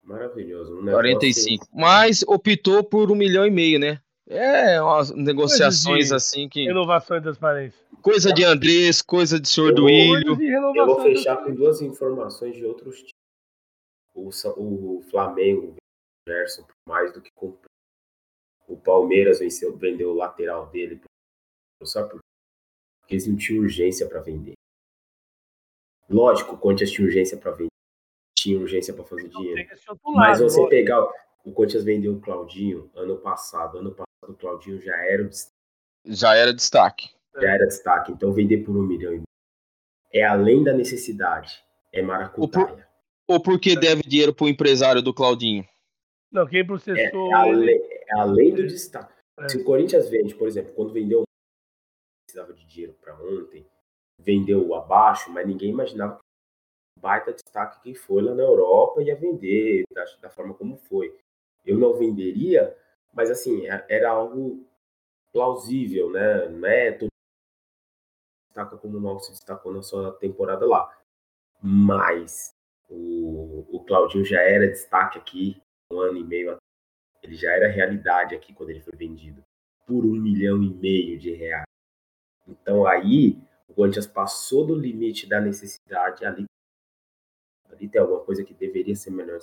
Maravilhoso. 0.01 0.71
Um 0.71 0.83
negócio 0.83 0.93
45. 0.93 1.67
Mas 1.73 2.23
optou 2.23 2.83
por 2.83 3.11
um 3.11 3.15
milhão 3.15 3.45
e 3.45 3.51
meio, 3.51 3.79
né? 3.79 3.99
É 4.29 4.81
umas 4.81 5.11
negociações 5.11 6.07
de 6.07 6.15
assim 6.15 6.47
que. 6.47 6.63
Renovação 6.63 7.17
e 7.17 7.21
transparência. 7.21 7.77
Coisa 8.01 8.33
de 8.33 8.45
Andrés, 8.45 9.01
coisa 9.01 9.39
de 9.39 9.49
senhor 9.49 9.71
Eu 9.71 9.75
do 9.75 9.81
vou- 9.81 9.89
Ilho. 9.91 10.73
Eu 10.75 10.85
vou 10.85 11.01
fechar 11.03 11.35
com 11.43 11.53
duas 11.53 11.81
informações 11.81 12.55
de 12.55 12.65
outros 12.65 12.97
times. 12.99 13.11
O, 14.15 14.29
o 14.57 15.01
Flamengo, 15.11 15.75
o 15.75 16.29
Gerson, 16.29 16.63
por 16.63 16.75
mais 16.87 17.11
do 17.13 17.21
que 17.21 17.29
comprou. 17.35 17.70
O 18.71 18.77
Palmeiras 18.77 19.39
venceu, 19.39 19.75
vendeu 19.77 20.11
o 20.11 20.15
lateral 20.15 20.67
dele. 20.69 20.95
por- 20.97 21.87
Sabe 21.87 22.09
por 22.11 22.19
quê? 22.19 22.25
Porque 23.01 23.15
eles 23.15 23.27
não 23.27 23.35
tinham 23.35 23.61
urgência 23.63 24.07
para 24.07 24.21
vender. 24.21 24.53
Lógico, 26.09 26.55
o 26.55 26.57
Corinthians 26.57 26.91
tinha 26.91 27.05
urgência 27.07 27.37
para 27.37 27.51
vender. 27.51 27.67
Tinha 28.37 28.59
urgência 28.59 28.93
para 28.93 29.03
fazer 29.03 29.29
dinheiro. 29.29 29.67
Mas 29.67 30.39
lado, 30.39 30.49
você 30.49 30.57
lógico. 30.57 30.69
pegar. 30.69 31.01
O 31.43 31.51
Corinthians 31.51 31.83
vendeu 31.83 32.13
o 32.13 32.21
Claudinho 32.21 32.89
ano 32.95 33.17
passado. 33.17 33.77
Ano 33.79 33.91
passado 33.91 34.07
o 34.29 34.35
Claudinho 34.35 34.79
já 34.81 34.95
era, 35.05 35.23
o 35.23 35.29
destaque, 35.29 35.55
Já 36.05 36.35
era 36.35 36.53
destaque. 36.53 37.09
já 37.35 37.49
era 37.53 37.65
destaque. 37.65 38.11
Então 38.11 38.31
vender 38.33 38.63
por 38.63 38.75
um 38.75 38.83
milhão 38.83 39.11
e 39.11 39.15
meio 39.15 39.23
é 40.13 40.23
além 40.23 40.63
da 40.63 40.73
necessidade. 40.73 41.63
É 41.91 42.01
maracutaia. 42.01 42.87
Ou 43.27 43.41
porque 43.41 43.75
deve 43.75 44.01
dinheiro 44.03 44.33
pro 44.35 44.47
empresário 44.47 45.01
do 45.01 45.13
Claudinho? 45.13 45.65
Não, 46.31 46.47
quem 46.47 46.61
É, 46.61 46.63
processou 46.63 47.29
é 47.31 47.33
além, 47.33 47.69
ele. 47.69 48.03
é 48.07 48.19
além 48.19 48.53
do 48.55 48.65
destaque. 48.65 49.13
É. 49.39 49.49
Se 49.49 49.57
o 49.57 49.63
Corinthians 49.65 50.09
vende, 50.09 50.33
por 50.35 50.47
exemplo, 50.47 50.73
quando 50.73 50.93
vendeu 50.93 51.23
precisava 52.25 52.53
de 52.53 52.65
dinheiro 52.65 52.93
para 53.01 53.13
ontem, 53.21 53.67
vendeu 54.17 54.73
abaixo, 54.73 55.29
mas 55.31 55.45
ninguém 55.45 55.69
imaginava 55.69 56.15
que 56.15 56.21
o 56.97 57.01
baita 57.01 57.33
destaque 57.33 57.81
que 57.81 57.93
foi 57.93 58.21
lá 58.21 58.33
na 58.33 58.43
Europa 58.43 59.01
ia 59.03 59.15
vender 59.15 59.83
da, 59.91 60.05
da 60.21 60.29
forma 60.29 60.53
como 60.53 60.77
foi. 60.77 61.17
Eu 61.65 61.77
não 61.77 61.93
venderia, 61.93 62.75
mas 63.13 63.29
assim, 63.29 63.67
é- 63.67 63.85
era 63.89 64.11
algo 64.11 64.65
plausível, 65.33 66.09
né? 66.09 66.47
Não 66.47 66.67
é 66.67 66.91
todo 66.93 67.09
destaca 68.47 68.77
como 68.77 68.97
o 68.97 69.19
se 69.19 69.31
destacou 69.31 69.73
na 69.73 69.81
sua 69.81 70.13
temporada 70.13 70.65
lá. 70.65 70.97
Mas 71.61 72.55
o, 72.89 73.65
o 73.71 73.83
Claudinho 73.85 74.25
já 74.25 74.41
era 74.41 74.67
destaque 74.67 75.17
aqui 75.17 75.61
um 75.91 75.99
ano 75.99 76.17
e 76.17 76.23
meio 76.23 76.51
atrás. 76.51 76.61
Ele 77.23 77.35
já 77.35 77.51
era 77.51 77.67
realidade 77.67 78.35
aqui 78.35 78.53
quando 78.53 78.71
ele 78.71 78.81
foi 78.81 78.95
vendido 78.95 79.43
por 79.85 80.05
um 80.05 80.15
milhão 80.15 80.63
e 80.63 80.73
meio 80.73 81.19
de 81.19 81.31
reais. 81.33 81.65
Então 82.47 82.85
aí 82.85 83.37
o 83.67 83.73
Corinthians 83.73 84.07
passou 84.07 84.65
do 84.65 84.75
limite 84.75 85.27
da 85.27 85.39
necessidade 85.39 86.25
ali. 86.25 86.45
Ali 87.69 87.87
tem 87.87 88.01
alguma 88.01 88.23
coisa 88.23 88.43
que 88.43 88.53
deveria 88.53 88.95
ser 88.95 89.11
melhor. 89.11 89.39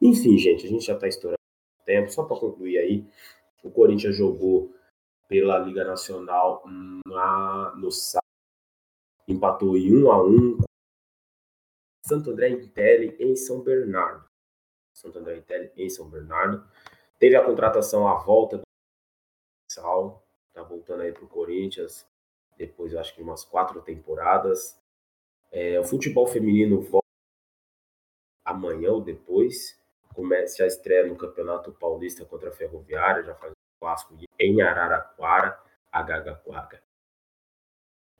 Enfim, 0.00 0.38
gente, 0.38 0.66
a 0.66 0.68
gente 0.68 0.84
já 0.84 0.94
está 0.94 1.08
estourando 1.08 1.40
o 1.80 1.84
tempo. 1.84 2.10
Só 2.10 2.24
para 2.24 2.38
concluir 2.38 2.78
aí, 2.78 3.06
o 3.64 3.70
Corinthians 3.70 4.16
jogou 4.16 4.72
pela 5.28 5.58
Liga 5.58 5.84
Nacional 5.84 6.62
lá 7.08 7.74
no 7.76 7.90
sábado. 7.90 8.24
Empatou 9.26 9.76
em 9.76 10.04
1 10.04 10.10
a 10.10 10.24
1 10.24 10.58
Santo 12.06 12.30
André 12.30 12.50
Intelli 12.50 13.16
em 13.18 13.34
São 13.34 13.60
Bernardo. 13.60 14.24
Santo 14.96 15.18
André 15.18 15.36
Intelli 15.36 15.70
em 15.76 15.90
São 15.90 16.08
Bernardo. 16.08 16.66
Teve 17.18 17.36
a 17.36 17.44
contratação 17.44 18.08
à 18.08 18.14
volta 18.14 18.58
do 18.58 18.62
Sal. 19.70 20.26
tá 20.54 20.62
voltando 20.62 21.02
aí 21.02 21.12
pro 21.12 21.28
Corinthians, 21.28 22.06
depois 22.56 22.92
eu 22.92 22.98
acho 22.98 23.14
que 23.14 23.22
umas 23.22 23.44
quatro 23.44 23.82
temporadas. 23.82 24.80
É, 25.52 25.78
o 25.78 25.84
futebol 25.84 26.26
feminino 26.26 26.80
volta 26.80 27.06
amanhã 28.42 28.92
ou 28.92 29.02
depois, 29.02 29.78
começa 30.14 30.64
a 30.64 30.66
estreia 30.66 31.06
no 31.06 31.16
Campeonato 31.16 31.72
Paulista 31.72 32.24
contra 32.24 32.48
a 32.48 32.52
Ferroviária, 32.52 33.22
já 33.22 33.34
faz 33.34 33.52
o 33.52 33.80
clássico 33.80 34.16
em 34.40 34.62
Araraquara, 34.62 35.60
a 35.92 36.02
Gagaquaga. 36.02 36.82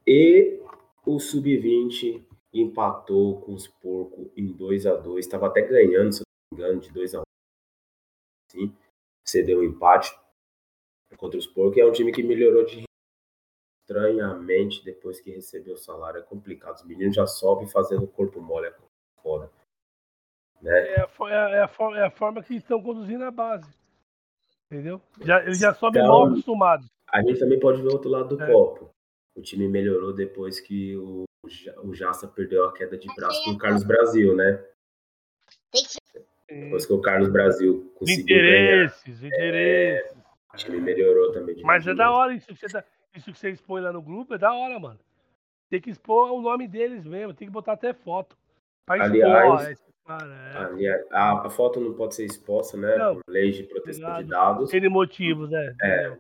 E 0.07 0.61
o 1.07 1.19
Sub-20 1.19 2.23
empatou 2.53 3.41
com 3.41 3.55
os 3.55 3.67
porcos 3.67 4.29
em 4.37 4.47
2 4.53 4.87
a 4.87 4.95
2 4.95 5.25
Estava 5.25 5.47
até 5.47 5.63
ganhando, 5.63 6.13
se 6.13 6.26
engano, 6.53 6.81
de 6.81 6.91
2 6.91 7.15
a 7.15 7.21
1 7.21 7.23
Sim, 8.51 8.77
cedeu 9.27 9.61
um 9.61 9.65
empate 9.65 10.17
contra 11.17 11.39
os 11.39 11.47
porcos. 11.47 11.77
E 11.77 11.81
é 11.81 11.87
um 11.87 11.93
time 11.93 12.13
que 12.13 12.23
melhorou 12.23 12.65
de 12.65 12.85
estranhamente 13.83 14.85
depois 14.85 15.21
que 15.21 15.31
recebeu 15.31 15.75
o 15.75 15.79
salário. 15.79 16.21
É 16.21 16.23
complicado. 16.23 16.77
Os 16.77 16.85
meninos 16.85 17.15
já 17.15 17.27
sobem 17.27 17.69
fazendo 17.69 18.07
corpo 18.07 18.41
mole. 18.41 18.67
É 18.67 18.75
foda. 19.23 19.51
Né? 20.61 20.95
É, 20.95 21.01
a, 21.01 21.29
é, 21.29 21.61
a, 21.61 21.71
é 21.97 22.03
a 22.05 22.11
forma 22.11 22.43
que 22.43 22.55
estão 22.55 22.83
conduzindo 22.83 23.25
a 23.25 23.31
base. 23.31 23.71
Entendeu? 24.71 25.01
Já, 25.21 25.43
eles 25.43 25.59
já 25.59 25.73
sobem 25.75 26.03
então, 26.03 26.13
mal 26.13 26.27
acostumados. 26.27 26.87
A 27.09 27.23
gente 27.23 27.39
também 27.39 27.61
pode 27.61 27.81
ver 27.83 27.89
o 27.89 27.93
outro 27.93 28.11
lado 28.11 28.37
do 28.37 28.43
é. 28.43 28.53
copo. 28.53 28.91
O 29.37 29.43
time 29.43 29.69
melhorou 29.69 30.13
depois 30.13 30.59
que 30.59 30.97
o, 30.97 31.25
o 31.85 31.95
Jassa 31.95 32.27
perdeu 32.27 32.65
a 32.65 32.73
queda 32.73 32.97
de 32.99 33.07
braço 33.15 33.45
com 33.45 33.51
o 33.53 33.59
Carlos 33.59 33.85
Brasil, 33.85 34.35
né? 34.35 34.65
Depois 36.49 36.87
que 36.87 36.93
o 36.93 37.01
Carlos 37.01 37.29
Brasil 37.29 37.93
conseguiu 37.97 38.23
interesses, 38.23 39.21
ganhar. 39.21 39.35
Interesses, 39.35 40.17
é, 40.17 40.55
O 40.55 40.57
time 40.57 40.81
melhorou 40.81 41.33
também. 41.33 41.61
Mas 41.63 41.87
é 41.87 41.95
da 41.95 42.11
hora 42.11 42.35
isso 42.35 42.47
que, 42.55 42.69
você, 42.69 42.85
isso 43.15 43.33
que 43.33 43.39
você 43.39 43.51
expõe 43.51 43.83
lá 43.83 43.93
no 43.93 44.03
grupo, 44.03 44.35
é 44.35 44.39
da 44.39 44.53
hora, 44.53 44.79
mano. 44.79 45.01
Tem 45.69 45.81
que 45.81 45.91
expor 45.91 46.31
o 46.31 46.41
nome 46.41 46.69
deles 46.69 47.05
mesmo, 47.05 47.35
tem 47.35 47.49
que 47.49 47.53
botar 47.53 47.73
até 47.73 47.93
foto. 47.93 48.37
Aliás, 48.89 49.71
expor, 49.71 49.97
Cara, 50.07 50.79
é. 50.81 51.07
a, 51.11 51.47
a, 51.47 51.51
foto 51.51 51.81
não 51.81 51.93
pode 51.93 52.15
ser 52.15 52.25
exposta, 52.27 52.77
né? 52.77 52.97
Não, 52.97 53.17
por 53.17 53.25
leis 53.27 53.57
de 53.57 53.65
proteção 53.65 54.23
de 54.23 54.29
dados. 54.29 54.71
Tem 54.71 54.89
motivos, 54.89 55.51
né? 55.51 55.75
É, 55.83 56.17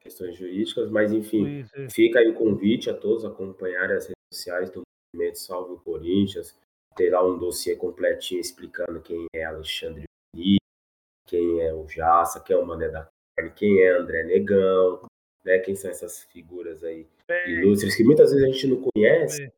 questões 0.00 0.36
jurídicas, 0.36 0.90
mas 0.90 1.12
enfim, 1.12 1.60
isso, 1.60 1.80
isso. 1.80 1.94
fica 1.94 2.18
aí 2.18 2.28
o 2.28 2.34
convite 2.34 2.90
a 2.90 2.94
todos 2.94 3.24
acompanharem 3.24 3.96
as 3.96 4.06
redes 4.06 4.16
sociais 4.34 4.68
do 4.70 4.82
movimento 5.14 5.38
Salve 5.38 5.74
o 5.74 5.78
Corinthians. 5.78 6.58
Tem 6.96 7.10
lá 7.10 7.24
um 7.24 7.38
dossiê 7.38 7.76
completinho 7.76 8.40
explicando 8.40 9.00
quem 9.00 9.26
é 9.34 9.44
Alexandre 9.44 10.04
quem 11.30 11.60
é 11.60 11.72
o 11.72 11.88
Jaça, 11.88 12.40
quem 12.40 12.56
é 12.56 12.58
o 12.58 12.66
Mané 12.66 12.88
da 12.88 13.08
Carne, 13.36 13.52
quem 13.54 13.80
é 13.80 13.90
André 13.92 14.24
Negão, 14.24 15.06
né? 15.44 15.60
Quem 15.60 15.76
são 15.76 15.88
essas 15.88 16.24
figuras 16.24 16.82
aí 16.82 17.06
ilustres 17.46 17.94
que 17.94 18.02
muitas 18.02 18.32
vezes 18.32 18.44
a 18.44 18.50
gente 18.52 18.66
não 18.66 18.82
conhece, 18.82 19.52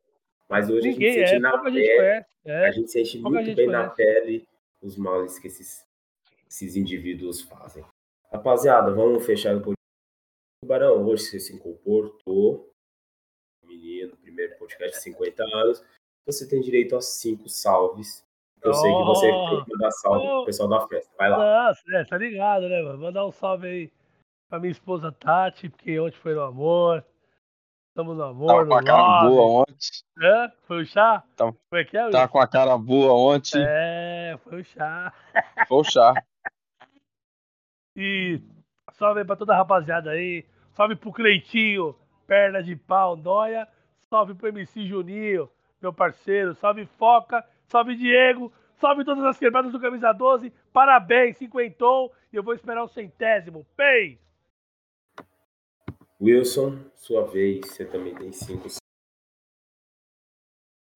mas 0.47 0.69
hoje 0.69 0.89
Ninguém 0.89 1.09
a 1.09 1.13
gente 1.13 1.29
sente 1.29 1.35
é, 1.35 1.39
na 1.39 1.57
pele, 1.57 2.25
é. 2.45 2.67
a 2.67 2.71
gente 2.71 2.91
sente 2.91 3.17
muito 3.17 3.43
gente 3.43 3.55
bem 3.55 3.65
conhece. 3.65 3.87
na 3.87 3.89
pele 3.89 4.47
os 4.83 4.95
males 4.95 5.39
que 5.39 5.47
esses, 5.47 5.83
esses 6.47 6.75
indivíduos 6.75 7.41
fazem. 7.41 7.83
Rapaziada, 8.31 8.91
vamos 8.91 9.25
fechar 9.25 9.55
o 9.55 9.73
Tubarão, 10.61 11.03
hoje 11.07 11.23
você 11.23 11.39
se 11.39 11.57
comportou, 11.57 12.71
menino, 13.65 14.15
primeiro 14.17 14.55
podcast 14.59 14.97
de 14.97 15.03
50 15.03 15.43
anos, 15.43 15.83
você 16.25 16.47
tem 16.47 16.61
direito 16.61 16.95
a 16.95 17.01
cinco 17.01 17.49
salves. 17.49 18.25
Eu 18.61 18.71
oh, 18.71 18.73
sei 18.75 18.91
que 18.91 19.03
você 19.03 19.27
tem 19.27 19.63
que 19.65 19.71
mandar 19.71 19.91
salve 19.91 20.25
oh, 20.25 20.29
pro 20.29 20.45
pessoal 20.45 20.69
da 20.69 20.87
festa. 20.87 21.11
Vai 21.17 21.29
lá. 21.29 21.67
Nossa, 21.67 21.81
é, 21.95 22.05
tá 22.05 22.17
ligado, 22.17 22.69
né, 22.69 22.81
mano? 22.81 22.97
Mandar 22.97 23.25
um 23.25 23.31
salve 23.31 23.67
aí 23.67 23.91
pra 24.49 24.59
minha 24.59 24.71
esposa 24.71 25.11
Tati, 25.11 25.69
porque 25.69 25.99
ontem 25.99 26.17
foi 26.17 26.33
no 26.33 26.41
amor. 26.41 27.05
Estamos 27.89 28.17
no 28.17 28.23
amor, 28.23 28.47
Tava 28.47 28.65
com 28.65 28.73
a 28.73 28.83
cara 28.83 29.29
boa 29.29 29.61
ontem. 29.61 29.87
É? 30.19 30.51
Foi 30.63 30.81
o 30.81 30.85
chá? 30.85 31.23
Tava, 31.35 31.55
foi 31.69 31.81
aqui, 31.81 31.95
é, 31.95 32.09
Tava 32.09 32.27
com 32.27 32.39
a 32.39 32.47
cara 32.47 32.75
boa 32.75 33.13
ontem. 33.13 33.63
É, 33.63 34.35
foi 34.43 34.61
o 34.61 34.65
chá. 34.65 35.13
Foi 35.67 35.77
o 35.77 35.83
chá. 35.83 36.13
e 37.95 38.41
salve 38.93 39.19
aí 39.19 39.25
pra 39.25 39.35
toda 39.35 39.53
a 39.53 39.57
rapaziada 39.57 40.09
aí. 40.09 40.43
Salve 40.71 40.95
pro 40.95 41.11
Cleitinho, 41.11 41.95
perna 42.25 42.63
de 42.63 42.75
pau, 42.75 43.15
noia. 43.15 43.67
Salve 44.09 44.33
pro 44.33 44.47
MC 44.47 44.87
Juninho, 44.87 45.47
meu 45.83 45.93
parceiro. 45.93 46.55
Salve 46.55 46.85
Foca, 46.97 47.45
salve 47.67 47.95
Diego. 47.95 48.51
Salve 48.79 49.05
todas 49.05 49.23
as 49.25 49.37
quebradas 49.37 49.71
do 49.71 49.79
Camisa 49.79 50.11
12. 50.11 50.51
Parabéns, 50.71 51.37
cinquentou. 51.37 52.11
E 52.31 52.35
eu 52.35 52.43
vou 52.43 52.53
esperar 52.53 52.83
o 52.83 52.87
centésimo. 52.87 53.65
Pei! 53.75 54.19
Wilson, 56.19 56.79
sua 56.95 57.25
vez. 57.27 57.67
Você 57.67 57.85
também 57.85 58.15
tem 58.15 58.31
cinco. 58.31 58.67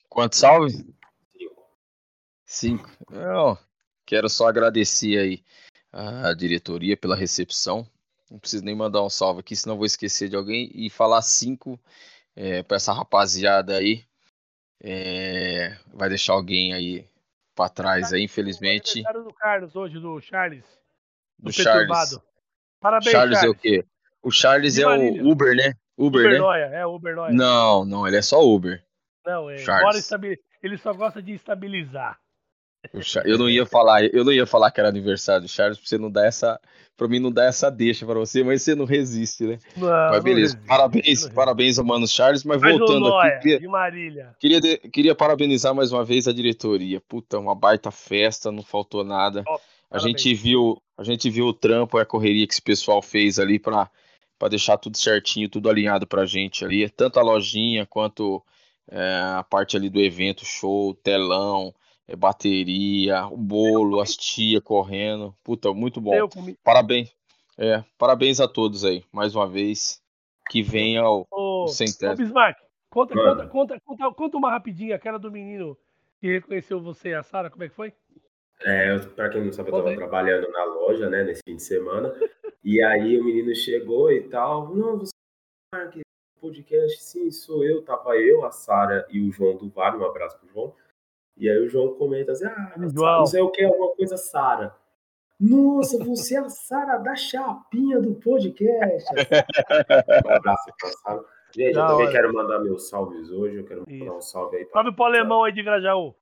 Quanto 0.09 0.35
salve? 0.35 0.71
Cinco. 1.37 1.69
Cinco. 2.45 2.89
Eu 3.11 3.57
quero 4.05 4.29
só 4.29 4.47
agradecer 4.47 5.17
aí 5.17 5.43
a 5.91 6.33
diretoria 6.33 6.97
pela 6.97 7.15
recepção. 7.15 7.87
Não 8.29 8.39
preciso 8.39 8.65
nem 8.65 8.75
mandar 8.75 9.03
um 9.03 9.09
salve 9.09 9.39
aqui, 9.39 9.55
senão 9.55 9.77
vou 9.77 9.85
esquecer 9.85 10.27
de 10.27 10.35
alguém. 10.35 10.69
E 10.73 10.89
falar 10.89 11.21
cinco 11.21 11.79
é, 12.35 12.63
para 12.63 12.77
essa 12.77 12.91
rapaziada 12.91 13.77
aí. 13.77 14.05
É, 14.81 15.75
vai 15.93 16.09
deixar 16.09 16.33
alguém 16.33 16.73
aí 16.73 17.05
para 17.55 17.69
trás 17.69 18.13
aí, 18.13 18.23
infelizmente. 18.23 19.03
O 19.07 19.23
do 19.23 19.33
Carlos 19.33 19.75
hoje, 19.75 19.99
do 19.99 20.19
Charles. 20.21 20.65
Do, 21.39 21.45
do 21.45 21.51
Charles. 21.51 22.19
Parabéns, 22.79 23.11
Charles. 23.11 23.39
Charles 23.39 23.43
é 23.43 23.47
o 23.49 23.55
quê? 23.55 23.85
O 24.21 24.31
Charles 24.31 24.77
é 24.77 24.85
o 24.85 25.31
Uber, 25.31 25.55
né? 25.55 25.73
Uber, 25.97 26.21
Uber 26.21 26.31
né? 26.33 26.37
Noia, 26.37 26.65
é 26.65 26.85
Uber 26.85 27.15
Noia. 27.15 27.33
Não, 27.33 27.85
não, 27.85 28.07
ele 28.07 28.17
é 28.17 28.21
só 28.21 28.43
Uber. 28.43 28.83
Não, 29.25 29.49
é. 29.49 29.57
Charles. 29.57 30.09
Ele 30.61 30.77
só 30.77 30.93
gosta 30.93 31.21
de 31.21 31.33
estabilizar. 31.33 32.19
Eu 33.25 33.37
não 33.37 33.49
ia 33.49 33.65
falar, 33.65 34.03
eu 34.05 34.23
não 34.23 34.31
ia 34.31 34.45
falar 34.45 34.71
que 34.71 34.79
era 34.79 34.89
aniversário 34.89 35.43
do 35.43 35.47
Charles, 35.47 35.77
pra 35.77 35.87
você 35.87 35.97
não 35.97 36.09
dar 36.09 36.25
essa, 36.25 36.59
para 36.95 37.07
mim 37.07 37.19
não 37.19 37.31
dar 37.31 37.45
essa 37.45 37.69
deixa 37.69 38.05
para 38.05 38.19
você, 38.19 38.43
mas 38.43 38.61
você 38.61 38.75
não 38.75 38.85
resiste, 38.85 39.43
né? 39.43 39.59
Não, 39.75 39.87
mas 39.87 40.23
beleza, 40.23 40.53
resiste, 40.53 40.67
parabéns, 40.67 41.29
parabéns 41.29 41.79
ao 41.79 41.85
Mano 41.85 42.07
Charles, 42.07 42.43
mas 42.43 42.61
mais 42.61 42.77
voltando 42.77 43.09
Noia, 43.09 43.33
aqui, 43.33 43.41
queria, 43.43 43.59
de 43.59 43.67
Marília. 43.67 44.35
Queria, 44.39 44.61
de, 44.61 44.77
queria 44.77 45.15
parabenizar 45.15 45.73
mais 45.73 45.91
uma 45.91 46.03
vez 46.03 46.27
a 46.27 46.33
diretoria. 46.33 47.01
Puta, 47.01 47.37
uma 47.37 47.55
baita 47.55 47.91
festa, 47.91 48.51
não 48.51 48.63
faltou 48.63 49.03
nada. 49.03 49.43
A 49.89 49.99
gente 49.99 50.33
viu, 50.33 50.81
a 50.97 51.03
gente 51.03 51.29
viu 51.29 51.45
o 51.45 51.53
trampo 51.53 51.97
e 51.97 52.01
a 52.01 52.05
correria 52.05 52.45
que 52.45 52.53
esse 52.53 52.61
pessoal 52.61 53.01
fez 53.01 53.39
ali 53.39 53.59
para 53.59 53.89
para 54.37 54.49
deixar 54.49 54.77
tudo 54.77 54.97
certinho, 54.97 55.49
tudo 55.49 55.69
alinhado 55.69 56.05
pra 56.05 56.25
gente 56.25 56.63
ali, 56.63 56.87
tanto 56.89 57.19
a 57.19 57.23
lojinha 57.23 57.85
quanto 57.85 58.43
é, 58.89 59.21
a 59.35 59.43
parte 59.43 59.75
ali 59.75 59.89
do 59.89 59.99
evento, 59.99 60.45
show, 60.45 60.93
telão, 60.93 61.73
é 62.07 62.15
bateria, 62.15 63.27
o 63.27 63.37
bolo, 63.37 63.99
as 63.99 64.15
tia 64.15 64.61
correndo. 64.61 65.35
Puta, 65.43 65.73
muito 65.73 65.99
bom. 65.99 66.13
Parabéns. 66.63 67.13
É, 67.57 67.83
parabéns 67.97 68.39
a 68.39 68.47
todos 68.47 68.85
aí, 68.85 69.03
mais 69.11 69.35
uma 69.35 69.47
vez. 69.47 70.01
Que 70.49 70.63
venha 70.63 71.03
o, 71.03 71.27
ô, 71.29 71.63
o 71.65 71.67
centésimo. 71.67 72.13
Ô, 72.13 72.15
Bismarck, 72.15 72.57
conta, 72.89 73.13
conta, 73.13 73.47
conta, 73.47 73.79
conta, 73.83 74.11
conta 74.13 74.37
uma 74.37 74.49
rapidinha, 74.49 74.95
aquela 74.95 75.19
do 75.19 75.29
menino 75.29 75.77
que 76.21 76.27
reconheceu 76.27 76.79
você 76.79 77.09
e 77.09 77.13
a 77.13 77.23
Sara, 77.23 77.49
como 77.49 77.63
é 77.63 77.69
que 77.69 77.75
foi? 77.75 77.93
É, 78.61 78.97
pra 78.99 79.29
quem 79.29 79.43
não 79.43 79.51
sabe, 79.51 79.69
eu 79.69 79.75
tava 79.75 79.95
trabalhando 79.95 80.49
na 80.49 80.63
loja, 80.63 81.09
né, 81.09 81.23
nesse 81.23 81.41
fim 81.43 81.57
de 81.57 81.63
semana. 81.63 82.13
e 82.63 82.81
aí 82.81 83.19
o 83.19 83.23
menino 83.23 83.53
chegou 83.53 84.11
e 84.11 84.21
tal. 84.29 84.73
Não, 84.73 84.97
você 84.97 85.11
é 85.75 86.01
podcast, 86.39 87.03
sim, 87.03 87.29
sou 87.29 87.63
eu. 87.63 87.83
Tava 87.83 88.15
eu, 88.15 88.45
a 88.45 88.51
Sara 88.51 89.05
e 89.11 89.19
o 89.19 89.31
João 89.31 89.57
do 89.57 89.69
Vale. 89.69 89.97
Um 89.97 90.05
abraço 90.05 90.39
pro 90.39 90.49
João. 90.49 90.73
E 91.37 91.49
aí 91.49 91.57
o 91.59 91.69
João 91.69 91.93
comenta 91.93 92.31
assim: 92.31 92.45
ah, 92.45 92.73
João. 92.77 93.19
não 93.19 93.25
sei 93.25 93.41
o 93.41 93.51
que, 93.51 93.63
alguma 93.63 93.95
coisa 93.95 94.17
Sara. 94.17 94.75
Nossa, 95.39 96.03
você 96.03 96.35
é 96.35 96.39
a 96.39 96.49
Sara 96.49 96.97
da 96.97 97.15
chapinha 97.15 97.99
do 97.99 98.15
podcast. 98.15 99.07
um 100.25 100.31
abraço 100.31 100.73
pra 100.79 100.89
Sara. 100.89 101.25
Gente, 101.55 101.73
da 101.73 101.81
eu 101.81 101.87
também 101.87 102.11
quero 102.11 102.33
mandar 102.33 102.59
meus 102.59 102.89
salves 102.89 103.29
hoje. 103.29 103.57
Eu 103.57 103.65
quero 103.65 103.83
Isso. 103.87 103.99
mandar 103.99 104.17
um 104.17 104.21
salve 104.21 104.57
aí 104.57 104.65
pra. 104.65 104.81
Salve 104.81 104.95
pro 104.95 105.05
alemão 105.05 105.43
aí 105.43 105.51
de 105.51 105.63
Grajaú. 105.63 106.15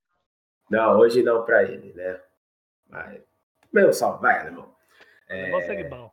Não, 0.70 1.00
hoje 1.00 1.24
não 1.24 1.44
pra 1.44 1.64
ele, 1.64 1.94
né? 1.94 2.20
Mas, 2.90 3.22
meu 3.72 3.94
salve, 3.94 4.22
vai, 4.22 4.42
alemão. 4.42 4.74
É... 5.28 5.62
Segue 5.62 5.86
bom. 5.86 6.12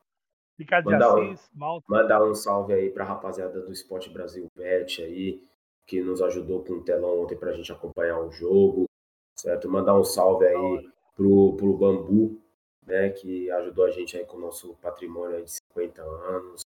Ricardo 0.59 0.91
mandar, 0.91 1.19
Assis, 1.19 1.51
um, 1.57 1.81
mandar 1.89 2.25
um 2.25 2.35
salve 2.35 2.73
aí 2.73 2.91
pra 2.91 3.05
rapaziada 3.05 3.61
do 3.61 3.73
Esporte 3.73 4.11
Brasil 4.11 4.49
Bet 4.55 5.03
aí, 5.03 5.43
que 5.87 6.01
nos 6.01 6.23
ajudou 6.23 6.63
com 6.63 6.75
o 6.75 6.85
telão 6.85 7.23
ontem 7.23 7.37
pra 7.37 7.53
gente 7.53 7.73
acompanhar 7.73 8.21
o 8.21 8.31
jogo 8.31 8.87
certo? 9.39 9.69
Mandar 9.69 9.99
um 9.99 10.05
salve 10.05 10.47
aí 10.47 10.91
pro, 11.15 11.57
pro 11.57 11.77
Bambu, 11.77 12.41
né, 12.87 13.11
que 13.11 13.51
ajudou 13.51 13.85
a 13.87 13.91
gente 13.91 14.17
aí 14.17 14.25
com 14.25 14.37
o 14.37 14.41
nosso 14.41 14.75
patrimônio 14.77 15.45
de 15.45 15.51
50 15.51 16.03
anos. 16.03 16.63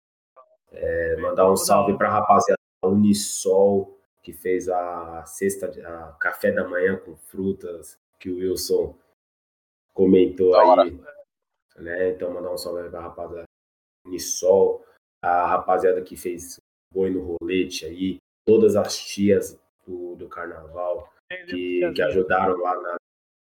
É, 0.71 1.15
mandar 1.17 1.51
um 1.51 1.55
salve 1.55 1.97
para 1.97 2.09
a 2.09 2.13
rapaziada 2.13 2.59
da 2.81 2.89
Unisol, 2.89 3.97
que 4.21 4.33
fez 4.33 4.69
a 4.69 5.23
sexta, 5.25 5.67
a 5.67 6.13
café 6.13 6.51
da 6.51 6.67
manhã 6.67 6.97
com 6.97 7.15
frutas, 7.15 7.97
que 8.19 8.29
o 8.29 8.37
Wilson 8.37 8.95
comentou 9.93 10.55
aí. 10.55 10.99
Né? 11.75 12.11
Então, 12.11 12.33
mandar 12.33 12.51
um 12.51 12.57
salve 12.57 12.89
para 12.89 12.99
a 12.99 13.03
rapaziada 13.03 13.43
da 13.43 14.09
Unisol. 14.09 14.83
a 15.21 15.47
rapaziada 15.47 16.01
que 16.01 16.15
fez 16.15 16.59
boi 16.91 17.09
no 17.09 17.37
rolete 17.39 17.85
aí, 17.85 18.17
todas 18.45 18.75
as 18.75 18.97
tias 18.97 19.59
do, 19.85 20.15
do 20.15 20.29
carnaval 20.29 21.11
que, 21.45 21.91
que 21.93 22.01
ajudaram 22.01 22.57
lá 22.57 22.81
na 22.81 22.95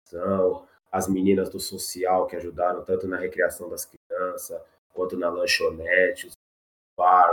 ação, 0.07 0.67
as 0.91 1.09
meninas 1.09 1.49
do 1.49 1.59
social 1.59 2.27
que 2.27 2.37
ajudaram 2.37 2.85
tanto 2.85 3.09
na 3.09 3.17
recreação 3.17 3.69
das 3.69 3.85
crianças 3.85 4.61
quanto 4.93 5.17
na 5.17 5.31
lanchonete, 5.31 6.27
os 6.27 6.35
bar, 6.99 7.33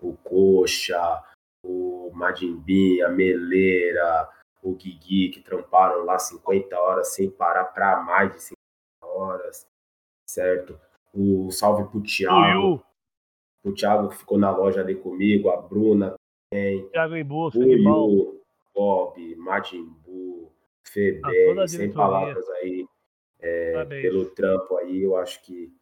o 0.00 0.16
coxa, 0.16 1.22
o 1.62 2.10
Madimbim, 2.14 3.02
a 3.02 3.08
Meleira, 3.08 4.28
o 4.62 4.74
Guigui, 4.74 5.30
que 5.30 5.42
tramparam 5.42 6.04
lá 6.04 6.18
50 6.18 6.78
horas 6.78 7.14
sem 7.14 7.30
parar 7.30 7.66
para 7.66 8.00
mais 8.02 8.32
de 8.32 8.40
50 8.40 8.56
horas, 9.02 9.66
certo? 10.28 10.80
O 11.12 11.50
salve 11.50 11.84
pro 11.90 12.02
Thiago, 12.02 12.82
o 13.64 13.72
Thiago 13.72 14.08
que 14.08 14.16
ficou 14.16 14.38
na 14.38 14.50
loja 14.50 14.80
ali 14.80 14.94
comigo, 14.94 15.50
a 15.50 15.60
Bruna 15.60 16.14
também, 16.50 16.88
Thiago 16.88 17.14
em 17.14 17.24
bolsa, 17.24 17.58
o 17.58 17.62
Yu, 17.62 18.39
Bob, 18.74 19.36
Majimbu, 19.36 20.52
Febem, 20.82 21.68
sem 21.68 21.92
palavras 21.92 22.48
aí, 22.50 22.86
é, 23.38 23.84
pelo 23.84 24.30
trampo 24.30 24.76
aí, 24.76 25.02
eu 25.02 25.16
acho 25.16 25.42
que 25.42 25.72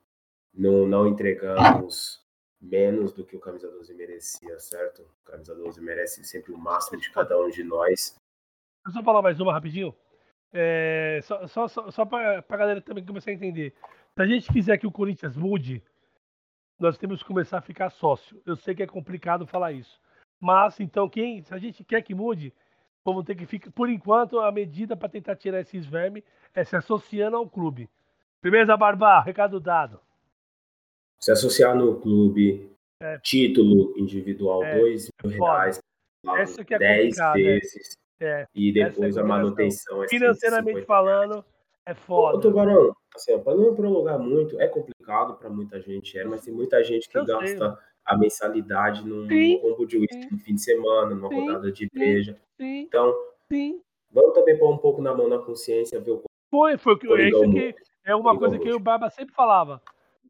não, 0.52 0.86
não 0.86 1.06
entregamos 1.06 2.24
menos 2.60 3.12
do 3.12 3.24
que 3.24 3.36
o 3.36 3.40
Camisa 3.40 3.70
12 3.70 3.94
merecia, 3.94 4.58
certo? 4.58 5.02
O 5.02 5.30
Camisa 5.30 5.54
12 5.54 5.80
merece 5.80 6.24
sempre 6.24 6.52
o 6.52 6.58
máximo 6.58 7.00
de 7.00 7.10
cada 7.10 7.38
um 7.38 7.48
de 7.48 7.62
nós. 7.62 8.16
Deixa 8.84 9.00
eu 9.00 9.04
falar 9.04 9.22
mais 9.22 9.38
uma 9.40 9.52
rapidinho. 9.52 9.94
É, 10.52 11.20
só 11.22 11.46
só, 11.46 11.68
só, 11.68 11.90
só 11.90 12.04
para 12.06 12.44
a 12.48 12.56
galera 12.56 12.80
também 12.80 13.04
começar 13.04 13.30
a 13.30 13.34
entender. 13.34 13.74
Se 14.14 14.22
a 14.22 14.26
gente 14.26 14.52
quiser 14.52 14.78
que 14.78 14.86
o 14.86 14.92
Corinthians 14.92 15.36
mude, 15.36 15.82
nós 16.78 16.96
temos 16.96 17.22
que 17.22 17.28
começar 17.28 17.58
a 17.58 17.62
ficar 17.62 17.90
sócio. 17.90 18.40
Eu 18.46 18.56
sei 18.56 18.74
que 18.74 18.82
é 18.82 18.86
complicado 18.86 19.46
falar 19.46 19.72
isso. 19.72 20.00
Mas, 20.40 20.78
então, 20.80 21.08
quem, 21.08 21.42
se 21.42 21.52
a 21.52 21.58
gente 21.58 21.84
quer 21.84 22.02
que 22.02 22.14
mude, 22.14 22.52
vamos 23.12 23.24
ter 23.24 23.34
que 23.34 23.46
ficar. 23.46 23.70
Por 23.70 23.88
enquanto, 23.88 24.40
a 24.40 24.50
medida 24.52 24.96
para 24.96 25.08
tentar 25.08 25.36
tirar 25.36 25.60
esses 25.60 25.86
vermes 25.86 26.22
é 26.54 26.64
se 26.64 26.76
associando 26.76 27.36
ao 27.36 27.48
clube. 27.48 27.88
Firmeza, 28.40 28.76
Barba, 28.76 29.20
recado 29.20 29.58
dado. 29.58 30.00
Se 31.18 31.32
associar 31.32 31.74
no 31.74 32.00
clube, 32.00 32.70
é. 33.02 33.18
título 33.18 33.92
individual, 33.96 34.62
é, 34.62 34.78
dois 34.78 35.10
mil 35.24 35.32
é 35.32 35.36
reais, 35.36 35.80
Essa 36.38 36.64
que 36.64 36.74
é 36.74 36.78
10 36.78 37.18
é. 37.18 37.32
vezes. 37.32 37.98
É. 38.20 38.46
E 38.54 38.72
depois 38.72 39.16
é 39.16 39.20
a 39.20 39.24
manutenção. 39.24 40.04
Financeiramente 40.08 40.82
falando, 40.82 41.44
é 41.86 41.94
foda. 41.94 42.36
Ô, 42.36 42.40
Tubarão, 42.40 42.92
assim, 43.14 43.38
para 43.38 43.54
não 43.54 43.74
prolongar 43.74 44.18
muito, 44.18 44.60
é 44.60 44.68
complicado 44.68 45.34
para 45.38 45.48
muita 45.48 45.80
gente, 45.80 46.18
é, 46.18 46.24
mas 46.24 46.44
tem 46.44 46.52
muita 46.52 46.82
gente 46.84 47.08
que 47.08 47.16
Eu 47.16 47.24
gasta 47.24 47.46
sei. 47.46 47.87
A 48.08 48.16
mensalidade 48.16 49.06
num, 49.06 49.28
sim, 49.28 49.58
combo 49.60 49.86
de 49.86 49.98
uísque 49.98 50.32
no 50.32 50.38
fim 50.38 50.54
de 50.54 50.62
semana, 50.62 51.14
numa 51.14 51.28
sim, 51.28 51.40
rodada 51.40 51.70
de 51.70 51.84
igreja. 51.84 52.40
Sim, 52.56 52.80
então, 52.80 53.14
sim. 53.52 53.82
vamos 54.10 54.32
também 54.32 54.58
pôr 54.58 54.72
um 54.72 54.78
pouco 54.78 55.02
na 55.02 55.14
mão 55.14 55.28
na 55.28 55.38
consciência, 55.38 56.00
ver 56.00 56.12
o 56.12 56.22
Foi, 56.50 56.78
foi 56.78 56.94
o 56.94 56.98
que, 56.98 57.06
isso 57.06 57.50
que 57.50 57.74
é 58.06 58.16
uma 58.16 58.36
coisa 58.36 58.58
que 58.58 58.72
o 58.72 58.80
Barba 58.80 59.10
sempre 59.10 59.34
falava. 59.34 59.82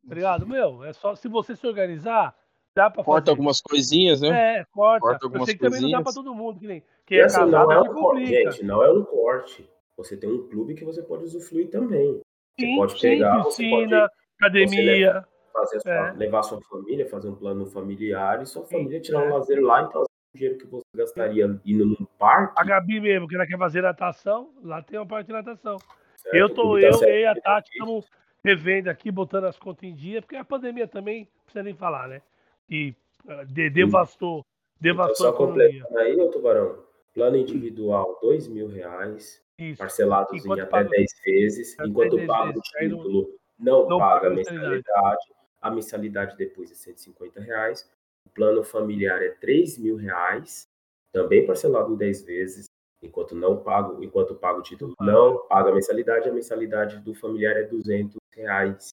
Obrigado, 0.05 0.45
meu. 0.45 0.83
É 0.83 0.93
só 0.93 1.15
se 1.15 1.29
você 1.29 1.55
se 1.55 1.65
organizar, 1.69 2.35
dá 2.75 2.91
para 2.91 3.05
Corta 3.05 3.31
algumas 3.31 3.61
coisinhas, 3.61 4.21
né? 4.21 4.59
É, 4.59 4.65
corta. 4.73 5.01
corta 5.01 5.27
algumas 5.27 5.43
Eu 5.43 5.47
sei 5.47 5.55
que 5.55 5.61
também 5.61 5.81
não 5.83 5.91
dá 5.91 6.03
para 6.03 6.13
todo 6.13 6.35
mundo, 6.35 6.59
que 6.59 6.67
nem. 6.67 6.83
Quem 7.07 7.19
é 7.19 7.23
casado, 7.23 7.51
não 7.51 7.71
é 7.71 7.81
um 7.81 7.95
corte, 7.95 8.27
gente, 8.27 8.65
não 8.65 8.83
é 8.83 8.93
um 8.93 9.05
corte. 9.05 9.71
Você 9.97 10.17
tem 10.17 10.31
um 10.31 10.49
clube 10.49 10.75
que 10.75 10.85
você 10.85 11.01
pode 11.01 11.25
usufruir 11.25 11.71
também. 11.71 12.21
Você 12.59 12.67
sim, 12.67 12.77
pode 12.77 13.01
pegar, 13.01 13.45
sim, 13.45 13.49
piscina, 13.49 14.01
pode, 14.01 14.13
academia. 14.41 15.25
Fazer 15.61 15.81
sua, 15.81 15.93
é. 15.93 16.13
levar 16.13 16.43
sua 16.43 16.61
família, 16.63 17.09
fazer 17.09 17.29
um 17.29 17.35
plano 17.35 17.67
familiar 17.67 18.43
e 18.43 18.47
sua 18.47 18.65
família 18.65 19.01
tirar 19.01 19.27
um 19.27 19.35
lazer 19.35 19.61
lá, 19.63 19.83
então 19.83 20.03
o 20.03 20.07
dinheiro 20.35 20.59
que 20.59 20.67
você 20.67 20.85
gastaria 20.95 21.45
indo 21.65 21.87
num 21.87 22.07
parque. 22.19 22.55
A 22.57 22.65
Gabi 22.65 23.01
mesmo, 23.01 23.27
que 23.27 23.35
ela 23.35 23.47
quer 23.47 23.59
fazer 23.59 23.83
natação, 23.83 24.51
lá 24.63 24.83
tem 24.83 24.99
uma 24.99 25.07
parte 25.07 25.27
de 25.27 25.33
natação. 25.33 25.77
Certo, 26.17 26.37
eu 26.37 26.49
tô, 26.49 26.79
eu 26.79 27.03
e 27.03 27.27
a 27.27 27.35
Tati 27.35 27.71
estamos 27.73 28.07
revendo 28.45 28.91
aqui, 28.91 29.11
botando 29.11 29.45
as 29.45 29.59
contas 29.59 29.85
em 29.85 29.95
dia, 29.95 30.21
porque 30.21 30.37
a 30.37 30.45
pandemia 30.45 30.87
também, 30.87 31.21
não 31.21 31.45
precisa 31.45 31.63
nem 31.63 31.75
falar, 31.75 32.09
né? 32.09 32.23
E 32.69 32.95
uh, 33.25 33.47
de, 33.47 33.71
devastou, 33.71 34.45
devastou 34.81 35.29
então, 35.29 35.89
só. 35.91 35.99
Aí, 35.99 36.17
ô 36.21 36.29
Tubarão, 36.31 36.89
Plano 37.15 37.37
individual, 37.37 38.19
dois 38.23 38.47
mil 38.47 38.69
reais, 38.69 39.43
Isso. 39.59 39.79
parcelados 39.79 40.33
enquanto 40.33 40.59
em 40.59 40.63
até 40.63 40.71
paga, 40.71 40.89
10 40.91 41.11
vezes, 41.25 41.77
enquanto 41.81 42.27
paga 42.27 42.57
o 42.57 42.63
título, 42.63 43.29
não, 43.59 43.89
não, 43.89 43.99
paga 43.99 44.29
a 44.29 44.31
mensalidade. 44.31 45.27
A 45.61 45.71
mensalidade 45.71 46.37
depois 46.37 46.71
é 46.71 46.75
150 46.75 47.41
reais. 47.41 47.91
O 48.27 48.31
plano 48.31 48.63
familiar 48.63 49.23
é 49.23 49.31
3 49.31 49.79
mil 49.79 49.97
reais, 49.97 50.69
também 51.13 51.47
parcelado 51.47 51.93
em 51.93 51.97
10 51.97 52.23
vezes, 52.23 52.67
enquanto 53.03 53.35
não 53.35 53.63
pago, 53.63 54.03
enquanto 54.03 54.35
paga 54.35 54.59
o 54.59 54.63
título, 54.63 54.95
não 55.01 55.47
paga 55.49 55.71
a 55.71 55.75
mensalidade, 55.75 56.29
a 56.29 56.33
mensalidade 56.33 56.99
do 57.01 57.15
familiar 57.15 57.57
é 57.57 57.63
200 57.63 58.17
reais, 58.33 58.91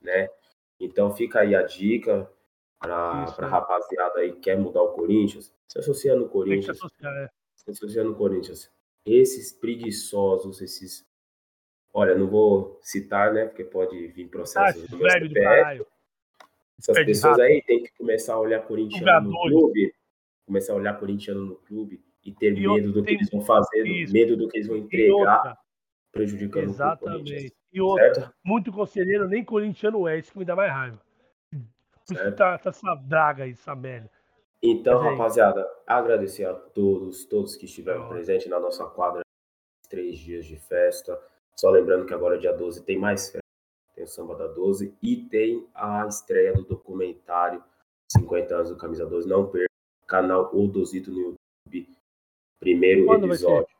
né? 0.00 0.28
Então 0.80 1.14
fica 1.14 1.40
aí 1.40 1.54
a 1.54 1.62
dica 1.62 2.30
para 2.80 2.96
a 2.96 3.46
rapaziada 3.46 4.20
aí 4.20 4.32
que 4.32 4.40
quer 4.40 4.58
mudar 4.58 4.82
o 4.82 4.92
Corinthians, 4.92 5.52
se 5.68 5.78
associa 5.78 6.16
no 6.16 6.28
Corinthians. 6.28 6.78
Se 6.78 6.84
associar, 6.84 7.14
é 7.14 7.28
associando 7.70 8.12
o 8.12 8.16
Corinthians, 8.16 8.70
esses 9.06 9.52
preguiçosos, 9.52 10.60
esses. 10.60 11.04
Olha, 11.96 12.16
não 12.16 12.26
vou 12.26 12.80
citar, 12.82 13.32
né? 13.32 13.46
Porque 13.46 13.62
pode 13.62 14.08
vir 14.08 14.26
processo 14.28 14.80
ah, 14.80 14.96
do 14.96 15.10
CPF. 15.10 15.86
Essas 16.76 17.04
pessoas 17.04 17.38
rápido. 17.38 17.52
aí 17.52 17.62
têm 17.62 17.82
que 17.84 17.92
começar 17.96 18.34
a 18.34 18.40
olhar 18.40 18.60
corintiano 18.62 19.30
no 19.30 19.40
clube, 19.42 19.94
começar 20.44 20.72
a 20.72 20.76
olhar 20.76 20.98
corintiano 20.98 21.44
no 21.44 21.54
clube 21.54 22.04
e 22.24 22.32
ter 22.32 22.58
e 22.58 22.66
medo 22.66 22.92
do 22.92 23.04
que 23.04 23.14
eles 23.14 23.30
vão 23.30 23.42
fazer, 23.42 23.86
isso. 23.86 24.12
medo 24.12 24.36
do 24.36 24.48
que 24.48 24.56
eles 24.56 24.66
vão 24.66 24.76
entregar, 24.76 25.56
prejudicando 26.10 26.64
Exatamente. 26.64 27.46
o 27.46 27.52
E 27.72 27.80
outra, 27.80 28.14
certo? 28.14 28.34
muito 28.44 28.72
conselheiro, 28.72 29.28
nem 29.28 29.44
corintiano 29.44 30.08
é, 30.08 30.18
isso 30.18 30.32
que 30.32 30.38
me 30.38 30.44
dá 30.44 30.56
mais 30.56 30.72
raiva. 30.72 31.00
Por 32.06 32.14
isso 32.14 32.32
tá, 32.32 32.58
tá 32.58 32.70
essa 32.70 32.94
draga 32.96 33.44
aí, 33.44 33.52
essa 33.52 33.74
merda. 33.74 34.10
Então, 34.60 34.98
rapaziada, 34.98 35.64
agradecer 35.86 36.44
a 36.44 36.54
todos, 36.54 37.24
todos 37.24 37.54
que 37.54 37.66
estiveram 37.66 38.08
presentes 38.08 38.48
na 38.48 38.58
nossa 38.58 38.84
quadra, 38.84 39.22
três 39.88 40.18
dias 40.18 40.44
de 40.44 40.56
festa. 40.56 41.18
Só 41.58 41.70
lembrando 41.70 42.06
que 42.06 42.14
agora, 42.14 42.38
dia 42.38 42.52
12, 42.52 42.82
tem 42.84 42.98
mais 42.98 43.30
festa. 43.30 43.44
Tem 43.94 44.04
o 44.04 44.08
Samba 44.08 44.34
da 44.34 44.48
12 44.48 44.96
e 45.00 45.16
tem 45.16 45.68
a 45.74 46.06
estreia 46.06 46.52
do 46.52 46.64
documentário 46.64 47.62
50 48.12 48.54
anos 48.54 48.70
do 48.70 48.76
Camisa 48.76 49.06
12. 49.06 49.28
Não 49.28 49.48
perca, 49.48 49.70
canal 50.06 50.50
O 50.52 50.66
Dosito 50.66 51.10
no 51.10 51.20
YouTube. 51.20 51.88
Primeiro 52.60 53.06
Quando 53.06 53.26
episódio, 53.26 53.74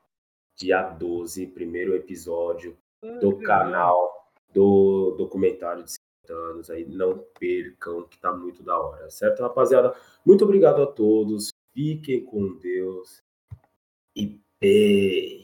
dia 0.56 0.82
12, 0.88 1.46
primeiro 1.48 1.94
episódio 1.94 2.76
ah, 3.02 3.18
do 3.18 3.38
canal 3.40 4.30
do 4.52 5.14
documentário 5.16 5.84
de 5.84 5.94
anos 6.30 6.70
aí, 6.70 6.86
não 6.86 7.18
percam, 7.38 8.02
que 8.04 8.18
tá 8.18 8.32
muito 8.32 8.62
da 8.62 8.78
hora, 8.78 9.10
certo, 9.10 9.42
rapaziada? 9.42 9.94
Muito 10.24 10.44
obrigado 10.44 10.82
a 10.82 10.86
todos, 10.86 11.52
fiquem 11.72 12.24
com 12.24 12.54
Deus 12.54 13.22
e 14.16 14.40
pei. 14.58 15.43